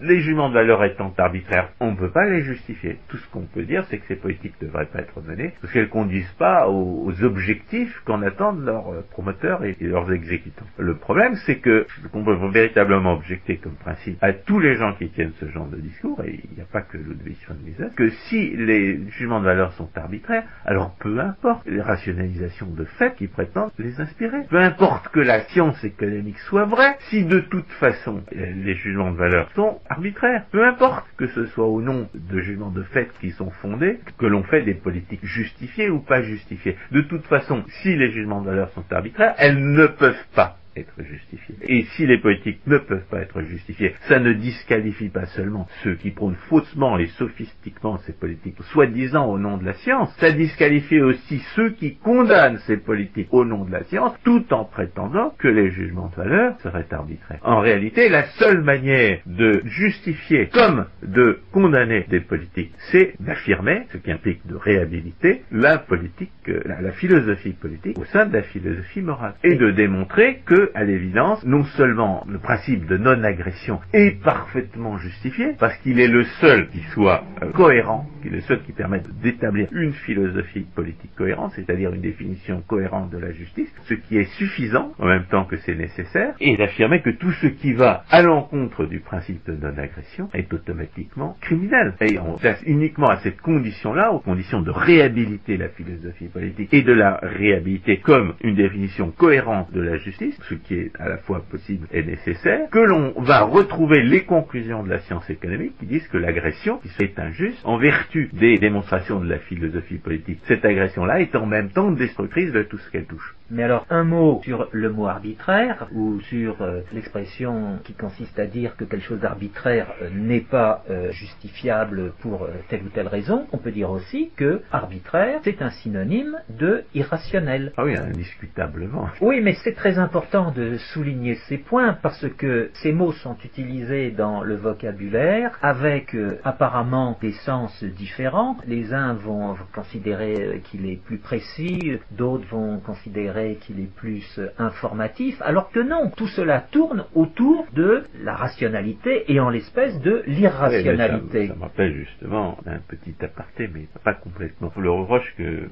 les 0.00 0.20
jugements 0.20 0.48
de 0.48 0.54
valeur 0.54 0.82
étant 0.84 1.12
arbitraires, 1.18 1.70
on 1.80 1.92
ne 1.92 1.96
peut 1.96 2.10
pas 2.10 2.28
les 2.28 2.42
justifier. 2.42 2.98
Tout 3.08 3.16
ce 3.16 3.28
qu'on 3.30 3.42
peut 3.42 3.62
dire, 3.62 3.84
c'est 3.88 3.98
que 3.98 4.06
ces 4.06 4.16
politiques 4.16 4.54
ne 4.60 4.66
devraient 4.66 4.86
pas 4.86 5.00
être 5.00 5.20
menées 5.22 5.52
parce 5.60 5.72
qu'elles 5.72 5.84
ne 5.84 5.88
conduisent 5.88 6.34
pas 6.38 6.68
aux, 6.68 7.12
objectifs 7.22 8.00
qu'en 8.04 8.22
attendent 8.22 8.64
leurs 8.64 8.92
euh, 8.92 9.04
promoteurs 9.10 9.64
et, 9.64 9.76
leurs 9.80 10.10
exécutants. 10.12 10.66
Le 10.78 10.96
problème, 10.96 11.36
c'est 11.46 11.56
que 11.56 11.86
qu'on 12.10 12.24
peut 12.24 12.36
véritablement 12.48 13.14
objecter 13.14 13.58
comme 13.58 13.74
principe 13.74 14.18
à 14.22 14.32
tous 14.32 14.58
les 14.58 14.76
gens 14.76 14.94
qui 14.94 15.08
tiennent 15.10 15.32
ce 15.38 15.46
genre 15.48 15.66
de 15.66 15.76
discours, 15.76 16.22
et 16.24 16.40
il 16.42 16.56
n'y 16.56 16.62
a 16.62 16.66
pas 16.66 16.80
que 16.80 16.96
Ludwig 16.96 17.36
von 17.46 17.54
Mises, 17.64 17.90
que 17.94 18.08
si 18.08 18.56
les 18.56 18.98
jugements 19.10 19.40
de 19.40 19.44
valeur 19.44 19.72
sont 19.74 19.88
arbitraires, 19.94 20.44
alors 20.64 20.96
peu 20.98 21.20
importe 21.20 21.66
les 21.66 21.80
rationalisations 21.80 22.66
de 22.66 22.84
fait 22.84 23.14
qui 23.16 23.28
prétendent 23.28 23.70
les 23.78 24.00
inspirer. 24.00 24.44
Peu 24.48 24.58
importe 24.58 25.08
que 25.08 25.20
la 25.20 25.40
science 25.40 25.82
économique 25.84 26.38
soit 26.38 26.64
vraie, 26.64 26.96
si 27.10 27.24
de 27.24 27.40
toute 27.40 27.70
façon 27.72 28.22
les 28.32 28.74
jugements 28.74 29.12
de 29.12 29.16
valeur 29.16 29.51
sont 29.54 29.80
arbitraires. 29.88 30.44
Peu 30.50 30.64
importe 30.64 31.06
que 31.16 31.26
ce 31.28 31.46
soit 31.46 31.66
au 31.66 31.80
nom 31.80 32.08
de 32.14 32.40
jugements 32.40 32.70
de 32.70 32.82
fait 32.82 33.10
qui 33.20 33.30
sont 33.30 33.50
fondés, 33.50 34.00
que 34.18 34.26
l'on 34.26 34.42
fait 34.44 34.62
des 34.62 34.74
politiques 34.74 35.24
justifiées 35.24 35.90
ou 35.90 36.00
pas 36.00 36.22
justifiées. 36.22 36.76
De 36.90 37.02
toute 37.02 37.26
façon, 37.26 37.64
si 37.82 37.96
les 37.96 38.10
jugements 38.10 38.40
de 38.40 38.46
valeur 38.46 38.70
sont 38.70 38.84
arbitraires, 38.90 39.34
elles 39.38 39.72
ne 39.72 39.86
peuvent 39.86 40.26
pas 40.34 40.58
être 40.76 41.02
justifiées. 41.02 41.56
Et 41.62 41.84
si 41.96 42.06
les 42.06 42.18
politiques 42.18 42.60
ne 42.66 42.78
peuvent 42.78 43.06
pas 43.10 43.20
être 43.20 43.42
justifiées, 43.42 43.94
ça 44.08 44.18
ne 44.18 44.32
disqualifie 44.32 45.08
pas 45.08 45.26
seulement 45.26 45.66
ceux 45.82 45.94
qui 45.94 46.10
prônent 46.10 46.36
faussement 46.48 46.98
et 46.98 47.06
sophistiquement 47.06 47.98
ces 47.98 48.12
politiques, 48.12 48.56
soi-disant 48.72 49.26
au 49.26 49.38
nom 49.38 49.58
de 49.58 49.64
la 49.64 49.74
science, 49.74 50.14
ça 50.18 50.32
disqualifie 50.32 51.00
aussi 51.00 51.38
ceux 51.54 51.70
qui 51.70 51.96
condamnent 51.96 52.58
ces 52.66 52.76
politiques 52.76 53.28
au 53.32 53.44
nom 53.44 53.64
de 53.64 53.72
la 53.72 53.84
science, 53.84 54.14
tout 54.24 54.52
en 54.52 54.64
prétendant 54.64 55.34
que 55.38 55.48
les 55.48 55.70
jugements 55.70 56.08
de 56.08 56.16
valeur 56.16 56.58
seraient 56.60 56.86
arbitraires. 56.90 57.40
En 57.42 57.60
réalité, 57.60 58.08
la 58.08 58.24
seule 58.38 58.62
manière 58.62 59.20
de 59.26 59.62
justifier 59.64 60.48
comme 60.48 60.86
de 61.02 61.40
condamner 61.52 62.06
des 62.08 62.20
politiques, 62.20 62.72
c'est 62.90 63.14
d'affirmer, 63.20 63.82
ce 63.92 63.98
qui 63.98 64.10
implique 64.10 64.46
de 64.46 64.56
réhabiliter, 64.56 65.42
la 65.50 65.78
politique, 65.78 66.30
euh, 66.48 66.60
la 66.64 66.92
philosophie 66.92 67.52
politique 67.52 67.98
au 67.98 68.04
sein 68.06 68.26
de 68.26 68.32
la 68.32 68.42
philosophie 68.42 69.00
morale, 69.00 69.34
et 69.44 69.54
de 69.54 69.70
démontrer 69.70 70.40
que 70.44 70.61
à 70.74 70.84
l'évidence, 70.84 71.44
non 71.44 71.64
seulement 71.64 72.24
le 72.28 72.38
principe 72.38 72.86
de 72.86 72.96
non-agression 72.96 73.80
est 73.92 74.22
parfaitement 74.22 74.98
justifié, 74.98 75.54
parce 75.58 75.76
qu'il 75.78 76.00
est 76.00 76.08
le 76.08 76.24
seul 76.40 76.68
qui 76.68 76.80
soit 76.92 77.24
euh, 77.42 77.50
cohérent, 77.52 78.06
qui 78.20 78.28
est 78.28 78.32
le 78.32 78.40
seul 78.42 78.62
qui 78.62 78.72
permette 78.72 79.08
d'établir 79.20 79.68
une 79.72 79.92
philosophie 79.92 80.66
politique 80.74 81.14
cohérente, 81.16 81.52
c'est-à-dire 81.54 81.92
une 81.92 82.00
définition 82.00 82.62
cohérente 82.66 83.10
de 83.10 83.18
la 83.18 83.32
justice, 83.32 83.72
ce 83.84 83.94
qui 83.94 84.18
est 84.18 84.30
suffisant 84.36 84.92
en 84.98 85.06
même 85.06 85.24
temps 85.24 85.44
que 85.44 85.56
c'est 85.56 85.74
nécessaire, 85.74 86.34
et 86.40 86.56
d'affirmer 86.56 87.02
que 87.02 87.10
tout 87.10 87.32
ce 87.32 87.46
qui 87.46 87.72
va 87.72 88.04
à 88.10 88.22
l'encontre 88.22 88.86
du 88.86 89.00
principe 89.00 89.44
de 89.46 89.56
non-agression 89.56 90.28
est 90.34 90.52
automatiquement 90.52 91.36
criminel. 91.40 91.94
Et 92.00 92.18
on 92.18 92.36
place 92.36 92.62
uniquement 92.66 93.08
à 93.08 93.18
cette 93.18 93.40
condition-là, 93.40 94.12
aux 94.12 94.20
conditions 94.20 94.62
de 94.62 94.70
réhabiliter 94.70 95.56
la 95.56 95.68
philosophie 95.68 96.28
politique 96.28 96.72
et 96.72 96.82
de 96.82 96.92
la 96.92 97.18
réhabiliter 97.22 97.98
comme 97.98 98.34
une 98.42 98.54
définition 98.54 99.10
cohérente 99.10 99.72
de 99.72 99.80
la 99.80 99.96
justice, 99.98 100.38
ce 100.52 100.54
qui 100.56 100.74
est 100.74 100.92
à 100.98 101.08
la 101.08 101.18
fois 101.18 101.42
possible 101.50 101.86
et 101.92 102.02
nécessaire, 102.02 102.68
que 102.70 102.78
l'on 102.78 103.12
va 103.22 103.42
retrouver 103.42 104.02
les 104.02 104.24
conclusions 104.24 104.82
de 104.82 104.90
la 104.90 105.00
science 105.00 105.28
économique 105.30 105.76
qui 105.78 105.86
disent 105.86 106.06
que 106.08 106.18
l'agression 106.18 106.80
est 107.00 107.18
injuste 107.18 107.60
en 107.64 107.78
vertu 107.78 108.28
des 108.32 108.58
démonstrations 108.58 109.20
de 109.20 109.28
la 109.28 109.38
philosophie 109.38 109.98
politique. 109.98 110.40
Cette 110.46 110.64
agression-là 110.64 111.20
est 111.20 111.34
en 111.34 111.46
même 111.46 111.70
temps 111.70 111.90
destructrice 111.90 112.52
de 112.52 112.62
tout 112.62 112.78
ce 112.78 112.90
qu'elle 112.90 113.06
touche. 113.06 113.34
Mais 113.52 113.64
alors, 113.64 113.84
un 113.90 114.04
mot 114.04 114.40
sur 114.42 114.70
le 114.72 114.88
mot 114.88 115.08
arbitraire, 115.08 115.86
ou 115.92 116.22
sur 116.22 116.62
euh, 116.62 116.80
l'expression 116.94 117.80
qui 117.84 117.92
consiste 117.92 118.38
à 118.38 118.46
dire 118.46 118.74
que 118.78 118.84
quelque 118.84 119.04
chose 119.04 119.20
d'arbitraire 119.20 119.88
euh, 120.00 120.08
n'est 120.10 120.40
pas 120.40 120.82
euh, 120.88 121.12
justifiable 121.12 122.14
pour 122.20 122.48
telle 122.70 122.82
ou 122.82 122.88
telle 122.88 123.08
raison. 123.08 123.46
On 123.52 123.58
peut 123.58 123.70
dire 123.70 123.90
aussi 123.90 124.30
que 124.36 124.62
arbitraire, 124.72 125.40
c'est 125.44 125.60
un 125.60 125.68
synonyme 125.68 126.38
de 126.48 126.84
irrationnel. 126.94 127.74
Ah 127.76 127.84
oui, 127.84 127.94
indiscutablement. 127.94 129.10
Oui, 129.20 129.42
mais 129.42 129.54
c'est 129.62 129.74
très 129.74 129.98
important 129.98 130.50
de 130.50 130.78
souligner 130.94 131.34
ces 131.46 131.58
points 131.58 131.92
parce 131.92 132.26
que 132.38 132.70
ces 132.82 132.92
mots 132.92 133.12
sont 133.12 133.36
utilisés 133.44 134.12
dans 134.12 134.42
le 134.42 134.56
vocabulaire 134.56 135.58
avec 135.60 136.16
apparemment 136.42 137.18
des 137.20 137.32
sens 137.32 137.84
différents. 137.84 138.56
Les 138.66 138.94
uns 138.94 139.12
vont 139.12 139.56
considérer 139.74 140.62
qu'il 140.64 140.86
est 140.86 140.96
plus 140.96 141.18
précis, 141.18 141.98
d'autres 142.12 142.46
vont 142.46 142.80
considérer 142.80 143.41
qu'il 143.60 143.80
est 143.80 143.94
plus 143.94 144.38
euh, 144.38 144.48
informatif, 144.58 145.40
alors 145.42 145.70
que 145.70 145.80
non, 145.80 146.10
tout 146.16 146.28
cela 146.28 146.60
tourne 146.60 147.04
autour 147.14 147.66
de 147.72 148.04
la 148.22 148.34
rationalité 148.34 149.30
et 149.32 149.40
en 149.40 149.50
l'espèce 149.50 149.98
de 150.00 150.22
l'irrationalité. 150.26 151.48
ça, 151.48 151.54
me 151.54 151.60
rappelle 151.60 151.94
justement 151.94 152.58
un 152.66 152.78
petit 152.78 153.14
aparté, 153.22 153.68
mais 153.72 153.86
pas 154.04 154.14
complètement. 154.14 154.72
Le 154.76 154.90
reproche 154.90 155.34
que 155.36 155.42
euh, 155.42 155.68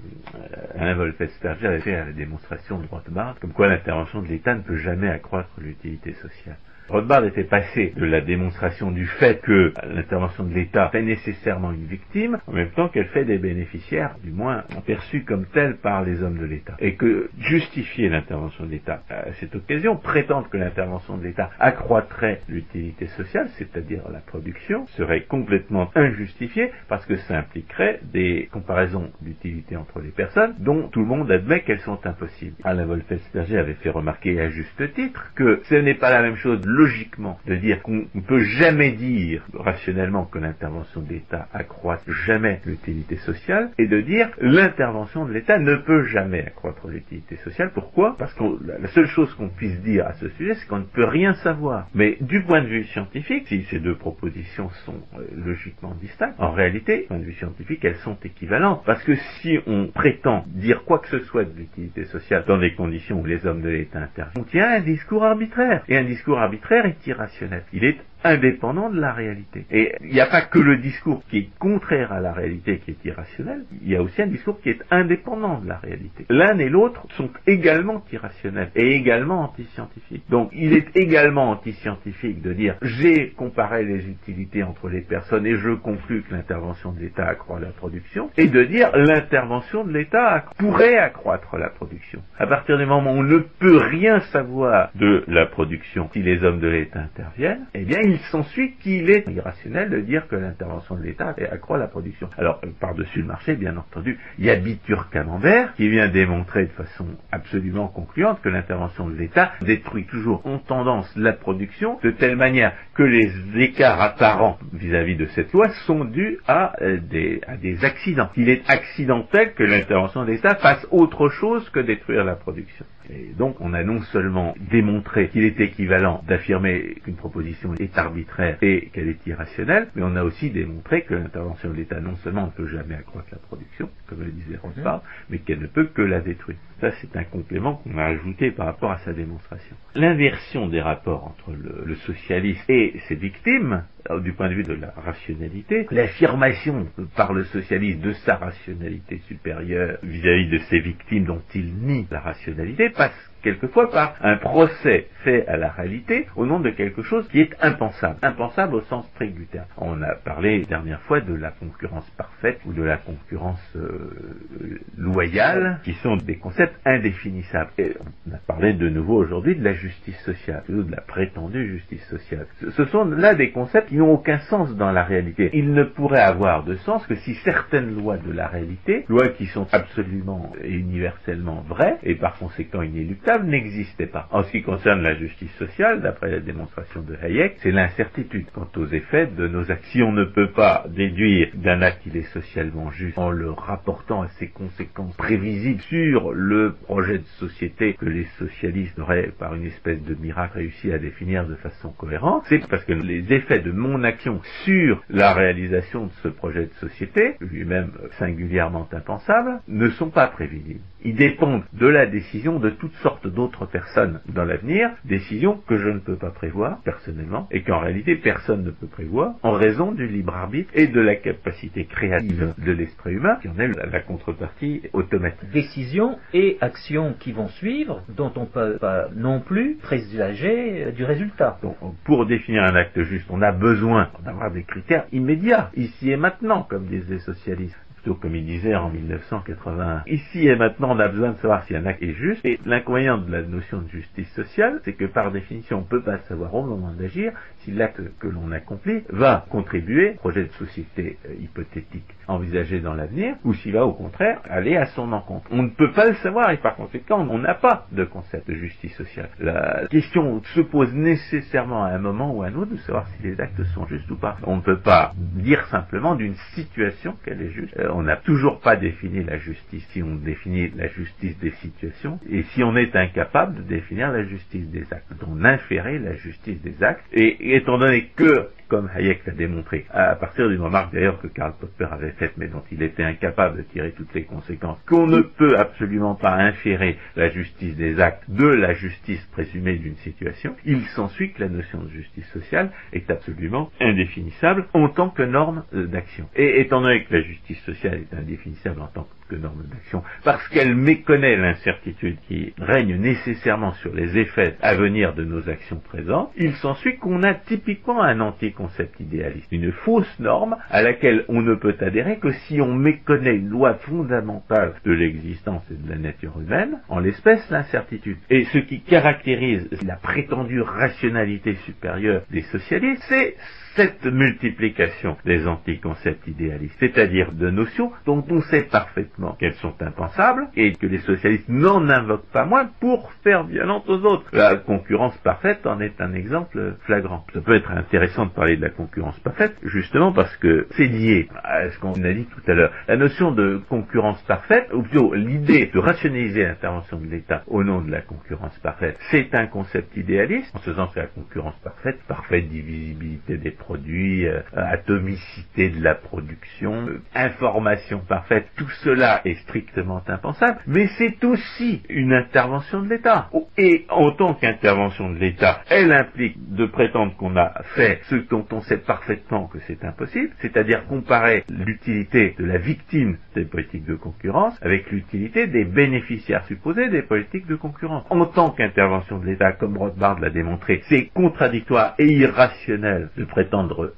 Alain 0.78 0.94
Wolfesperger 0.94 1.66
avait 1.66 1.80
fait 1.80 1.94
à 1.94 2.06
la 2.06 2.12
démonstration 2.12 2.78
de 2.78 2.86
Rothbard, 2.86 3.38
comme 3.40 3.52
quoi 3.52 3.68
l'intervention 3.68 4.22
de 4.22 4.28
l'État 4.28 4.54
ne 4.54 4.62
peut 4.62 4.76
jamais 4.76 5.08
accroître 5.08 5.50
l'utilité 5.58 6.14
sociale. 6.14 6.56
Rothbard 6.90 7.24
était 7.24 7.44
passé 7.44 7.92
de 7.96 8.04
la 8.04 8.20
démonstration 8.20 8.90
du 8.90 9.06
fait 9.06 9.40
que 9.42 9.72
l'intervention 9.94 10.42
de 10.42 10.52
l'État 10.52 10.88
fait 10.88 11.02
nécessairement 11.02 11.70
une 11.70 11.84
victime, 11.84 12.38
en 12.48 12.52
même 12.52 12.70
temps 12.70 12.88
qu'elle 12.88 13.06
fait 13.06 13.24
des 13.24 13.38
bénéficiaires, 13.38 14.16
du 14.24 14.32
moins 14.32 14.64
perçus 14.86 15.22
comme 15.22 15.46
tels 15.46 15.76
par 15.76 16.02
les 16.02 16.20
hommes 16.20 16.38
de 16.38 16.44
l'État. 16.44 16.74
Et 16.80 16.96
que 16.96 17.30
justifier 17.38 18.08
l'intervention 18.08 18.66
de 18.66 18.70
l'État 18.70 19.02
à 19.08 19.32
cette 19.34 19.54
occasion, 19.54 19.94
prétendre 19.96 20.48
que 20.48 20.56
l'intervention 20.56 21.16
de 21.16 21.22
l'État 21.22 21.50
accroîtrait 21.60 22.40
l'utilité 22.48 23.06
sociale, 23.06 23.48
c'est-à-dire 23.56 24.02
la 24.12 24.18
production, 24.18 24.86
serait 24.88 25.22
complètement 25.22 25.90
injustifié 25.94 26.72
parce 26.88 27.06
que 27.06 27.14
ça 27.16 27.38
impliquerait 27.38 28.00
des 28.12 28.48
comparaisons 28.50 29.10
d'utilité 29.20 29.76
entre 29.76 30.00
les 30.00 30.10
personnes 30.10 30.54
dont 30.58 30.88
tout 30.88 31.00
le 31.00 31.06
monde 31.06 31.30
admet 31.30 31.60
qu'elles 31.60 31.80
sont 31.80 32.04
impossibles. 32.04 32.56
Alain 32.64 32.86
Wolfesperger 32.86 33.58
avait 33.58 33.74
fait 33.74 33.90
remarquer 33.90 34.40
à 34.40 34.48
juste 34.48 34.92
titre 34.94 35.30
que 35.36 35.60
ce 35.64 35.76
n'est 35.76 35.94
pas 35.94 36.10
la 36.10 36.22
même 36.22 36.36
chose 36.36 36.60
logiquement 36.80 37.38
de 37.46 37.56
dire 37.56 37.82
qu'on 37.82 38.06
ne 38.14 38.20
peut 38.20 38.42
jamais 38.58 38.92
dire 38.92 39.42
rationnellement 39.54 40.24
que 40.24 40.38
l'intervention 40.38 41.02
de 41.02 41.10
l'État 41.10 41.46
accroît 41.52 41.98
jamais 42.26 42.60
l'utilité 42.64 43.16
sociale 43.16 43.70
et 43.78 43.86
de 43.86 44.00
dire 44.00 44.30
l'intervention 44.40 45.26
de 45.26 45.32
l'État 45.32 45.58
ne 45.58 45.76
peut 45.76 46.04
jamais 46.04 46.40
accroître 46.40 46.88
l'utilité 46.88 47.36
sociale. 47.36 47.70
Pourquoi? 47.74 48.16
Parce 48.18 48.32
que 48.34 48.44
la 48.66 48.88
seule 48.88 49.08
chose 49.08 49.32
qu'on 49.34 49.48
puisse 49.48 49.80
dire 49.82 50.06
à 50.06 50.14
ce 50.14 50.28
sujet, 50.30 50.54
c'est 50.54 50.66
qu'on 50.66 50.78
ne 50.78 50.84
peut 50.84 51.04
rien 51.04 51.34
savoir. 51.34 51.88
Mais 51.94 52.16
du 52.20 52.42
point 52.42 52.62
de 52.62 52.68
vue 52.68 52.84
scientifique, 52.84 53.46
si 53.48 53.64
ces 53.64 53.78
deux 53.78 53.96
propositions 53.96 54.70
sont 54.86 55.00
euh, 55.18 55.26
logiquement 55.44 55.94
distinctes, 56.00 56.34
en 56.38 56.52
réalité, 56.52 57.02
du 57.02 57.06
point 57.08 57.18
de 57.18 57.24
vue 57.24 57.34
scientifique, 57.34 57.84
elles 57.84 57.96
sont 57.96 58.16
équivalentes. 58.24 58.82
Parce 58.86 59.02
que 59.04 59.14
si 59.14 59.58
on 59.66 59.88
prétend 59.88 60.44
dire 60.46 60.84
quoi 60.84 60.98
que 61.00 61.08
ce 61.08 61.18
soit 61.24 61.44
de 61.44 61.56
l'utilité 61.56 62.04
sociale 62.06 62.44
dans 62.46 62.58
des 62.58 62.74
conditions 62.74 63.20
où 63.20 63.26
les 63.26 63.44
hommes 63.46 63.60
de 63.60 63.68
l'État 63.68 64.00
interviennent, 64.00 64.44
on 64.44 64.44
tient 64.44 64.70
un 64.70 64.80
discours 64.80 65.24
arbitraire. 65.24 65.82
Et 65.88 65.96
un 65.96 66.04
discours 66.04 66.38
arbitraire 66.38 66.69
est 66.86 67.06
irrationnel. 67.06 67.64
Il 67.72 67.84
est 67.84 67.98
indépendant 68.24 68.90
de 68.90 69.00
la 69.00 69.12
réalité. 69.12 69.66
Et 69.70 69.94
il 70.02 70.12
n'y 70.12 70.20
a 70.20 70.26
pas 70.26 70.42
que 70.42 70.58
le 70.58 70.78
discours 70.78 71.22
qui 71.28 71.38
est 71.38 71.48
contraire 71.58 72.12
à 72.12 72.20
la 72.20 72.32
réalité 72.32 72.78
qui 72.78 72.92
est 72.92 73.04
irrationnel, 73.04 73.64
il 73.82 73.88
y 73.88 73.96
a 73.96 74.02
aussi 74.02 74.20
un 74.22 74.26
discours 74.26 74.60
qui 74.60 74.70
est 74.70 74.82
indépendant 74.90 75.60
de 75.60 75.68
la 75.68 75.78
réalité. 75.78 76.26
L'un 76.28 76.58
et 76.58 76.68
l'autre 76.68 77.06
sont 77.16 77.30
également 77.46 78.02
irrationnels 78.12 78.70
et 78.74 78.94
également 78.94 79.42
antiscientifiques. 79.42 80.24
Donc 80.28 80.50
il 80.52 80.72
est 80.74 80.96
également 80.96 81.50
antiscientifique 81.50 82.42
de 82.42 82.52
dire 82.52 82.76
j'ai 82.82 83.30
comparé 83.30 83.84
les 83.84 84.08
utilités 84.08 84.62
entre 84.62 84.88
les 84.88 85.00
personnes 85.00 85.46
et 85.46 85.56
je 85.56 85.70
conclus 85.70 86.22
que 86.22 86.34
l'intervention 86.34 86.92
de 86.92 87.00
l'État 87.00 87.26
accroît 87.26 87.60
la 87.60 87.70
production, 87.70 88.30
et 88.36 88.46
de 88.46 88.64
dire 88.64 88.90
l'intervention 88.94 89.84
de 89.84 89.92
l'État 89.92 90.44
pourrait 90.58 90.96
accroître 90.96 91.56
la 91.56 91.68
production. 91.68 92.20
À 92.38 92.46
partir 92.46 92.78
du 92.78 92.86
moment 92.86 93.12
où 93.12 93.18
on 93.18 93.22
ne 93.22 93.38
peut 93.38 93.78
rien 93.78 94.20
savoir 94.32 94.90
de 94.94 95.24
la 95.26 95.46
production 95.46 96.08
si 96.12 96.22
les 96.22 96.44
hommes 96.44 96.60
de 96.60 96.68
l'État 96.68 97.00
interviennent, 97.00 97.66
eh 97.74 97.84
bien 97.84 97.98
il 98.10 98.18
s'ensuit 98.30 98.74
qu'il 98.76 99.08
est 99.10 99.24
irrationnel 99.28 99.88
de 99.90 100.00
dire 100.00 100.26
que 100.28 100.36
l'intervention 100.36 100.96
de 100.96 101.02
l'État 101.02 101.34
accroît 101.50 101.78
la 101.78 101.86
production. 101.86 102.28
Alors, 102.36 102.60
par-dessus 102.80 103.20
le 103.20 103.26
marché, 103.26 103.54
bien 103.54 103.76
entendu, 103.76 104.18
il 104.38 104.44
y 104.44 104.50
a 104.50 104.56
Bitur 104.56 105.08
Camembert 105.10 105.74
qui 105.74 105.88
vient 105.88 106.08
démontrer 106.08 106.64
de 106.64 106.72
façon 106.72 107.06
absolument 107.30 107.88
concluante 107.88 108.40
que 108.42 108.48
l'intervention 108.48 109.08
de 109.08 109.14
l'État 109.14 109.52
détruit 109.62 110.06
toujours 110.06 110.44
en 110.44 110.58
tendance 110.58 111.10
la 111.16 111.32
production 111.32 111.98
de 112.02 112.10
telle 112.10 112.36
manière 112.36 112.72
que 112.94 113.02
les 113.02 113.30
écarts 113.56 114.00
apparents 114.00 114.58
vis-à-vis 114.72 115.16
de 115.16 115.26
cette 115.26 115.52
loi 115.52 115.68
sont 115.86 116.04
dus 116.04 116.38
à, 116.48 116.74
euh, 116.82 116.98
des 116.98 117.84
accidents. 117.84 118.30
Il 118.36 118.48
est 118.48 118.68
accidentel 118.68 119.54
que 119.54 119.62
l'intervention 119.62 120.24
de 120.24 120.32
l'État 120.32 120.56
fasse 120.56 120.86
autre 120.90 121.28
chose 121.28 121.68
que 121.70 121.80
détruire 121.80 122.24
la 122.24 122.34
production. 122.34 122.84
Et 123.12 123.32
donc, 123.36 123.56
on 123.60 123.74
a 123.74 123.82
non 123.82 124.00
seulement 124.02 124.54
démontré 124.70 125.28
qu'il 125.28 125.44
est 125.44 125.60
équivalent 125.60 126.22
d'affirmer 126.28 126.96
qu'une 127.04 127.16
proposition 127.16 127.74
est 127.74 127.96
arbitraire 127.98 128.56
et 128.62 128.90
qu'elle 128.92 129.08
est 129.08 129.26
irrationnelle, 129.26 129.88
mais 129.94 130.02
on 130.02 130.14
a 130.16 130.22
aussi 130.22 130.50
démontré 130.50 131.02
que 131.02 131.14
l'intervention 131.14 131.70
de 131.70 131.74
l'État 131.74 132.00
non 132.00 132.16
seulement 132.16 132.46
ne 132.46 132.50
peut 132.50 132.68
jamais 132.68 132.94
accroître 132.94 133.28
la 133.32 133.38
production, 133.38 133.88
comme 134.08 134.22
le 134.22 134.30
disait 134.30 134.56
Rothbard, 134.56 134.98
mmh. 134.98 135.02
mais 135.30 135.38
qu'elle 135.38 135.60
ne 135.60 135.66
peut 135.66 135.86
que 135.86 136.02
la 136.02 136.20
détruire. 136.20 136.58
Ça, 136.80 136.90
c'est 136.92 137.16
un 137.16 137.24
complément 137.24 137.74
qu'on 137.74 137.98
a 137.98 138.04
ajouté 138.04 138.50
par 138.50 138.66
rapport 138.66 138.90
à 138.90 138.98
sa 138.98 139.12
démonstration. 139.12 139.76
L'inversion 139.94 140.68
des 140.68 140.80
rapports 140.80 141.24
entre 141.24 141.52
le, 141.52 141.84
le 141.84 141.94
socialiste 141.96 142.68
et 142.68 142.98
ses 143.08 143.16
victimes, 143.16 143.84
du 144.22 144.32
point 144.32 144.48
de 144.48 144.54
vue 144.54 144.62
de 144.62 144.74
la 144.74 144.90
rationalité, 144.96 145.86
l'affirmation 145.90 146.86
par 147.16 147.32
le 147.32 147.44
socialiste 147.44 148.00
de 148.00 148.12
sa 148.12 148.36
rationalité 148.36 149.18
supérieure 149.28 149.98
vis-à-vis 150.02 150.46
-vis 150.46 150.50
de 150.50 150.58
ses 150.70 150.80
victimes 150.80 151.24
dont 151.24 151.42
il 151.54 151.74
nie 151.74 152.06
la 152.10 152.20
rationalité 152.20 152.90
passe 152.90 153.29
quelquefois 153.42 153.90
par 153.90 154.16
un 154.20 154.36
procès 154.36 155.08
fait 155.24 155.46
à 155.46 155.56
la 155.56 155.68
réalité 155.68 156.26
au 156.36 156.46
nom 156.46 156.60
de 156.60 156.70
quelque 156.70 157.02
chose 157.02 157.26
qui 157.28 157.40
est 157.40 157.54
impensable. 157.60 158.16
Impensable 158.22 158.76
au 158.76 158.80
sens 158.82 159.06
strict 159.14 159.34
du 159.34 159.46
terme. 159.46 159.66
On 159.76 160.00
a 160.02 160.14
parlé 160.14 160.60
dernière 160.64 161.00
fois 161.02 161.20
de 161.20 161.34
la 161.34 161.50
concurrence 161.50 162.08
parfaite 162.16 162.60
ou 162.66 162.72
de 162.72 162.82
la 162.82 162.96
concurrence 162.96 163.60
euh, 163.76 164.80
loyale, 164.96 165.80
qui 165.84 165.94
sont 165.94 166.16
des 166.16 166.36
concepts 166.36 166.74
indéfinissables. 166.84 167.70
Et 167.78 167.96
on 168.26 168.34
a 168.34 168.38
parlé 168.38 168.72
de 168.72 168.88
nouveau 168.88 169.16
aujourd'hui 169.16 169.56
de 169.56 169.64
la 169.64 169.74
justice 169.74 170.18
sociale, 170.24 170.62
ou 170.68 170.82
de 170.82 170.90
la 170.90 171.00
prétendue 171.00 171.66
justice 171.68 172.04
sociale. 172.08 172.46
Ce 172.70 172.84
sont 172.86 173.04
là 173.04 173.34
des 173.34 173.50
concepts 173.50 173.88
qui 173.88 173.96
n'ont 173.96 174.12
aucun 174.12 174.38
sens 174.38 174.74
dans 174.76 174.92
la 174.92 175.04
réalité. 175.04 175.50
Ils 175.52 175.72
ne 175.72 175.84
pourraient 175.84 176.20
avoir 176.20 176.64
de 176.64 176.76
sens 176.76 177.06
que 177.06 177.14
si 177.16 177.34
certaines 177.36 177.94
lois 177.96 178.16
de 178.16 178.32
la 178.32 178.46
réalité, 178.46 179.04
lois 179.08 179.28
qui 179.28 179.46
sont 179.46 179.66
absolument 179.72 180.52
et 180.62 180.72
universellement 180.72 181.64
vraies, 181.68 181.98
et 182.02 182.14
par 182.14 182.38
conséquent 182.38 182.82
inéluctables, 182.82 183.29
n'existait 183.38 184.06
pas. 184.06 184.28
En 184.30 184.42
ce 184.42 184.50
qui 184.50 184.62
concerne 184.62 185.02
la 185.02 185.14
justice 185.14 185.52
sociale, 185.56 186.02
d'après 186.02 186.30
la 186.30 186.40
démonstration 186.40 187.02
de 187.02 187.16
Hayek, 187.22 187.56
c'est 187.58 187.70
l'incertitude 187.70 188.46
quant 188.52 188.68
aux 188.76 188.86
effets 188.86 189.26
de 189.26 189.48
nos 189.48 189.70
actes. 189.70 189.84
Si 189.86 190.02
on 190.02 190.12
ne 190.12 190.24
peut 190.24 190.50
pas 190.50 190.84
déduire 190.88 191.48
d'un 191.54 191.82
acte 191.82 192.02
qu'il 192.02 192.16
est 192.16 192.32
socialement 192.32 192.90
juste 192.90 193.18
en 193.18 193.30
le 193.30 193.50
rapportant 193.50 194.22
à 194.22 194.28
ses 194.38 194.48
conséquences 194.48 195.16
prévisibles 195.16 195.80
sur 195.82 196.32
le 196.32 196.72
projet 196.72 197.18
de 197.18 197.26
société 197.38 197.94
que 197.94 198.06
les 198.06 198.24
socialistes 198.38 198.98
auraient, 198.98 199.30
par 199.38 199.54
une 199.54 199.66
espèce 199.66 200.02
de 200.02 200.14
miracle, 200.14 200.58
réussi 200.58 200.92
à 200.92 200.98
définir 200.98 201.46
de 201.46 201.54
façon 201.54 201.90
cohérente, 201.90 202.44
c'est 202.48 202.66
parce 202.68 202.84
que 202.84 202.92
les 202.92 203.32
effets 203.32 203.60
de 203.60 203.72
mon 203.72 204.02
action 204.04 204.40
sur 204.64 205.02
la 205.08 205.32
réalisation 205.32 206.06
de 206.06 206.12
ce 206.22 206.28
projet 206.28 206.66
de 206.66 206.72
société, 206.80 207.36
lui-même 207.40 207.92
singulièrement 208.18 208.88
impensable, 208.92 209.60
ne 209.68 209.88
sont 209.90 210.10
pas 210.10 210.26
prévisibles. 210.28 210.80
Ils 211.02 211.14
dépendent 211.14 211.64
de 211.72 211.86
la 211.86 212.06
décision 212.06 212.58
de 212.58 212.70
toutes 212.70 212.94
sortes 212.96 213.19
d'autres 213.28 213.66
personnes 213.66 214.20
dans 214.28 214.44
l'avenir, 214.44 214.90
décisions 215.04 215.60
que 215.66 215.76
je 215.76 215.88
ne 215.88 215.98
peux 215.98 216.16
pas 216.16 216.30
prévoir 216.30 216.80
personnellement 216.82 217.48
et 217.50 217.62
qu'en 217.62 217.80
réalité 217.80 218.16
personne 218.16 218.64
ne 218.64 218.70
peut 218.70 218.86
prévoir 218.86 219.34
en 219.42 219.52
raison 219.52 219.92
du 219.92 220.06
libre 220.06 220.34
arbitre 220.34 220.70
et 220.74 220.86
de 220.86 221.00
la 221.00 221.16
capacité 221.16 221.84
créative 221.84 222.54
de 222.58 222.72
l'esprit 222.72 223.14
humain 223.14 223.36
qui 223.42 223.48
en 223.48 223.58
est 223.58 223.68
la, 223.68 224.00
contrepartie 224.00 224.82
automatique. 224.92 225.50
Décisions 225.52 226.18
et 226.32 226.58
actions 226.60 227.14
qui 227.18 227.32
vont 227.32 227.48
suivre 227.48 228.02
dont 228.08 228.32
on 228.36 228.42
ne 228.42 228.46
peut 228.46 228.78
pas 228.78 229.08
non 229.14 229.40
plus 229.40 229.76
présager 229.76 230.86
euh, 230.86 230.92
du 230.92 231.04
résultat. 231.04 231.58
Donc, 231.62 231.76
pour 232.04 232.26
définir 232.26 232.64
un 232.64 232.74
acte 232.74 233.00
juste, 233.02 233.26
on 233.30 233.42
a 233.42 233.52
besoin 233.52 234.08
d'avoir 234.24 234.50
des 234.50 234.64
critères 234.64 235.04
immédiats, 235.12 235.70
ici 235.76 236.10
et 236.10 236.16
maintenant, 236.16 236.62
comme 236.62 236.86
disent 236.86 237.08
les 237.10 237.18
socialistes 237.18 237.76
plutôt 238.00 238.18
comme 238.18 238.34
il 238.34 238.46
disait 238.46 238.74
en 238.74 238.90
1981. 238.90 240.02
Ici 240.06 240.48
et 240.48 240.56
maintenant, 240.56 240.96
on 240.96 240.98
a 240.98 241.08
besoin 241.08 241.30
de 241.30 241.36
savoir 241.36 241.64
si 241.64 241.76
un 241.76 241.86
acte 241.86 242.02
est 242.02 242.14
juste, 242.14 242.44
et 242.44 242.58
l'inconvénient 242.64 243.18
de 243.18 243.30
la 243.30 243.42
notion 243.42 243.82
de 243.82 243.88
justice 243.88 244.30
sociale, 244.32 244.80
c'est 244.84 244.94
que 244.94 245.04
par 245.04 245.30
définition, 245.30 245.78
on 245.78 245.80
ne 245.80 245.86
peut 245.86 246.02
pas 246.02 246.18
savoir 246.20 246.54
au 246.54 246.64
moment 246.64 246.92
d'agir 246.92 247.32
si 247.60 247.72
l'acte 247.72 248.00
que 248.18 248.28
l'on 248.28 248.52
accomplit 248.52 249.02
va 249.08 249.46
contribuer 249.50 250.12
au 250.12 250.18
projet 250.18 250.44
de 250.44 250.52
société 250.52 251.18
euh, 251.26 251.34
hypothétique 251.40 252.04
envisagé 252.28 252.80
dans 252.80 252.94
l'avenir, 252.94 253.34
ou 253.44 253.54
s'il 253.54 253.72
va 253.72 253.84
au 253.84 253.92
contraire 253.92 254.40
aller 254.48 254.76
à 254.76 254.86
son 254.86 255.12
encontre. 255.12 255.48
On 255.50 255.64
ne 255.64 255.68
peut 255.68 255.92
pas 255.92 256.06
le 256.06 256.14
savoir, 256.14 256.50
et 256.50 256.58
par 256.58 256.76
conséquent, 256.76 257.26
on 257.28 257.38
n'a 257.38 257.54
pas 257.54 257.86
de 257.90 258.04
concept 258.04 258.48
de 258.48 258.54
justice 258.54 258.94
sociale. 258.96 259.30
La 259.40 259.86
question 259.90 260.40
se 260.54 260.60
pose 260.60 260.94
nécessairement 260.94 261.84
à 261.84 261.88
un 261.88 261.98
moment 261.98 262.32
ou 262.32 262.42
à 262.42 262.46
un 262.46 262.54
autre 262.54 262.72
de 262.72 262.76
savoir 262.78 263.08
si 263.08 263.22
les 263.24 263.40
actes 263.40 263.62
sont 263.74 263.86
justes 263.86 264.10
ou 264.10 264.16
pas. 264.16 264.36
On 264.44 264.56
ne 264.56 264.60
peut 264.60 264.78
pas 264.78 265.12
dire 265.16 265.66
simplement 265.66 266.14
d'une 266.14 266.36
situation 266.54 267.16
qu'elle 267.24 267.42
est 267.42 267.50
juste. 267.50 267.76
Euh, 267.78 267.90
on 267.92 268.02
n'a 268.02 268.16
toujours 268.16 268.60
pas 268.60 268.76
défini 268.76 269.24
la 269.24 269.38
justice. 269.38 269.86
Si 269.90 270.02
on 270.02 270.14
définit 270.14 270.70
la 270.76 270.86
justice 270.88 271.36
des 271.40 271.50
situations, 271.52 272.20
et 272.30 272.42
si 272.54 272.62
on 272.62 272.76
est 272.76 272.94
incapable 272.94 273.56
de 273.56 273.62
définir 273.62 274.12
la 274.12 274.22
justice 274.22 274.68
des 274.70 274.86
actes, 274.92 275.12
on 275.26 275.44
inférer 275.44 275.98
la 275.98 276.14
justice 276.14 276.60
des 276.62 276.82
actes, 276.82 277.04
et 277.12 277.49
étant 277.54 277.78
donné 277.78 278.06
que 278.16 278.48
comme 278.70 278.88
Hayek 278.94 279.26
l'a 279.26 279.32
démontré, 279.32 279.84
à 279.90 280.14
partir 280.14 280.48
d'une 280.48 280.62
remarque 280.62 280.94
d'ailleurs 280.94 281.20
que 281.20 281.26
Karl 281.26 281.52
Popper 281.60 281.88
avait 281.90 282.12
faite, 282.12 282.34
mais 282.36 282.46
dont 282.46 282.62
il 282.70 282.82
était 282.82 283.02
incapable 283.02 283.58
de 283.58 283.62
tirer 283.62 283.90
toutes 283.90 284.14
les 284.14 284.22
conséquences, 284.22 284.80
qu'on 284.88 285.08
ne 285.08 285.20
peut 285.20 285.58
absolument 285.58 286.14
pas 286.14 286.34
inférer 286.34 286.96
la 287.16 287.28
justice 287.28 287.76
des 287.76 288.00
actes 288.00 288.30
de 288.30 288.46
la 288.46 288.72
justice 288.74 289.22
présumée 289.32 289.76
d'une 289.76 289.96
situation, 289.96 290.54
il 290.64 290.82
s'ensuit 290.86 291.32
que 291.32 291.42
la 291.42 291.48
notion 291.48 291.82
de 291.82 291.90
justice 291.90 292.28
sociale 292.32 292.70
est 292.92 293.10
absolument 293.10 293.70
indéfinissable 293.80 294.66
en 294.72 294.88
tant 294.88 295.10
que 295.10 295.24
norme 295.24 295.64
d'action. 295.72 296.28
Et 296.36 296.60
étant 296.60 296.80
donné 296.80 297.04
que 297.04 297.14
la 297.14 297.22
justice 297.22 297.60
sociale 297.64 298.02
est 298.02 298.16
indéfinissable 298.16 298.80
en 298.80 298.86
tant 298.86 299.08
que 299.28 299.34
norme 299.34 299.64
d'action, 299.64 300.02
parce 300.24 300.46
qu'elle 300.48 300.74
méconnaît 300.74 301.36
l'incertitude 301.36 302.18
qui 302.28 302.54
règne 302.58 302.96
nécessairement 302.96 303.72
sur 303.74 303.94
les 303.94 304.16
effets 304.18 304.56
à 304.62 304.74
venir 304.74 305.14
de 305.14 305.24
nos 305.24 305.48
actions 305.48 305.80
présentes, 305.80 306.30
il 306.36 306.52
s'ensuit 306.54 306.98
qu'on 306.98 307.22
a 307.22 307.34
typiquement 307.34 308.02
un 308.02 308.20
anticoncept 308.60 309.00
idéaliste, 309.00 309.50
une 309.50 309.72
fausse 309.72 310.18
norme 310.18 310.56
à 310.70 310.82
laquelle 310.82 311.24
on 311.28 311.42
ne 311.42 311.54
peut 311.54 311.76
adhérer 311.80 312.18
que 312.18 312.30
si 312.30 312.60
on 312.60 312.74
méconnaît 312.74 313.36
une 313.36 313.48
loi 313.48 313.74
fondamentale 313.74 314.74
de 314.84 314.92
l'existence 314.92 315.62
et 315.70 315.74
de 315.74 315.88
la 315.88 315.98
nature 315.98 316.40
humaine, 316.40 316.78
en 316.88 316.98
l'espèce 316.98 317.48
l'incertitude. 317.50 318.18
Et 318.28 318.44
ce 318.44 318.58
qui 318.58 318.80
caractérise 318.80 319.68
la 319.84 319.96
prétendue 319.96 320.62
rationalité 320.62 321.54
supérieure 321.66 322.22
des 322.30 322.42
socialistes, 322.42 323.02
c'est 323.08 323.36
cette 323.76 324.04
multiplication 324.04 325.16
des 325.24 325.46
anticoncepts 325.46 326.26
idéalistes, 326.26 326.76
c'est-à-dire 326.80 327.32
de 327.32 327.50
notions 327.50 327.92
dont 328.06 328.24
on 328.30 328.40
sait 328.42 328.62
parfaitement 328.62 329.32
qu'elles 329.38 329.54
sont 329.54 329.74
impensables 329.80 330.48
et 330.56 330.72
que 330.72 330.86
les 330.86 330.98
socialistes 330.98 331.48
n'en 331.48 331.88
invoquent 331.88 332.30
pas 332.32 332.44
moins 332.44 332.68
pour 332.80 333.12
faire 333.22 333.44
violente 333.44 333.88
aux 333.88 334.02
autres. 334.04 334.24
La 334.32 334.56
concurrence 334.56 335.16
parfaite 335.18 335.66
en 335.66 335.80
est 335.80 336.00
un 336.00 336.14
exemple 336.14 336.76
flagrant. 336.82 337.24
Ça 337.32 337.40
peut 337.40 337.54
être 337.54 337.70
intéressant 337.70 338.26
de 338.26 338.30
parler 338.30 338.56
de 338.56 338.62
la 338.62 338.70
concurrence 338.70 339.18
parfaite, 339.20 339.56
justement 339.62 340.12
parce 340.12 340.34
que 340.38 340.66
c'est 340.72 340.86
lié 340.86 341.28
à 341.44 341.70
ce 341.70 341.78
qu'on 341.78 341.92
a 341.92 342.12
dit 342.12 342.26
tout 342.26 342.50
à 342.50 342.54
l'heure. 342.54 342.72
La 342.88 342.96
notion 342.96 343.32
de 343.32 343.62
concurrence 343.68 344.20
parfaite, 344.22 344.68
ou 344.72 344.82
plutôt 344.82 345.14
l'idée 345.14 345.70
de 345.72 345.78
rationaliser 345.78 346.42
l'intervention 346.42 346.98
de 346.98 347.06
l'État 347.06 347.42
au 347.46 347.62
nom 347.62 347.80
de 347.80 347.90
la 347.90 348.00
concurrence 348.00 348.58
parfaite, 348.58 348.96
c'est 349.10 349.34
un 349.34 349.46
concept 349.46 349.96
idéaliste, 349.96 350.54
en 350.54 350.58
ce 350.60 350.74
sens 350.74 350.92
que 350.92 351.00
la 351.00 351.06
concurrence 351.06 351.58
parfaite, 351.62 351.98
parfaite 352.08 352.48
divisibilité 352.48 353.36
des 353.36 353.50
produits, 353.60 354.26
euh, 354.26 354.40
atomicité 354.54 355.68
de 355.68 355.82
la 355.82 355.94
production, 355.94 356.88
euh, 356.88 357.00
information 357.14 358.00
parfaite, 358.00 358.46
tout 358.56 358.68
cela 358.82 359.20
est 359.24 359.36
strictement 359.42 360.02
impensable, 360.08 360.58
mais 360.66 360.88
c'est 360.98 361.22
aussi 361.24 361.82
une 361.88 362.12
intervention 362.12 362.82
de 362.82 362.88
l'État. 362.88 363.28
Et 363.56 363.86
en 363.90 364.10
tant 364.12 364.34
qu'intervention 364.34 365.10
de 365.10 365.18
l'État, 365.18 365.60
elle 365.68 365.92
implique 365.92 366.36
de 366.54 366.66
prétendre 366.66 367.14
qu'on 367.16 367.36
a 367.36 367.52
fait 367.76 368.00
ce 368.04 368.16
dont 368.16 368.46
on 368.50 368.60
sait 368.62 368.78
parfaitement 368.78 369.46
que 369.46 369.58
c'est 369.66 369.84
impossible, 369.84 370.30
c'est-à-dire 370.38 370.86
comparer 370.86 371.44
l'utilité 371.50 372.34
de 372.38 372.44
la 372.44 372.58
victime 372.58 373.18
des 373.34 373.44
politiques 373.44 373.84
de 373.84 373.94
concurrence 373.94 374.56
avec 374.62 374.90
l'utilité 374.90 375.46
des 375.46 375.64
bénéficiaires 375.64 376.44
supposés 376.46 376.88
des 376.88 377.02
politiques 377.02 377.46
de 377.46 377.56
concurrence. 377.56 378.04
En 378.10 378.24
tant 378.26 378.50
qu'intervention 378.50 379.18
de 379.18 379.26
l'État, 379.26 379.52
comme 379.52 379.76
Rothbard 379.76 380.18
l'a 380.20 380.30
démontré, 380.30 380.82
c'est 380.88 381.06
contradictoire 381.14 381.94
et 381.98 382.06
irrationnel 382.06 383.10
de 383.16 383.24
prétendre 383.24 383.49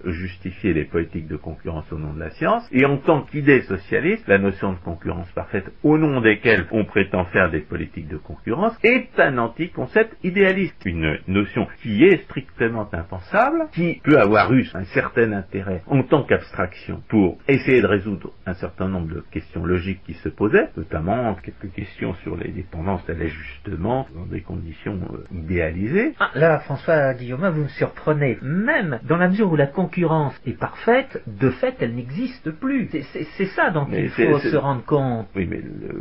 justifier 0.04 0.72
les 0.72 0.84
politiques 0.84 1.28
de 1.28 1.36
concurrence 1.36 1.90
au 1.92 1.98
nom 1.98 2.12
de 2.12 2.20
la 2.20 2.30
science, 2.30 2.66
et 2.72 2.84
en 2.84 2.98
tant 2.98 3.22
qu'idée 3.22 3.62
socialiste, 3.62 4.26
la 4.28 4.38
notion 4.38 4.72
de 4.72 4.78
concurrence 4.78 5.30
parfaite 5.32 5.70
au 5.82 5.98
nom 5.98 6.20
desquelles 6.20 6.66
on 6.70 6.84
prétend 6.84 7.24
faire 7.26 7.50
des 7.50 7.60
politiques 7.60 8.08
de 8.08 8.16
concurrence 8.16 8.76
est 8.82 9.08
un 9.18 9.38
anti-concept 9.38 10.16
idéaliste, 10.24 10.82
une 10.84 11.18
notion 11.28 11.66
qui 11.82 12.04
est 12.04 12.24
strictement 12.24 12.88
impensable, 12.92 13.66
qui 13.72 14.00
peut 14.04 14.18
avoir 14.18 14.52
eu 14.52 14.66
un 14.74 14.84
certain 14.84 15.32
intérêt 15.32 15.82
en 15.86 16.02
tant 16.02 16.22
qu'abstraction 16.22 17.02
pour 17.08 17.38
essayer 17.48 17.80
de 17.80 17.86
résoudre 17.86 18.32
un 18.46 18.54
certain 18.54 18.88
nombre 18.88 19.14
de 19.14 19.24
questions 19.30 19.64
logiques 19.64 20.02
qui 20.04 20.14
se 20.14 20.28
posaient, 20.28 20.70
notamment 20.76 21.34
quelques 21.34 21.72
questions 21.74 22.14
sur 22.22 22.36
les 22.36 22.50
dépendances 22.50 23.08
à 23.08 23.14
l'ajustement 23.14 24.06
dans 24.14 24.26
des 24.26 24.40
conditions 24.40 24.98
euh, 25.12 25.36
idéalisées. 25.36 26.14
Ah, 26.18 26.30
là, 26.34 26.58
François 26.60 27.14
Guillaume, 27.14 27.48
vous 27.48 27.62
me 27.62 27.68
surprenez. 27.68 28.38
Même 28.42 29.00
dans 29.04 29.16
la 29.16 29.28
mesure 29.28 29.41
où 29.42 29.56
la 29.56 29.66
concurrence 29.66 30.34
est 30.46 30.58
parfaite, 30.58 31.22
de 31.26 31.50
fait, 31.50 31.76
elle 31.80 31.94
n'existe 31.94 32.50
plus. 32.50 32.88
C'est 33.36 33.46
ça 33.46 33.70
dont 33.70 33.86
il 33.92 34.08
faut 34.10 34.38
se 34.38 34.56
rendre 34.56 34.84
compte. 34.84 35.28
Oui, 35.34 35.46
mais 35.48 35.60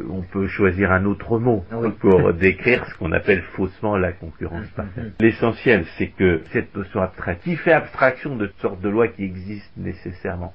on 0.10 0.22
peut 0.22 0.48
choisir 0.48 0.92
un 0.92 1.06
autre 1.06 1.40
mot 1.40 1.64
pour 2.00 2.34
décrire 2.40 2.86
ce 2.88 2.98
qu'on 2.98 3.12
appelle 3.12 3.42
faussement 3.56 3.98
la 3.98 4.12
concurrence 4.12 4.66
mm-hmm. 4.66 4.76
parfaite. 4.76 5.14
L'essentiel, 5.20 5.86
c'est 5.98 6.08
que 6.08 6.42
cette 6.52 6.76
notion 6.76 7.02
abstraite, 7.02 7.40
qui 7.44 7.56
fait 7.56 7.74
abstraction 7.74 8.36
de 8.36 8.48
toutes 8.48 8.62
sortes 8.62 8.82
de 8.82 8.90
lois 8.90 9.08
qui 9.08 9.24
existent 9.24 9.72
nécessairement, 9.78 10.54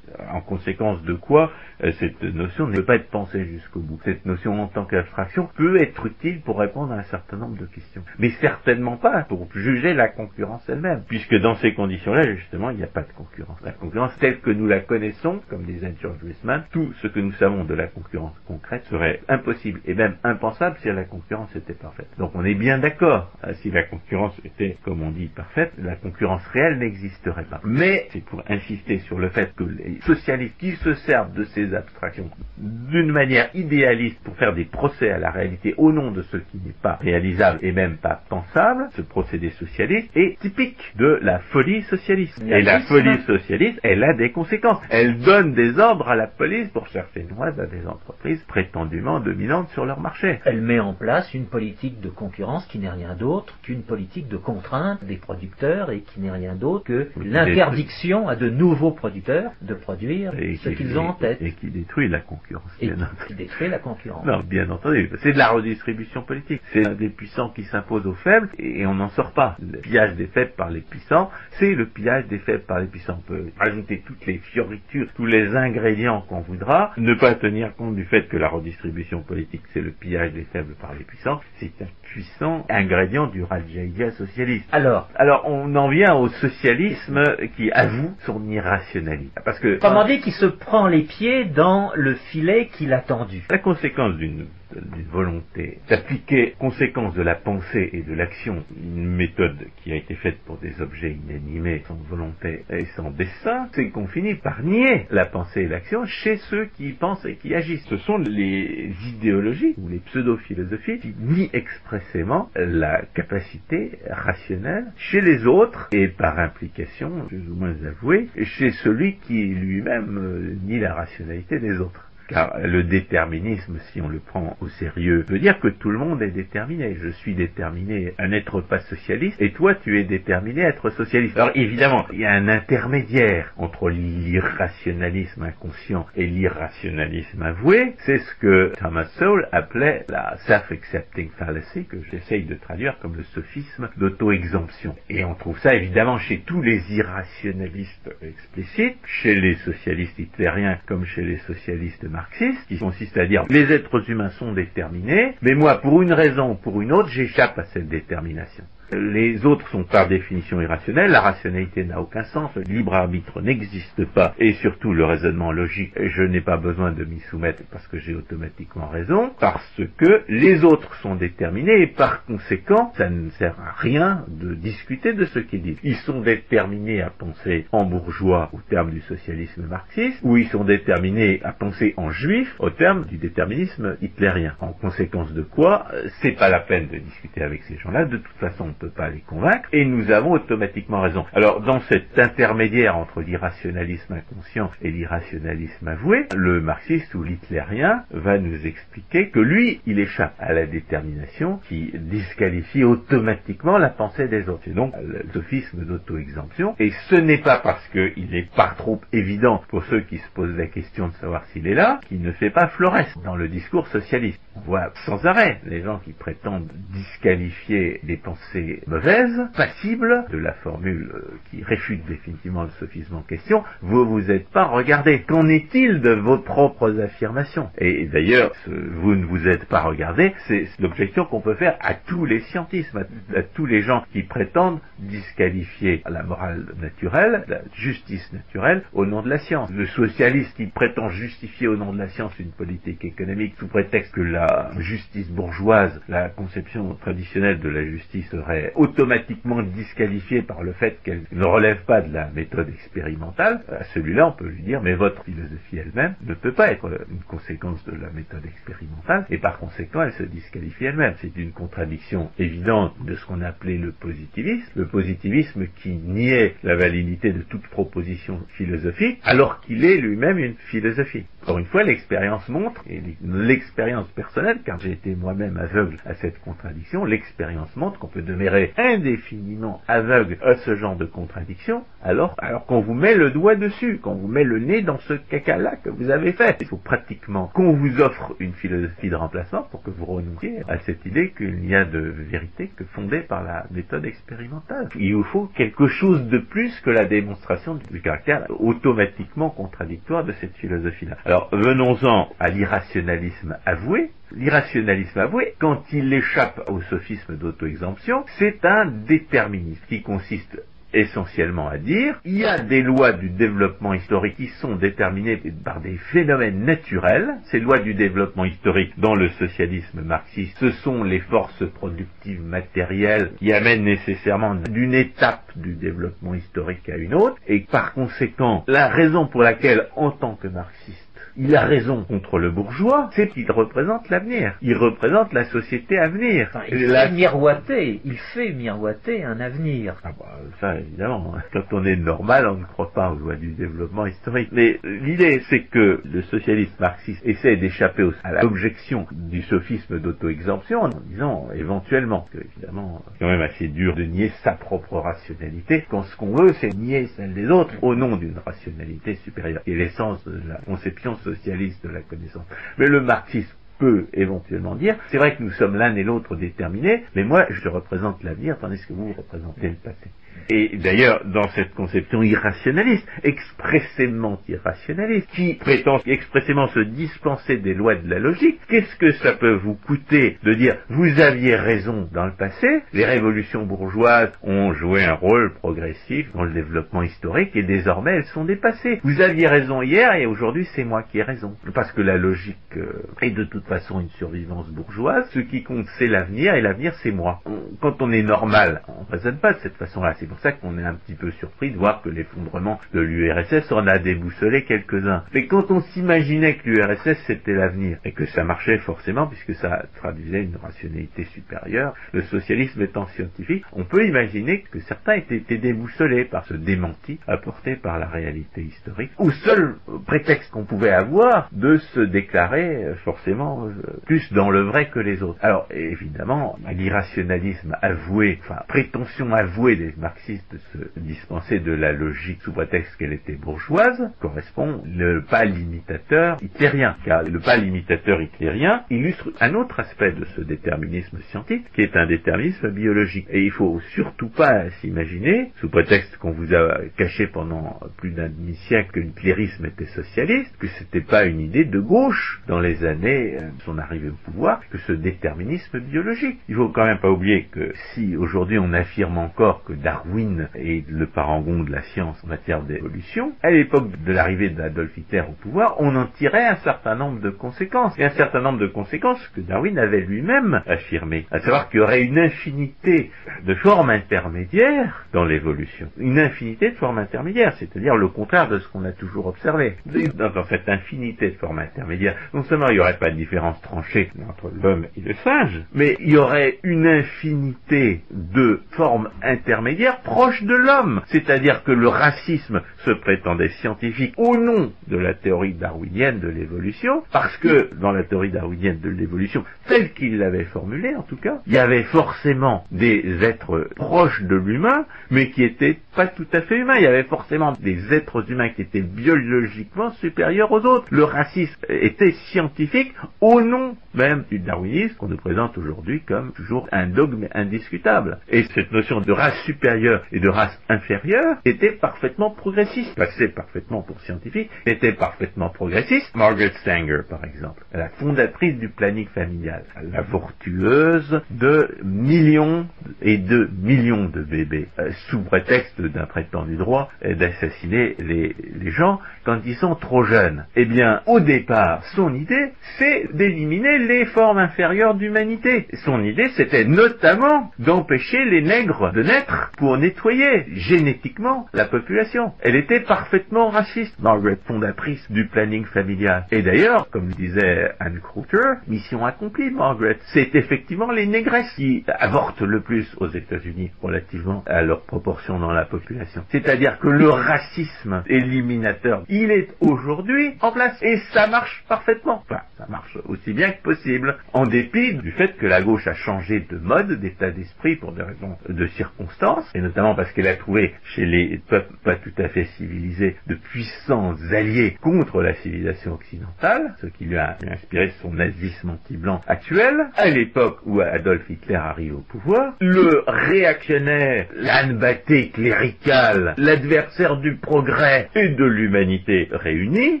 en 0.32 0.40
conséquence 0.40 1.02
de 1.02 1.14
quoi 1.14 1.52
euh, 1.84 1.92
cette 1.92 2.22
notion 2.22 2.66
ne 2.66 2.76
peut 2.76 2.84
pas 2.84 2.96
être 2.96 3.10
pensée 3.10 3.44
jusqu'au 3.44 3.80
bout. 3.80 4.00
Cette 4.04 4.26
notion 4.26 4.60
en 4.62 4.66
tant 4.66 4.84
qu'abstraction 4.84 5.48
peut 5.56 5.80
être 5.80 6.06
utile 6.06 6.40
pour 6.40 6.58
répondre 6.58 6.92
à 6.92 6.96
un 6.96 7.02
certain 7.04 7.36
nombre 7.36 7.56
de 7.56 7.66
questions, 7.66 8.02
mais 8.18 8.30
certainement 8.40 8.96
pas 8.96 9.22
pour 9.22 9.48
juger 9.54 9.94
la 9.94 10.08
concurrence 10.08 10.68
elle-même, 10.68 11.04
puisque 11.06 11.36
dans 11.36 11.54
ces 11.56 11.74
conditions-là, 11.74 12.34
justement, 12.34 12.70
il 12.70 12.78
n'y 12.78 12.82
a 12.82 12.88
pas 12.88 13.02
de 13.02 13.12
concurrence. 13.12 13.58
La 13.64 13.72
concurrence 13.72 14.16
telle 14.18 14.40
que 14.40 14.50
nous 14.50 14.66
la 14.66 14.80
connaissons, 14.80 15.40
comme 15.48 15.62
disait 15.64 15.94
George 16.00 16.22
Wiseman, 16.22 16.64
tout 16.72 16.92
ce 17.02 17.08
que 17.08 17.20
nous 17.20 17.32
savons 17.32 17.64
de 17.64 17.74
la 17.74 17.86
concurrence 17.86 18.36
concrète 18.46 18.84
serait 18.86 19.20
impossible 19.28 19.80
et 19.84 19.94
même 19.94 20.16
impensable 20.24 20.76
si 20.80 20.88
la 20.88 21.04
concurrence 21.04 21.54
était 21.54 21.74
parfaite. 21.74 22.08
Donc 22.18 22.32
on 22.34 22.44
est 22.44 22.54
bien 22.54 22.78
d'accord, 22.78 23.30
hein, 23.42 23.52
si 23.54 23.70
la 23.70 23.84
concurrence 23.84 24.38
était, 24.44 24.76
comme 24.84 25.02
on 25.02 25.10
dit, 25.10 25.26
parfaite, 25.26 25.72
la 25.78 25.96
concurrence 25.96 26.46
réelle 26.48 26.78
n'existerait 26.78 27.44
pas. 27.44 27.60
Mais 27.64 28.08
c'est 28.10 28.24
pour 28.24 28.42
insister 28.48 28.98
sur 29.00 29.18
le 29.18 29.28
fait 29.28 29.54
que 29.54 29.64
les 29.64 29.97
socialistes 30.02 30.56
qui 30.58 30.72
se 30.72 30.94
servent 30.94 31.32
de 31.34 31.44
ces 31.44 31.74
abstractions 31.74 32.30
d'une 32.56 33.12
manière 33.12 33.50
idéaliste 33.54 34.18
pour 34.24 34.36
faire 34.36 34.54
des 34.54 34.64
procès 34.64 35.10
à 35.10 35.18
la 35.18 35.30
réalité 35.30 35.74
au 35.76 35.92
nom 35.92 36.10
de 36.10 36.22
ce 36.22 36.36
qui 36.36 36.58
n'est 36.64 36.74
pas 36.82 36.98
réalisable 37.00 37.58
et 37.62 37.72
même 37.72 37.96
pas 37.96 38.20
pensable, 38.28 38.88
ce 38.96 39.02
procédé 39.02 39.50
socialiste 39.50 40.10
est 40.16 40.38
typique 40.40 40.78
de 40.96 41.18
la 41.22 41.38
folie 41.38 41.82
socialiste. 41.82 42.42
Et 42.46 42.62
la 42.62 42.80
folie 42.80 43.18
socialiste, 43.26 43.80
elle 43.82 44.02
a 44.04 44.14
des 44.14 44.32
conséquences. 44.32 44.80
Elle 44.90 45.18
donne 45.18 45.54
des 45.54 45.78
ordres 45.78 46.08
à 46.08 46.16
la 46.16 46.26
police 46.26 46.68
pour 46.68 46.86
chercher 46.88 47.24
noise 47.24 47.58
à 47.58 47.66
des 47.66 47.86
entreprises 47.86 48.42
prétendument 48.44 49.20
dominantes 49.20 49.68
sur 49.70 49.84
leur 49.84 50.00
marché. 50.00 50.40
Elle 50.44 50.60
met 50.60 50.80
en 50.80 50.94
place 50.94 51.32
une 51.34 51.46
politique 51.46 52.00
de 52.00 52.08
concurrence 52.08 52.66
qui 52.66 52.78
n'est 52.78 52.90
rien 52.90 53.14
d'autre 53.14 53.58
qu'une 53.62 53.82
politique 53.82 54.28
de 54.28 54.36
contrainte 54.36 55.04
des 55.04 55.16
producteurs 55.16 55.90
et 55.90 56.00
qui 56.00 56.20
n'est 56.20 56.30
rien 56.30 56.54
d'autre 56.54 56.84
que 56.84 57.08
l'interdiction 57.16 58.28
à 58.28 58.36
de 58.36 58.48
nouveaux 58.48 58.92
producteurs 58.92 59.52
de 59.62 59.74
produire 59.88 60.32
ce 60.62 60.68
qu'ils 60.68 60.98
ont 60.98 61.08
en 61.08 61.12
tête. 61.14 61.40
Et 61.40 61.52
qui 61.52 61.70
détruit 61.70 62.08
la 62.08 62.20
concurrence. 62.20 62.70
Et 62.82 62.90
qui 63.26 63.34
détruit 63.34 63.68
la 63.68 63.78
concurrence. 63.78 64.26
Non, 64.26 64.40
bien 64.40 64.68
entendu. 64.68 65.10
C'est 65.22 65.32
de 65.32 65.38
la 65.38 65.48
redistribution 65.48 66.22
politique. 66.22 66.60
C'est 66.74 66.94
des 66.98 67.08
puissants 67.08 67.48
qui 67.48 67.64
s'imposent 67.64 68.06
aux 68.06 68.12
faibles 68.12 68.50
et 68.58 68.84
on 68.84 68.94
n'en 68.94 69.08
sort 69.08 69.32
pas. 69.32 69.56
Le 69.60 69.78
pillage 69.78 70.14
des 70.16 70.26
faibles 70.26 70.52
par 70.58 70.68
les 70.68 70.82
puissants, 70.82 71.30
c'est 71.52 71.74
le 71.74 71.86
pillage 71.86 72.26
des 72.26 72.38
faibles 72.38 72.64
par 72.64 72.80
les 72.80 72.86
puissants. 72.86 73.18
On 73.18 73.32
peut 73.32 73.46
rajouter 73.58 74.02
toutes 74.06 74.26
les 74.26 74.36
fioritures, 74.36 75.08
tous 75.14 75.24
les 75.24 75.56
ingrédients 75.56 76.20
qu'on 76.28 76.40
voudra, 76.40 76.92
ne 76.98 77.14
pas 77.14 77.34
tenir 77.34 77.74
compte 77.74 77.96
du 77.96 78.04
fait 78.04 78.28
que 78.28 78.36
la 78.36 78.48
redistribution 78.48 79.22
politique, 79.22 79.62
c'est 79.72 79.80
le 79.80 79.92
pillage 79.92 80.32
des 80.34 80.44
faibles 80.52 80.74
par 80.74 80.92
les 80.92 81.04
puissants. 81.04 81.40
C'est 81.60 81.72
un 81.80 81.88
puissant 82.02 82.66
ingrédient 82.68 83.26
du 83.26 83.42
Rajaïdia 83.42 84.10
socialiste. 84.10 84.68
Alors, 84.70 85.08
alors 85.14 85.44
on 85.46 85.74
en 85.76 85.88
vient 85.88 86.14
au 86.14 86.28
socialisme 86.28 87.22
qui 87.56 87.70
avoue 87.70 88.14
son 88.26 88.46
irrationalité. 88.50 89.30
Parce 89.44 89.58
que 89.60 89.77
comment 89.80 90.04
dire 90.04 90.20
qui 90.20 90.32
se 90.32 90.46
prend 90.46 90.86
les 90.86 91.02
pieds 91.02 91.44
dans 91.44 91.90
le 91.94 92.14
filet 92.30 92.68
qu'il 92.76 92.92
a 92.92 93.00
tendu. 93.00 93.44
La 93.50 93.58
conséquence 93.58 94.14
d'une 94.16 94.46
d'une 94.74 95.04
volonté 95.04 95.78
d'appliquer, 95.88 96.54
conséquence 96.58 97.14
de 97.14 97.22
la 97.22 97.34
pensée 97.34 97.90
et 97.92 98.02
de 98.02 98.14
l'action, 98.14 98.64
une 98.76 99.16
méthode 99.16 99.58
qui 99.82 99.92
a 99.92 99.96
été 99.96 100.14
faite 100.14 100.38
pour 100.44 100.58
des 100.58 100.80
objets 100.80 101.12
inanimés 101.12 101.82
sans 101.86 101.96
volonté 102.08 102.64
et 102.70 102.84
sans 102.96 103.10
dessein, 103.10 103.68
c'est 103.72 103.90
qu'on 103.90 104.06
finit 104.06 104.34
par 104.34 104.62
nier 104.62 105.06
la 105.10 105.26
pensée 105.26 105.62
et 105.62 105.68
l'action 105.68 106.04
chez 106.06 106.36
ceux 106.50 106.66
qui 106.76 106.92
pensent 106.92 107.24
et 107.24 107.36
qui 107.36 107.54
agissent. 107.54 107.86
Ce 107.88 107.96
sont 107.98 108.18
les 108.18 108.92
idéologies 109.06 109.74
ou 109.78 109.88
les 109.88 109.98
pseudo-philosophies 109.98 110.98
qui 111.00 111.14
nient 111.18 111.50
expressément 111.52 112.50
la 112.54 113.02
capacité 113.14 113.98
rationnelle 114.10 114.86
chez 114.96 115.20
les 115.20 115.46
autres 115.46 115.88
et 115.92 116.08
par 116.08 116.38
implication, 116.38 117.26
plus 117.26 117.48
ou 117.48 117.54
moins 117.54 117.74
avouée, 117.86 118.28
chez 118.42 118.70
celui 118.70 119.16
qui 119.16 119.46
lui-même 119.46 120.18
euh, 120.18 120.54
nie 120.64 120.78
la 120.78 120.94
rationalité 120.94 121.58
des 121.58 121.80
autres. 121.80 122.07
Car 122.28 122.58
le 122.62 122.82
déterminisme, 122.82 123.78
si 123.90 124.02
on 124.02 124.08
le 124.08 124.18
prend 124.18 124.56
au 124.60 124.68
sérieux, 124.68 125.24
veut 125.28 125.38
dire 125.38 125.58
que 125.60 125.68
tout 125.68 125.90
le 125.90 125.98
monde 125.98 126.20
est 126.20 126.30
déterminé. 126.30 126.94
Je 127.02 127.08
suis 127.08 127.34
déterminé 127.34 128.12
à 128.18 128.28
n'être 128.28 128.60
pas 128.60 128.80
socialiste 128.80 129.40
et 129.40 129.52
toi 129.52 129.74
tu 129.74 129.98
es 129.98 130.04
déterminé 130.04 130.64
à 130.64 130.68
être 130.68 130.90
socialiste. 130.90 131.36
Alors 131.36 131.52
évidemment, 131.54 132.06
il 132.12 132.20
y 132.20 132.26
a 132.26 132.32
un 132.32 132.48
intermédiaire 132.48 133.54
entre 133.56 133.88
l'irrationalisme 133.88 135.42
inconscient 135.42 136.06
et 136.16 136.26
l'irrationalisme 136.26 137.42
avoué. 137.42 137.94
C'est 138.04 138.18
ce 138.18 138.34
que 138.36 138.72
Thomas 138.78 139.06
Sowell 139.18 139.48
appelait 139.52 140.04
la 140.10 140.36
self-accepting 140.46 141.30
fallacy, 141.30 141.86
que 141.86 141.96
j'essaye 142.10 142.44
de 142.44 142.56
traduire 142.56 142.98
comme 142.98 143.16
le 143.16 143.24
sophisme 143.24 143.88
d'auto-exemption. 143.96 144.94
Et 145.08 145.24
on 145.24 145.34
trouve 145.34 145.58
ça 145.60 145.74
évidemment 145.74 146.18
chez 146.18 146.40
tous 146.40 146.60
les 146.60 146.92
irrationalistes 146.92 148.14
explicites, 148.20 148.98
chez 149.06 149.34
les 149.34 149.54
socialistes 149.56 150.18
hitlériens 150.18 150.78
comme 150.86 151.06
chez 151.06 151.22
les 151.22 151.38
socialistes 151.38 152.04
marxiste, 152.18 152.66
qui 152.66 152.78
consiste 152.78 153.16
à 153.16 153.26
dire 153.26 153.44
les 153.48 153.72
êtres 153.72 154.10
humains 154.10 154.30
sont 154.30 154.52
déterminés, 154.52 155.36
mais 155.40 155.54
moi, 155.54 155.80
pour 155.80 156.02
une 156.02 156.12
raison 156.12 156.52
ou 156.52 156.54
pour 156.54 156.80
une 156.80 156.92
autre, 156.92 157.08
j'échappe 157.08 157.58
à 157.58 157.64
cette 157.66 157.88
détermination. 157.88 158.64
Les 158.90 159.44
autres 159.44 159.68
sont 159.68 159.84
par 159.84 160.08
définition 160.08 160.62
irrationnels, 160.62 161.10
la 161.10 161.20
rationalité 161.20 161.84
n'a 161.84 162.00
aucun 162.00 162.24
sens, 162.24 162.50
le 162.56 162.62
libre 162.62 162.94
arbitre 162.94 163.42
n'existe 163.42 164.06
pas, 164.06 164.34
et 164.38 164.54
surtout 164.54 164.94
le 164.94 165.04
raisonnement 165.04 165.52
logique, 165.52 165.92
je 165.96 166.22
n'ai 166.22 166.40
pas 166.40 166.56
besoin 166.56 166.92
de 166.92 167.04
m'y 167.04 167.20
soumettre 167.20 167.62
parce 167.70 167.86
que 167.88 167.98
j'ai 167.98 168.14
automatiquement 168.14 168.88
raison, 168.88 169.32
parce 169.38 169.82
que 169.98 170.22
les 170.28 170.64
autres 170.64 170.94
sont 170.96 171.16
déterminés, 171.16 171.82
et 171.82 171.86
par 171.86 172.24
conséquent, 172.24 172.92
ça 172.96 173.10
ne 173.10 173.28
sert 173.30 173.60
à 173.60 173.72
rien 173.72 174.24
de 174.28 174.54
discuter 174.54 175.12
de 175.12 175.26
ce 175.26 175.38
qu'ils 175.38 175.62
disent. 175.62 175.80
Ils 175.82 175.96
sont 175.96 176.22
déterminés 176.22 177.02
à 177.02 177.10
penser 177.10 177.66
en 177.72 177.84
bourgeois 177.84 178.48
au 178.52 178.60
terme 178.70 178.90
du 178.90 179.00
socialisme 179.02 179.66
marxiste, 179.66 180.18
ou 180.22 180.38
ils 180.38 180.48
sont 180.48 180.64
déterminés 180.64 181.40
à 181.44 181.52
penser 181.52 181.92
en 181.98 182.10
juif 182.10 182.54
au 182.58 182.70
terme 182.70 183.04
du 183.04 183.18
déterminisme 183.18 183.96
hitlérien. 184.00 184.54
En 184.60 184.72
conséquence 184.72 185.32
de 185.34 185.42
quoi, 185.42 185.86
c'est 186.22 186.32
pas 186.32 186.48
la 186.48 186.60
peine 186.60 186.88
de 186.88 186.96
discuter 186.96 187.42
avec 187.42 187.64
ces 187.64 187.76
gens-là, 187.76 188.06
de 188.06 188.16
toute 188.16 188.36
façon, 188.36 188.72
peut 188.78 188.90
pas 188.90 189.10
les 189.10 189.20
convaincre, 189.20 189.68
et 189.72 189.84
nous 189.84 190.10
avons 190.10 190.32
automatiquement 190.32 191.00
raison. 191.00 191.24
Alors, 191.34 191.60
dans 191.60 191.80
cet 191.80 192.18
intermédiaire 192.18 192.96
entre 192.96 193.20
l'irrationalisme 193.20 194.14
inconscient 194.14 194.70
et 194.82 194.90
l'irrationalisme 194.90 195.88
avoué, 195.88 196.26
le 196.34 196.60
marxiste 196.60 197.14
ou 197.14 197.22
l'hitlérien 197.22 198.04
va 198.10 198.38
nous 198.38 198.66
expliquer 198.66 199.30
que 199.30 199.40
lui, 199.40 199.80
il 199.86 199.98
échappe 199.98 200.34
à 200.38 200.52
la 200.52 200.66
détermination 200.66 201.60
qui 201.68 201.92
disqualifie 201.94 202.84
automatiquement 202.84 203.78
la 203.78 203.90
pensée 203.90 204.28
des 204.28 204.48
autres. 204.48 204.62
C'est 204.64 204.74
donc 204.74 204.94
le 204.96 205.84
d'auto-exemption, 205.84 206.74
et 206.78 206.90
ce 207.08 207.16
n'est 207.16 207.38
pas 207.38 207.58
parce 207.58 207.86
qu'il 207.88 208.30
n'est 208.30 208.48
pas 208.56 208.74
trop 208.76 209.00
évident 209.12 209.62
pour 209.68 209.84
ceux 209.84 210.00
qui 210.00 210.18
se 210.18 210.30
posent 210.30 210.56
la 210.56 210.66
question 210.66 211.08
de 211.08 211.14
savoir 211.14 211.44
s'il 211.46 211.66
est 211.66 211.74
là, 211.74 212.00
qu'il 212.08 212.20
ne 212.22 212.32
fait 212.32 212.50
pas 212.50 212.68
florès 212.68 213.12
dans 213.24 213.36
le 213.36 213.48
discours 213.48 213.86
socialiste. 213.88 214.40
Voit 214.64 214.92
sans 215.06 215.24
arrêt 215.26 215.60
les 215.64 215.82
gens 215.82 215.98
qui 215.98 216.12
prétendent 216.12 216.70
disqualifier 216.90 218.00
des 218.02 218.16
pensées 218.16 218.82
mauvaises, 218.86 219.48
passibles 219.56 220.24
de 220.30 220.38
la 220.38 220.52
formule 220.52 221.10
euh, 221.14 221.38
qui 221.50 221.62
réfute 221.62 222.04
définitivement 222.06 222.64
le 222.64 222.70
sophisme 222.70 223.16
en 223.16 223.22
question, 223.22 223.64
vous 223.82 224.04
vous 224.06 224.30
êtes 224.30 224.48
pas 224.50 224.64
regardé. 224.64 225.22
Qu'en 225.22 225.48
est-il 225.48 226.00
de 226.00 226.10
vos 226.10 226.38
propres 226.38 227.00
affirmations? 227.00 227.70
Et 227.78 228.06
d'ailleurs, 228.06 228.52
vous 228.66 229.14
ne 229.14 229.24
vous 229.24 229.48
êtes 229.48 229.66
pas 229.66 229.82
regardé, 229.82 230.34
c'est 230.46 230.66
l'objection 230.78 231.24
qu'on 231.24 231.40
peut 231.40 231.54
faire 231.54 231.76
à 231.80 231.94
tous 231.94 232.24
les 232.24 232.40
scientismes, 232.40 233.06
à, 233.34 233.42
tous 233.42 233.66
les 233.66 233.80
gens 233.82 234.04
qui 234.12 234.22
prétendent 234.22 234.80
disqualifier 234.98 236.02
la 236.08 236.22
morale 236.22 236.66
naturelle, 236.80 237.44
la 237.48 237.60
justice 237.74 238.32
naturelle, 238.32 238.82
au 238.92 239.06
nom 239.06 239.22
de 239.22 239.28
la 239.28 239.38
science. 239.38 239.70
Le 239.70 239.86
socialiste 239.86 240.56
qui 240.56 240.66
prétend 240.66 241.08
justifier 241.08 241.68
au 241.68 241.76
nom 241.76 241.92
de 241.92 241.98
la 241.98 242.08
science 242.08 242.32
une 242.38 242.50
politique 242.50 243.04
économique 243.04 243.54
sous 243.58 243.68
prétexte 243.68 244.12
que 244.14 244.20
la 244.20 244.47
justice 244.78 245.30
bourgeoise, 245.30 246.00
la 246.08 246.28
conception 246.28 246.94
traditionnelle 246.94 247.60
de 247.60 247.68
la 247.68 247.84
justice 247.84 248.28
serait 248.30 248.72
automatiquement 248.76 249.62
disqualifiée 249.62 250.42
par 250.42 250.62
le 250.62 250.72
fait 250.72 250.98
qu'elle 251.02 251.22
ne 251.32 251.44
relève 251.44 251.84
pas 251.84 252.00
de 252.00 252.12
la 252.12 252.28
méthode 252.30 252.68
expérimentale, 252.68 253.60
à 253.68 253.84
celui-là 253.94 254.28
on 254.28 254.32
peut 254.32 254.48
lui 254.48 254.62
dire 254.62 254.82
mais 254.82 254.94
votre 254.94 255.22
philosophie 255.24 255.78
elle-même 255.78 256.14
ne 256.22 256.34
peut 256.34 256.52
pas 256.52 256.70
être 256.72 256.88
une 257.10 257.22
conséquence 257.22 257.84
de 257.84 257.92
la 257.92 258.10
méthode 258.10 258.44
expérimentale 258.44 259.26
et 259.30 259.38
par 259.38 259.58
conséquent 259.58 260.02
elle 260.02 260.12
se 260.12 260.22
disqualifie 260.22 260.86
elle-même. 260.86 261.14
C'est 261.20 261.36
une 261.36 261.52
contradiction 261.52 262.30
évidente 262.38 262.94
de 263.04 263.14
ce 263.14 263.26
qu'on 263.26 263.42
appelait 263.42 263.78
le 263.78 263.92
positivisme, 263.92 264.70
le 264.76 264.86
positivisme 264.86 265.66
qui 265.82 265.90
niait 265.90 266.54
la 266.62 266.76
validité 266.76 267.32
de 267.32 267.42
toute 267.42 267.66
proposition 267.68 268.40
philosophique 268.56 269.20
alors 269.24 269.60
qu'il 269.60 269.84
est 269.84 269.98
lui-même 269.98 270.38
une 270.38 270.54
philosophie. 270.70 271.24
Encore 271.42 271.58
une 271.58 271.66
fois, 271.66 271.82
l'expérience 271.82 272.48
montre, 272.48 272.84
et 272.90 273.00
l'expérience 273.24 274.08
personnelle, 274.08 274.37
car 274.64 274.78
j'ai 274.80 274.92
été 274.92 275.14
moi-même 275.14 275.56
aveugle 275.56 275.96
à 276.06 276.14
cette 276.14 276.40
contradiction, 276.40 277.04
l'expérience 277.04 277.74
montre 277.76 277.98
qu'on 277.98 278.06
peut 278.06 278.22
demeurer 278.22 278.72
indéfiniment 278.76 279.82
aveugle 279.88 280.38
à 280.42 280.54
ce 280.54 280.74
genre 280.76 280.96
de 280.96 281.04
contradiction, 281.04 281.84
alors, 282.02 282.34
alors 282.38 282.66
qu'on 282.66 282.80
vous 282.80 282.94
met 282.94 283.14
le 283.14 283.30
doigt 283.30 283.56
dessus, 283.56 283.98
qu'on 283.98 284.14
vous 284.14 284.28
met 284.28 284.44
le 284.44 284.58
nez 284.58 284.82
dans 284.82 284.98
ce 284.98 285.14
caca-là 285.14 285.76
que 285.76 285.90
vous 285.90 286.10
avez 286.10 286.32
fait. 286.32 286.56
Il 286.60 286.66
faut 286.66 286.76
pratiquement 286.76 287.50
qu'on 287.54 287.72
vous 287.72 288.00
offre 288.00 288.34
une 288.38 288.52
philosophie 288.52 289.10
de 289.10 289.16
remplacement 289.16 289.62
pour 289.62 289.82
que 289.82 289.90
vous 289.90 290.04
renonciez 290.04 290.62
à 290.68 290.78
cette 290.78 291.04
idée 291.06 291.32
qu'il 291.36 291.56
n'y 291.56 291.74
a 291.74 291.84
de 291.84 291.98
vérité 291.98 292.70
que 292.76 292.84
fondée 292.84 293.20
par 293.20 293.42
la 293.42 293.66
méthode 293.70 294.04
expérimentale. 294.04 294.88
Il 294.96 295.14
vous 295.14 295.24
faut 295.24 295.46
quelque 295.54 295.86
chose 295.88 296.26
de 296.28 296.38
plus 296.38 296.78
que 296.80 296.90
la 296.90 297.04
démonstration 297.04 297.78
du 297.90 298.00
caractère 298.00 298.46
automatiquement 298.48 299.50
contradictoire 299.50 300.24
de 300.24 300.32
cette 300.32 300.54
philosophie-là. 300.56 301.16
Alors 301.24 301.48
venons-en 301.52 302.28
à 302.38 302.48
l'irrationalisme 302.48 303.56
avoué. 303.66 304.10
L'irrationalisme 304.32 305.18
avoué, 305.18 305.54
quand 305.58 305.82
il 305.92 306.12
échappe 306.12 306.68
au 306.68 306.80
sophisme 306.82 307.36
d'auto-exemption, 307.36 308.24
c'est 308.38 308.64
un 308.64 308.86
déterminisme 308.86 309.84
qui 309.88 310.02
consiste 310.02 310.60
essentiellement 310.92 311.68
à 311.68 311.78
dire, 311.78 312.18
il 312.24 312.38
y 312.38 312.44
a 312.44 312.58
des 312.58 312.82
lois 312.82 313.12
du 313.12 313.28
développement 313.30 313.94
historique 313.94 314.36
qui 314.36 314.46
sont 314.60 314.76
déterminées 314.76 315.40
par 315.64 315.80
des 315.80 315.96
phénomènes 316.12 316.64
naturels. 316.64 317.36
Ces 317.50 317.60
lois 317.60 317.78
du 317.78 317.94
développement 317.94 318.44
historique 318.44 318.98
dans 318.98 319.14
le 319.14 319.28
socialisme 319.30 320.00
marxiste, 320.02 320.56
ce 320.58 320.70
sont 320.70 321.02
les 321.04 321.20
forces 321.20 321.64
productives 321.74 322.42
matérielles 322.42 323.32
qui 323.38 323.52
amènent 323.52 323.84
nécessairement 323.84 324.54
d'une 324.54 324.94
étape 324.94 325.50
du 325.56 325.74
développement 325.74 326.34
historique 326.34 326.88
à 326.88 326.96
une 326.96 327.14
autre, 327.14 327.36
et 327.46 327.60
par 327.60 327.92
conséquent, 327.92 328.64
la 328.66 328.88
raison 328.88 329.26
pour 329.26 329.42
laquelle, 329.42 329.88
en 329.96 330.10
tant 330.10 330.36
que 330.36 330.48
marxiste, 330.48 331.07
il 331.38 331.54
a 331.56 331.64
raison 331.64 332.04
contre 332.04 332.38
le 332.38 332.50
bourgeois, 332.50 333.10
c'est 333.12 333.28
qu'il 333.28 333.50
représente 333.50 334.08
l'avenir. 334.10 334.54
Il 334.60 334.76
représente 334.76 335.32
la 335.32 335.44
société 335.44 335.98
à 335.98 336.08
venir. 336.08 336.50
il 336.70 336.88
fait 336.88 337.10
miroiter, 337.12 338.00
il 338.04 338.18
fait 338.34 338.52
miroiter 338.52 339.24
un 339.24 339.40
avenir. 339.40 339.94
Ah 340.04 340.10
bah, 340.18 340.38
ça 340.60 340.78
évidemment, 340.78 341.34
hein. 341.36 341.42
quand 341.52 341.72
on 341.72 341.84
est 341.84 341.96
normal, 341.96 342.46
on 342.48 342.56
ne 342.56 342.64
croit 342.64 342.92
pas 342.92 343.10
aux 343.10 343.16
lois 343.16 343.36
du 343.36 343.52
développement 343.52 344.06
historique. 344.06 344.48
Mais 344.52 344.80
l'idée, 344.82 345.40
c'est 345.48 345.62
que 345.64 346.02
le 346.04 346.22
socialiste 346.22 346.78
marxiste 346.80 347.24
essaie 347.24 347.56
d'échapper 347.56 348.08
à 348.24 348.42
l'objection 348.42 349.06
du 349.12 349.42
sophisme 349.42 350.00
d'auto-exemption 350.00 350.82
en 350.82 350.90
disant 351.06 351.48
éventuellement 351.54 352.26
que 352.32 352.38
évidemment, 352.38 353.02
c'est 353.12 353.20
quand 353.20 353.30
même 353.30 353.42
assez 353.42 353.68
dur 353.68 353.94
de 353.94 354.04
nier 354.04 354.32
sa 354.42 354.52
propre 354.52 354.98
rationalité 354.98 355.84
quand 355.88 356.02
ce 356.02 356.16
qu'on 356.16 356.34
veut, 356.34 356.52
c'est 356.60 356.74
nier 356.74 357.06
celle 357.16 357.34
des 357.34 357.48
autres 357.50 357.74
au 357.82 357.94
nom 357.94 358.16
d'une 358.16 358.38
rationalité 358.44 359.14
supérieure, 359.16 359.62
est 359.66 359.74
l'essence 359.74 360.24
de 360.26 360.40
la 360.48 360.56
conception 360.66 361.16
socialiste 361.34 361.84
de 361.84 361.90
la 361.90 362.00
connaissance. 362.00 362.46
Mais 362.78 362.86
le 362.86 363.00
marxisme 363.00 363.54
peut 363.78 364.06
éventuellement 364.12 364.74
dire, 364.74 364.96
c'est 365.08 365.18
vrai 365.18 365.36
que 365.36 365.42
nous 365.42 365.52
sommes 365.52 365.76
l'un 365.76 365.94
et 365.94 366.02
l'autre 366.02 366.34
déterminés, 366.36 367.04
mais 367.14 367.24
moi 367.24 367.46
je 367.50 367.68
représente 367.68 368.22
l'avenir 368.24 368.58
tandis 368.60 368.84
que 368.86 368.92
vous 368.92 369.12
représentez 369.12 369.68
le 369.68 369.74
passé. 369.76 370.10
Et 370.50 370.76
d'ailleurs, 370.78 371.24
dans 371.26 371.48
cette 371.48 371.74
conception 371.74 372.22
irrationaliste, 372.22 373.06
expressément 373.22 374.40
irrationaliste, 374.48 375.28
qui 375.34 375.54
prétend 375.54 376.00
expressément 376.06 376.68
se 376.68 376.80
dispenser 376.80 377.58
des 377.58 377.74
lois 377.74 377.96
de 377.96 378.08
la 378.08 378.18
logique, 378.18 378.58
qu'est-ce 378.68 378.96
que 378.96 379.10
ça 379.12 379.32
peut 379.32 379.54
vous 379.54 379.74
coûter 379.74 380.38
de 380.42 380.54
dire 380.54 380.76
vous 380.88 381.20
aviez 381.20 381.54
raison 381.54 382.08
dans 382.12 382.24
le 382.24 382.32
passé, 382.32 382.66
les 382.92 383.04
révolutions 383.04 383.66
bourgeoises 383.66 384.32
ont 384.42 384.72
joué 384.72 385.04
un 385.04 385.14
rôle 385.14 385.52
progressif 385.54 386.32
dans 386.32 386.44
le 386.44 386.52
développement 386.52 387.02
historique 387.02 387.54
et 387.54 387.62
désormais 387.62 388.16
elles 388.16 388.24
sont 388.24 388.44
dépassées. 388.44 389.00
Vous 389.04 389.20
aviez 389.20 389.48
raison 389.48 389.82
hier 389.82 390.14
et 390.14 390.24
aujourd'hui 390.24 390.66
c'est 390.74 390.84
moi 390.84 391.02
qui 391.02 391.18
ai 391.18 391.22
raison. 391.22 391.56
Parce 391.74 391.92
que 391.92 392.00
la 392.00 392.16
logique 392.16 392.56
euh, 392.76 393.02
est 393.20 393.30
de 393.30 393.44
toute 393.44 393.66
façon 393.66 394.00
une 394.00 394.08
survivance 394.10 394.68
bourgeoise, 394.70 395.28
ce 395.32 395.40
qui 395.40 395.62
compte 395.62 395.86
c'est 395.98 396.06
l'avenir 396.06 396.54
et 396.54 396.62
l'avenir 396.62 396.94
c'est 397.02 397.12
moi. 397.12 397.42
Quand 397.80 398.00
on 398.00 398.12
est 398.12 398.22
normal, 398.22 398.82
on 398.88 399.04
ne 399.04 399.10
raisonne 399.10 399.38
pas 399.38 399.52
de 399.52 399.58
cette 399.58 399.76
façon-là. 399.76 400.14
C'est 400.18 400.26
pour 400.26 400.37
ça 400.38 400.52
qu'on 400.52 400.78
est 400.78 400.84
un 400.84 400.94
petit 400.94 401.14
peu 401.14 401.30
surpris 401.32 401.70
de 401.70 401.76
voir 401.76 402.02
que 402.02 402.08
l'effondrement 402.08 402.80
de 402.92 403.00
l'URSS 403.00 403.70
en 403.72 403.86
a 403.86 403.98
déboussolé 403.98 404.64
quelques-uns. 404.64 405.24
Mais 405.32 405.46
quand 405.46 405.70
on 405.70 405.80
s'imaginait 405.80 406.56
que 406.56 406.70
l'URSS 406.70 407.18
c'était 407.26 407.54
l'avenir, 407.54 407.98
et 408.04 408.12
que 408.12 408.26
ça 408.26 408.44
marchait 408.44 408.78
forcément 408.78 409.26
puisque 409.26 409.54
ça 409.54 409.86
traduisait 409.96 410.44
une 410.44 410.56
rationalité 410.56 411.24
supérieure, 411.24 411.94
le 412.12 412.22
socialisme 412.22 412.82
étant 412.82 413.06
scientifique, 413.08 413.64
on 413.72 413.84
peut 413.84 414.06
imaginer 414.06 414.62
que 414.62 414.80
certains 414.80 415.14
étaient, 415.14 415.36
été 415.36 415.58
déboussolés 415.58 416.24
par 416.24 416.44
ce 416.46 416.54
démenti 416.54 417.18
apporté 417.26 417.76
par 417.76 417.98
la 417.98 418.06
réalité 418.06 418.62
historique, 418.62 419.10
ou 419.18 419.30
seul 419.30 419.76
prétexte 420.06 420.50
qu'on 420.50 420.64
pouvait 420.64 420.90
avoir 420.90 421.48
de 421.52 421.76
se 421.78 422.00
déclarer 422.00 422.84
euh, 422.84 422.94
forcément 422.96 423.66
euh, 423.66 424.00
plus 424.06 424.32
dans 424.32 424.50
le 424.50 424.62
vrai 424.62 424.88
que 424.88 424.98
les 424.98 425.22
autres. 425.22 425.38
Alors 425.42 425.66
évidemment, 425.70 426.58
l'irrationalisme 426.70 427.76
avoué, 427.82 428.38
enfin 428.42 428.62
prétention 428.68 429.32
avouée 429.32 429.76
des 429.76 429.92
marxiste 430.28 430.56
se 430.72 431.00
dispenser 431.00 431.58
de 431.60 431.72
la 431.72 431.92
logique 431.92 432.42
sous 432.42 432.52
prétexte 432.52 432.96
qu'elle 432.96 433.12
était 433.12 433.36
bourgeoise 433.36 434.10
correspond 434.20 434.82
le 434.84 435.22
pas 435.22 435.44
limitateur 435.44 436.36
hitlérien. 436.42 436.96
Car 437.04 437.22
le 437.22 437.40
pas 437.40 437.56
limitateur 437.56 438.20
hitlérien 438.20 438.82
illustre 438.90 439.30
un 439.40 439.54
autre 439.54 439.80
aspect 439.80 440.12
de 440.12 440.24
ce 440.36 440.40
déterminisme 440.42 441.18
scientifique 441.30 441.66
qui 441.74 441.82
est 441.82 441.96
un 441.96 442.06
déterminisme 442.06 442.70
biologique. 442.70 443.26
Et 443.30 443.44
il 443.44 443.50
faut 443.50 443.80
surtout 443.94 444.28
pas 444.28 444.68
s'imaginer, 444.80 445.52
sous 445.60 445.70
prétexte 445.70 446.16
qu'on 446.18 446.32
vous 446.32 446.54
a 446.54 446.78
caché 446.96 447.26
pendant 447.26 447.80
plus 447.96 448.10
d'un 448.10 448.28
demi-siècle 448.28 448.90
que 448.92 449.00
l'hitlérisme 449.00 449.64
était 449.64 449.86
socialiste, 449.86 450.54
que 450.58 450.66
c'était 450.78 451.00
pas 451.00 451.24
une 451.24 451.40
idée 451.40 451.64
de 451.64 451.80
gauche 451.80 452.42
dans 452.46 452.60
les 452.60 452.84
années 452.84 453.36
de 453.36 453.62
son 453.62 453.78
arrivée 453.78 454.10
au 454.10 454.30
pouvoir, 454.30 454.60
que 454.70 454.78
ce 454.78 454.92
déterminisme 454.92 455.80
biologique. 455.80 456.38
Il 456.48 456.56
faut 456.56 456.68
quand 456.68 456.84
même 456.84 456.98
pas 456.98 457.10
oublier 457.10 457.44
que 457.50 457.72
si 457.94 458.16
aujourd'hui 458.16 458.58
on 458.58 458.72
affirme 458.72 459.18
encore 459.18 459.64
que 459.64 459.72
Darwin 459.72 460.17
Darwin 460.18 460.48
est 460.54 460.84
le 460.88 461.06
parangon 461.06 461.62
de 461.62 461.70
la 461.70 461.82
science 461.82 462.20
en 462.24 462.28
matière 462.28 462.62
d'évolution, 462.62 463.32
à 463.42 463.50
l'époque 463.50 463.90
de 464.04 464.12
l'arrivée 464.12 464.50
d'Adolf 464.50 464.96
Hitler 464.96 465.22
au 465.28 465.32
pouvoir, 465.32 465.76
on 465.78 465.94
en 465.94 466.06
tirait 466.06 466.44
un 466.44 466.56
certain 466.56 466.96
nombre 466.96 467.20
de 467.20 467.30
conséquences. 467.30 467.96
Et 467.98 468.04
un 468.04 468.10
certain 468.10 468.40
nombre 468.40 468.58
de 468.58 468.66
conséquences 468.66 469.26
que 469.28 469.40
Darwin 469.40 469.78
avait 469.78 470.00
lui-même 470.00 470.62
affirmées. 470.66 471.26
À 471.30 471.38
savoir 471.38 471.68
qu'il 471.68 471.78
y 471.78 471.82
aurait 471.82 472.02
une 472.02 472.18
infinité 472.18 473.12
de 473.46 473.54
formes 473.54 473.90
intermédiaires 473.90 475.06
dans 475.12 475.24
l'évolution. 475.24 475.88
Une 475.98 476.18
infinité 476.18 476.70
de 476.70 476.76
formes 476.76 476.98
intermédiaires, 476.98 477.54
c'est-à-dire 477.58 477.94
le 477.94 478.08
contraire 478.08 478.48
de 478.48 478.58
ce 478.58 478.68
qu'on 478.68 478.84
a 478.84 478.92
toujours 478.92 479.26
observé. 479.26 479.76
Dans 480.16 480.44
cette 480.44 480.68
infinité 480.68 481.30
de 481.30 481.36
formes 481.36 481.60
intermédiaires, 481.60 482.16
non 482.34 482.42
seulement 482.42 482.68
il 482.68 482.74
n'y 482.74 482.80
aurait 482.80 482.98
pas 482.98 483.10
de 483.10 483.16
différence 483.16 483.60
tranchée 483.62 484.10
entre 484.28 484.50
l'homme 484.62 484.86
et 484.96 485.00
le 485.00 485.14
singe, 485.14 485.62
mais 485.74 485.96
il 486.00 486.10
y 486.10 486.16
aurait 486.16 486.58
une 486.64 486.86
infinité 486.86 488.02
de 488.10 488.62
formes 488.70 489.10
intermédiaires 489.22 489.97
proches 490.02 490.42
de 490.42 490.54
l'homme. 490.54 491.02
C'est-à-dire 491.06 491.62
que 491.64 491.72
le 491.72 491.88
racisme 491.88 492.62
se 492.84 492.90
prétendait 492.90 493.48
scientifique 493.60 494.14
au 494.16 494.36
nom 494.36 494.72
de 494.88 494.96
la 494.96 495.14
théorie 495.14 495.54
darwinienne 495.54 496.20
de 496.20 496.28
l'évolution, 496.28 497.02
parce 497.12 497.36
que 497.38 497.74
dans 497.80 497.92
la 497.92 498.04
théorie 498.04 498.30
darwinienne 498.30 498.80
de 498.80 498.90
l'évolution, 498.90 499.44
telle 499.66 499.92
qu'il 499.92 500.18
l'avait 500.18 500.44
formulée 500.44 500.94
en 500.96 501.02
tout 501.02 501.16
cas, 501.16 501.40
il 501.46 501.52
y 501.52 501.58
avait 501.58 501.84
forcément 501.84 502.64
des 502.70 503.22
êtres 503.22 503.68
proches 503.76 504.22
de 504.22 504.36
l'humain, 504.36 504.86
mais 505.10 505.30
qui 505.30 505.42
étaient 505.44 505.78
pas 505.94 506.06
tout 506.06 506.26
à 506.32 506.40
fait 506.42 506.58
humains. 506.58 506.76
Il 506.76 506.82
y 506.82 506.86
avait 506.86 507.04
forcément 507.04 507.52
des 507.52 507.92
êtres 507.92 508.30
humains 508.30 508.50
qui 508.50 508.62
étaient 508.62 508.82
biologiquement 508.82 509.90
supérieurs 509.92 510.52
aux 510.52 510.64
autres. 510.64 510.86
Le 510.90 511.04
racisme 511.04 511.60
était 511.68 512.12
scientifique 512.30 512.92
au 513.20 513.40
nom 513.40 513.76
même 513.94 514.24
du 514.30 514.38
darwinisme 514.38 514.94
qu'on 514.96 515.08
nous 515.08 515.16
présente 515.16 515.58
aujourd'hui 515.58 516.02
comme 516.06 516.32
toujours 516.32 516.68
un 516.72 516.86
dogme 516.86 517.26
indiscutable. 517.34 518.18
Et 518.28 518.44
cette 518.54 518.70
notion 518.70 519.00
de 519.00 519.12
race 519.12 519.42
supérieure 519.44 519.87
et 520.12 520.20
de 520.20 520.28
race 520.28 520.58
inférieure 520.68 521.36
était 521.44 521.72
parfaitement 521.72 522.30
progressiste, 522.30 522.94
passait 522.96 523.28
parfaitement 523.28 523.82
pour 523.82 524.00
scientifique, 524.00 524.50
était 524.66 524.92
parfaitement 524.92 525.50
progressiste. 525.50 526.14
Margaret 526.14 526.52
Sanger, 526.64 527.00
par 527.08 527.24
exemple, 527.24 527.62
la 527.72 527.88
fondatrice 527.90 528.58
du 528.58 528.68
planning 528.68 529.08
familial, 529.08 529.64
la 529.92 530.02
vertueuse 530.02 531.22
de 531.30 531.76
millions 531.82 532.66
et 533.02 533.18
de 533.18 533.48
millions 533.60 534.08
de 534.08 534.22
bébés, 534.22 534.68
euh, 534.78 534.90
sous 535.08 535.22
prétexte 535.22 535.80
d'un 535.80 536.06
prétendu 536.06 536.56
droit 536.56 536.90
d'assassiner 537.02 537.94
les, 537.98 538.34
les 538.60 538.70
gens 538.70 539.00
quand 539.24 539.40
ils 539.44 539.56
sont 539.56 539.74
trop 539.74 540.04
jeunes. 540.04 540.46
Eh 540.56 540.64
bien, 540.64 541.02
au 541.06 541.20
départ, 541.20 541.84
son 541.94 542.14
idée, 542.14 542.52
c'est 542.78 543.08
d'éliminer 543.14 543.78
les 543.78 544.06
formes 544.06 544.38
inférieures 544.38 544.94
d'humanité. 544.94 545.66
Son 545.84 546.02
idée, 546.02 546.28
c'était 546.36 546.64
notamment 546.64 547.50
d'empêcher 547.58 548.24
les 548.24 548.42
nègres 548.42 548.92
de 548.92 549.02
naître 549.02 549.50
pour 549.56 549.76
nettoyer 549.78 550.46
génétiquement 550.54 551.46
la 551.52 551.64
population. 551.64 552.32
Elle 552.40 552.56
était 552.56 552.80
parfaitement 552.80 553.48
raciste, 553.48 553.98
Margaret, 554.00 554.38
fondatrice 554.46 555.10
du 555.10 555.26
planning 555.26 555.64
familial. 555.66 556.26
Et 556.30 556.42
d'ailleurs, 556.42 556.88
comme 556.90 557.08
disait 557.08 557.72
Anne 557.80 558.00
Kruger, 558.00 558.60
mission 558.66 559.04
accomplie, 559.04 559.50
Margaret. 559.50 559.98
C'est 560.12 560.34
effectivement 560.34 560.90
les 560.90 561.06
négresses 561.06 561.52
qui 561.56 561.84
avortent 561.86 562.42
le 562.42 562.60
plus 562.60 562.86
aux 562.98 563.08
États-Unis 563.08 563.70
relativement 563.82 564.42
à 564.46 564.62
leur 564.62 564.82
proportion 564.82 565.38
dans 565.38 565.52
la 565.52 565.64
population. 565.64 566.24
C'est-à-dire 566.30 566.78
que 566.78 566.88
le 566.88 567.10
racisme 567.10 568.02
éliminateur, 568.06 569.04
il 569.08 569.30
est 569.30 569.48
aujourd'hui 569.60 570.34
en 570.40 570.52
place 570.52 570.80
et 570.82 570.98
ça 571.12 571.26
marche 571.26 571.64
parfaitement. 571.68 572.22
Enfin, 572.28 572.42
ça 572.56 572.66
marche 572.68 572.96
aussi 573.06 573.32
bien 573.32 573.52
que 573.52 573.62
possible, 573.62 574.16
en 574.32 574.44
dépit 574.44 574.94
du 574.94 575.12
fait 575.12 575.36
que 575.36 575.46
la 575.46 575.62
gauche 575.62 575.86
a 575.86 575.94
changé 575.94 576.40
de 576.40 576.58
mode, 576.58 577.00
d'état 577.00 577.30
d'esprit 577.30 577.76
pour 577.76 577.92
des 577.92 578.02
raisons 578.02 578.36
de 578.48 578.66
circonstances, 578.68 579.50
notamment 579.68 579.94
parce 579.94 580.10
qu'elle 580.12 580.26
a 580.26 580.36
trouvé 580.36 580.72
chez 580.94 581.04
les 581.04 581.40
peuples 581.46 581.74
pas 581.84 581.96
tout 581.96 582.12
à 582.18 582.28
fait 582.28 582.44
civilisés 582.56 583.16
de 583.26 583.34
puissants 583.34 584.14
alliés 584.32 584.76
contre 584.80 585.22
la 585.22 585.34
civilisation 585.34 585.94
occidentale, 585.94 586.74
ce 586.80 586.86
qui 586.86 587.04
lui 587.04 587.16
a 587.16 587.36
inspiré 587.50 587.90
son 588.02 588.12
nazisme 588.12 588.70
anti-blanc 588.70 589.20
actuel. 589.26 589.74
À 589.96 590.08
l'époque 590.08 590.58
où 590.64 590.80
Adolf 590.80 591.28
Hitler 591.28 591.56
arrive 591.56 591.96
au 591.96 592.00
pouvoir, 592.00 592.54
le 592.60 593.04
réactionnaire, 593.06 594.26
l'anbaté 594.34 595.30
clérical, 595.30 596.34
l'adversaire 596.38 597.18
du 597.18 597.36
progrès 597.36 598.08
et 598.14 598.30
de 598.30 598.44
l'humanité 598.44 599.28
réunis, 599.30 600.00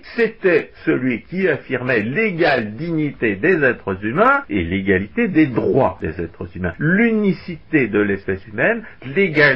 c'était 0.16 0.70
celui 0.84 1.22
qui 1.22 1.46
affirmait 1.48 2.02
l'égale 2.02 2.74
dignité 2.74 3.36
des 3.36 3.62
êtres 3.62 4.04
humains 4.04 4.44
et 4.48 4.62
l'égalité 4.62 5.28
des 5.28 5.46
droits 5.46 5.98
des 6.00 6.20
êtres 6.20 6.48
humains, 6.56 6.74
l'unicité 6.78 7.88
de 7.88 8.00
l'espèce 8.00 8.46
humaine, 8.46 8.82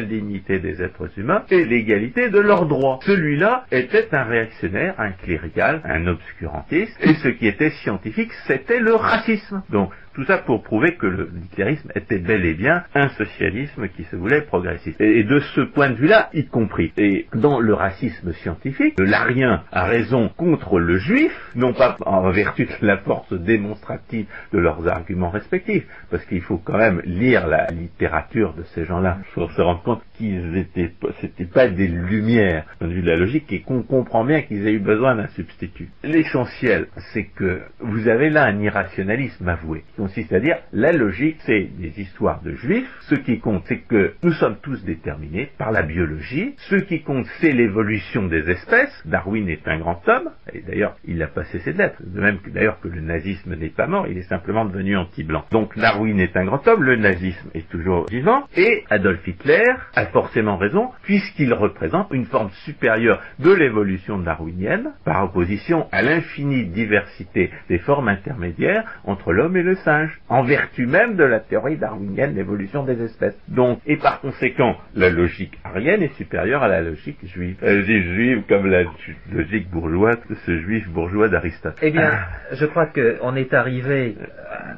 l'égale 0.02 0.22
dignité 0.22 0.58
des 0.58 0.82
êtres 0.82 1.08
humains 1.16 1.44
et 1.50 1.64
l'égalité 1.64 2.30
de 2.30 2.38
leurs 2.38 2.66
droits. 2.66 3.00
Celui-là 3.02 3.66
était 3.70 4.08
un 4.12 4.24
réactionnaire, 4.24 4.94
un 4.98 5.12
clérical, 5.12 5.80
un 5.84 6.06
obscurantiste, 6.06 6.96
et 7.00 7.14
ce 7.14 7.28
qui 7.28 7.46
était 7.46 7.70
scientifique, 7.70 8.32
c'était 8.46 8.80
le 8.80 8.94
racisme. 8.94 9.62
Donc, 9.70 9.90
tout 10.14 10.24
ça 10.24 10.38
pour 10.38 10.62
prouver 10.62 10.96
que 10.96 11.06
le 11.06 11.30
hitlérisme 11.44 11.90
était 11.94 12.18
bel 12.18 12.44
et 12.44 12.54
bien 12.54 12.84
un 12.94 13.08
socialisme 13.10 13.88
qui 13.88 14.04
se 14.04 14.16
voulait 14.16 14.42
progressiste. 14.42 15.00
Et 15.00 15.24
de 15.24 15.40
ce 15.54 15.60
point 15.62 15.90
de 15.90 15.94
vue-là, 15.94 16.30
y 16.34 16.46
compris. 16.46 16.92
Et 16.96 17.26
dans 17.34 17.60
le 17.60 17.74
racisme 17.74 18.32
scientifique, 18.32 18.94
l'arien 18.98 19.62
a 19.72 19.84
raison 19.84 20.28
contre 20.28 20.78
le 20.78 20.98
juif, 20.98 21.32
non 21.54 21.72
pas 21.72 21.96
en 22.04 22.30
vertu 22.30 22.66
de 22.66 22.86
la 22.86 22.98
force 22.98 23.32
démonstrative 23.32 24.26
de 24.52 24.58
leurs 24.58 24.86
arguments 24.88 25.30
respectifs, 25.30 25.86
parce 26.10 26.24
qu'il 26.26 26.42
faut 26.42 26.58
quand 26.58 26.78
même 26.78 27.00
lire 27.04 27.46
la 27.46 27.66
littérature 27.68 28.54
de 28.54 28.62
ces 28.74 28.84
gens-là 28.84 29.18
pour 29.34 29.50
se 29.52 29.62
rendre 29.62 29.82
compte 29.82 30.02
qu'ils 30.22 30.56
étaient, 30.56 30.92
c'était 31.20 31.46
pas 31.46 31.68
des 31.68 31.88
lumières, 31.88 32.64
de 32.80 33.00
la 33.00 33.16
logique, 33.16 33.52
et 33.52 33.60
qu'on 33.60 33.82
comprend 33.82 34.24
bien 34.24 34.42
qu'ils 34.42 34.66
aient 34.68 34.74
eu 34.74 34.78
besoin 34.78 35.16
d'un 35.16 35.26
substitut. 35.28 35.88
L'essentiel, 36.04 36.86
c'est 37.12 37.24
que 37.24 37.62
vous 37.80 38.08
avez 38.08 38.30
là 38.30 38.44
un 38.44 38.60
irrationalisme 38.60 39.48
avoué 39.48 39.82
consiste 39.96 40.32
à 40.32 40.40
dire 40.40 40.58
la 40.72 40.92
logique, 40.92 41.36
c'est 41.46 41.68
des 41.78 42.00
histoires 42.00 42.42
de 42.42 42.54
juifs. 42.54 42.88
Ce 43.08 43.14
qui 43.14 43.40
compte, 43.40 43.62
c'est 43.66 43.80
que 43.80 44.14
nous 44.22 44.32
sommes 44.32 44.56
tous 44.62 44.84
déterminés 44.84 45.50
par 45.58 45.72
la 45.72 45.82
biologie. 45.82 46.54
Ce 46.56 46.76
qui 46.76 47.02
compte, 47.02 47.26
c'est 47.40 47.52
l'évolution 47.52 48.26
des 48.26 48.48
espèces. 48.50 49.02
Darwin 49.04 49.48
est 49.48 49.66
un 49.66 49.78
grand 49.78 50.00
homme, 50.08 50.30
et 50.52 50.60
d'ailleurs, 50.60 50.96
il 51.04 51.18
n'a 51.18 51.26
pas 51.26 51.44
cessé 51.44 51.72
d'être. 51.72 52.02
De 52.04 52.20
même 52.20 52.38
que 52.38 52.50
d'ailleurs 52.50 52.80
que 52.80 52.88
le 52.88 53.00
nazisme 53.00 53.54
n'est 53.56 53.68
pas 53.68 53.86
mort, 53.86 54.06
il 54.06 54.18
est 54.18 54.28
simplement 54.28 54.64
devenu 54.64 54.96
anti-blanc. 54.96 55.44
Donc 55.50 55.78
Darwin 55.78 56.20
est 56.20 56.36
un 56.36 56.44
grand 56.44 56.66
homme, 56.68 56.82
le 56.82 56.96
nazisme 56.96 57.50
est 57.54 57.68
toujours 57.68 58.06
vivant, 58.06 58.44
et 58.56 58.84
Adolf 58.90 59.26
Hitler 59.26 59.62
a 59.94 60.06
forcément 60.12 60.56
raison, 60.56 60.90
puisqu'il 61.02 61.52
représente 61.52 62.08
une 62.12 62.26
forme 62.26 62.50
supérieure 62.64 63.20
de 63.38 63.52
l'évolution 63.52 64.18
darwinienne, 64.18 64.92
par 65.04 65.24
opposition 65.24 65.86
à 65.92 66.02
l'infinie 66.02 66.64
diversité 66.66 67.50
des 67.68 67.78
formes 67.78 68.08
intermédiaires 68.08 68.84
entre 69.04 69.32
l'homme 69.32 69.56
et 69.56 69.62
le 69.62 69.74
singe 69.76 70.20
en 70.28 70.42
vertu 70.42 70.86
même 70.86 71.16
de 71.16 71.24
la 71.24 71.40
théorie 71.40 71.76
darwinienne 71.76 72.34
d'évolution 72.34 72.84
des 72.84 73.00
espèces. 73.02 73.38
Donc, 73.48 73.80
et 73.86 73.96
par 73.96 74.20
conséquent, 74.20 74.76
la 74.94 75.10
logique 75.10 75.58
arienne 75.64 76.02
est 76.02 76.14
supérieure 76.16 76.62
à 76.62 76.68
la 76.68 76.82
logique 76.82 77.18
juive. 77.24 77.56
La 77.62 77.74
logique 77.74 78.04
juive 78.04 78.42
comme 78.48 78.66
la 78.66 78.84
logique 79.32 79.70
bourgeoise, 79.70 80.18
ce 80.46 80.58
juif 80.58 80.88
bourgeois 80.88 81.28
d'Aristote. 81.28 81.76
Eh 81.82 81.90
bien, 81.90 82.12
je 82.52 82.66
crois 82.66 82.86
qu'on 82.86 83.34
est 83.36 83.52
arrivé 83.54 84.16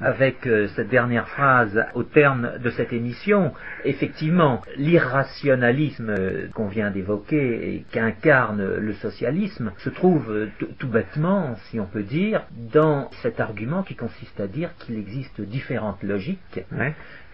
avec 0.02 0.46
euh, 0.46 0.66
cette 0.68 0.88
dernière 0.88 1.28
phrase 1.28 1.84
au 1.94 2.02
terme 2.02 2.58
de 2.62 2.70
cette 2.70 2.92
émission. 2.92 3.52
Effectivement, 3.84 4.62
l'irrationalisme 4.76 5.13
euh, 5.14 6.48
qu'on 6.54 6.66
vient 6.66 6.90
d'évoquer 6.90 7.74
et 7.74 7.84
qu'incarne 7.92 8.64
le 8.64 8.94
socialisme 8.94 9.72
se 9.78 9.90
trouve 9.90 10.30
euh, 10.30 10.48
tout 10.78 10.88
bêtement, 10.88 11.54
si 11.70 11.78
on 11.78 11.86
peut 11.86 12.02
dire, 12.02 12.42
dans 12.50 13.10
cet 13.22 13.40
argument 13.40 13.82
qui 13.82 13.94
consiste 13.94 14.40
à 14.40 14.46
dire 14.46 14.70
qu'il 14.78 14.98
existe 14.98 15.40
différentes 15.40 16.02
logiques 16.02 16.60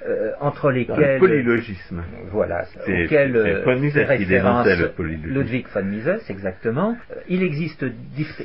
euh, 0.07 0.33
entre 0.41 0.71
lesquelles... 0.71 1.15
Le 1.15 1.19
polylogisme. 1.19 2.03
Voilà, 2.33 2.65
auquel 2.83 3.37
euh, 3.37 3.63
référence 4.07 4.67
Ludwig 4.99 5.67
von 5.75 5.85
Mises, 5.85 6.25
exactement. 6.31 6.97
Euh, 7.11 7.17
il 7.29 7.43
existe... 7.43 7.85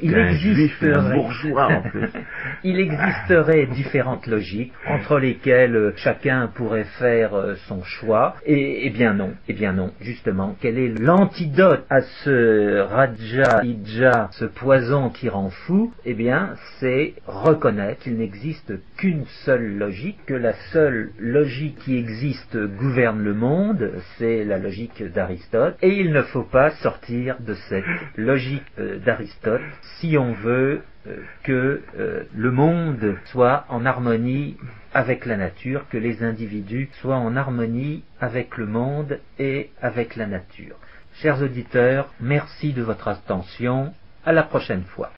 il 0.02 0.18
existerait... 0.18 1.14
bourgeois 1.14 1.68
en 1.68 1.82
plus. 1.82 2.10
il 2.66 2.80
existerait 2.80 3.68
différentes 3.68 4.28
logiques 4.28 4.74
entre 4.86 5.18
lesquelles 5.18 5.94
chacun 5.96 6.48
pourrait 6.48 6.88
faire 7.00 7.32
son 7.68 7.84
choix. 7.84 8.36
Et, 8.46 8.90
bien 8.90 9.14
non, 9.14 9.32
et 9.48 9.54
bien 9.54 9.72
non, 9.72 9.92
justement. 10.02 10.58
Quel 10.60 10.78
est 10.78 11.00
l'antidote 11.00 11.86
à 11.90 12.02
ce 12.02 12.82
Raja 12.82 13.64
Ija, 13.64 14.28
ce 14.32 14.46
poison 14.46 15.10
qui 15.10 15.30
rend 15.30 15.52
fou? 15.52 15.94
Eh 16.04 16.16
bien, 16.16 16.56
c'est 16.80 17.14
reconnaître 17.28 18.02
qu'il 18.02 18.18
n'existe 18.18 18.74
qu'une 18.98 19.26
seule 19.46 19.78
logique, 19.78 20.18
que 20.26 20.34
la 20.34 20.54
seule 20.74 21.12
logique 21.18 21.45
qui 21.78 21.98
existe 21.98 22.58
gouverne 22.58 23.22
le 23.22 23.34
monde, 23.34 23.92
c'est 24.18 24.44
la 24.44 24.58
logique 24.58 25.04
d'Aristote, 25.04 25.78
et 25.82 26.00
il 26.00 26.12
ne 26.12 26.22
faut 26.22 26.44
pas 26.44 26.72
sortir 26.72 27.38
de 27.40 27.54
cette 27.70 27.86
logique 28.16 28.64
euh, 28.80 29.00
d'Aristote 29.00 29.62
si 30.00 30.18
on 30.18 30.34
veut 30.34 30.82
euh, 31.08 31.18
que 31.44 31.82
euh, 32.00 32.24
le 32.36 32.52
monde 32.52 33.16
soit 33.26 33.66
en 33.70 33.86
harmonie 33.86 34.58
avec 34.94 35.26
la 35.26 35.38
nature, 35.38 35.86
que 35.90 35.98
les 35.98 36.24
individus 36.24 36.90
soient 37.02 37.18
en 37.18 37.36
harmonie 37.36 38.04
avec 38.20 38.58
le 38.58 38.66
monde 38.66 39.20
et 39.38 39.70
avec 39.82 40.16
la 40.16 40.26
nature. 40.26 40.78
Chers 41.22 41.42
auditeurs, 41.42 42.14
merci 42.20 42.74
de 42.74 42.82
votre 42.82 43.08
attention. 43.08 43.94
À 44.26 44.34
la 44.34 44.44
prochaine 44.44 44.84
fois. 44.84 45.12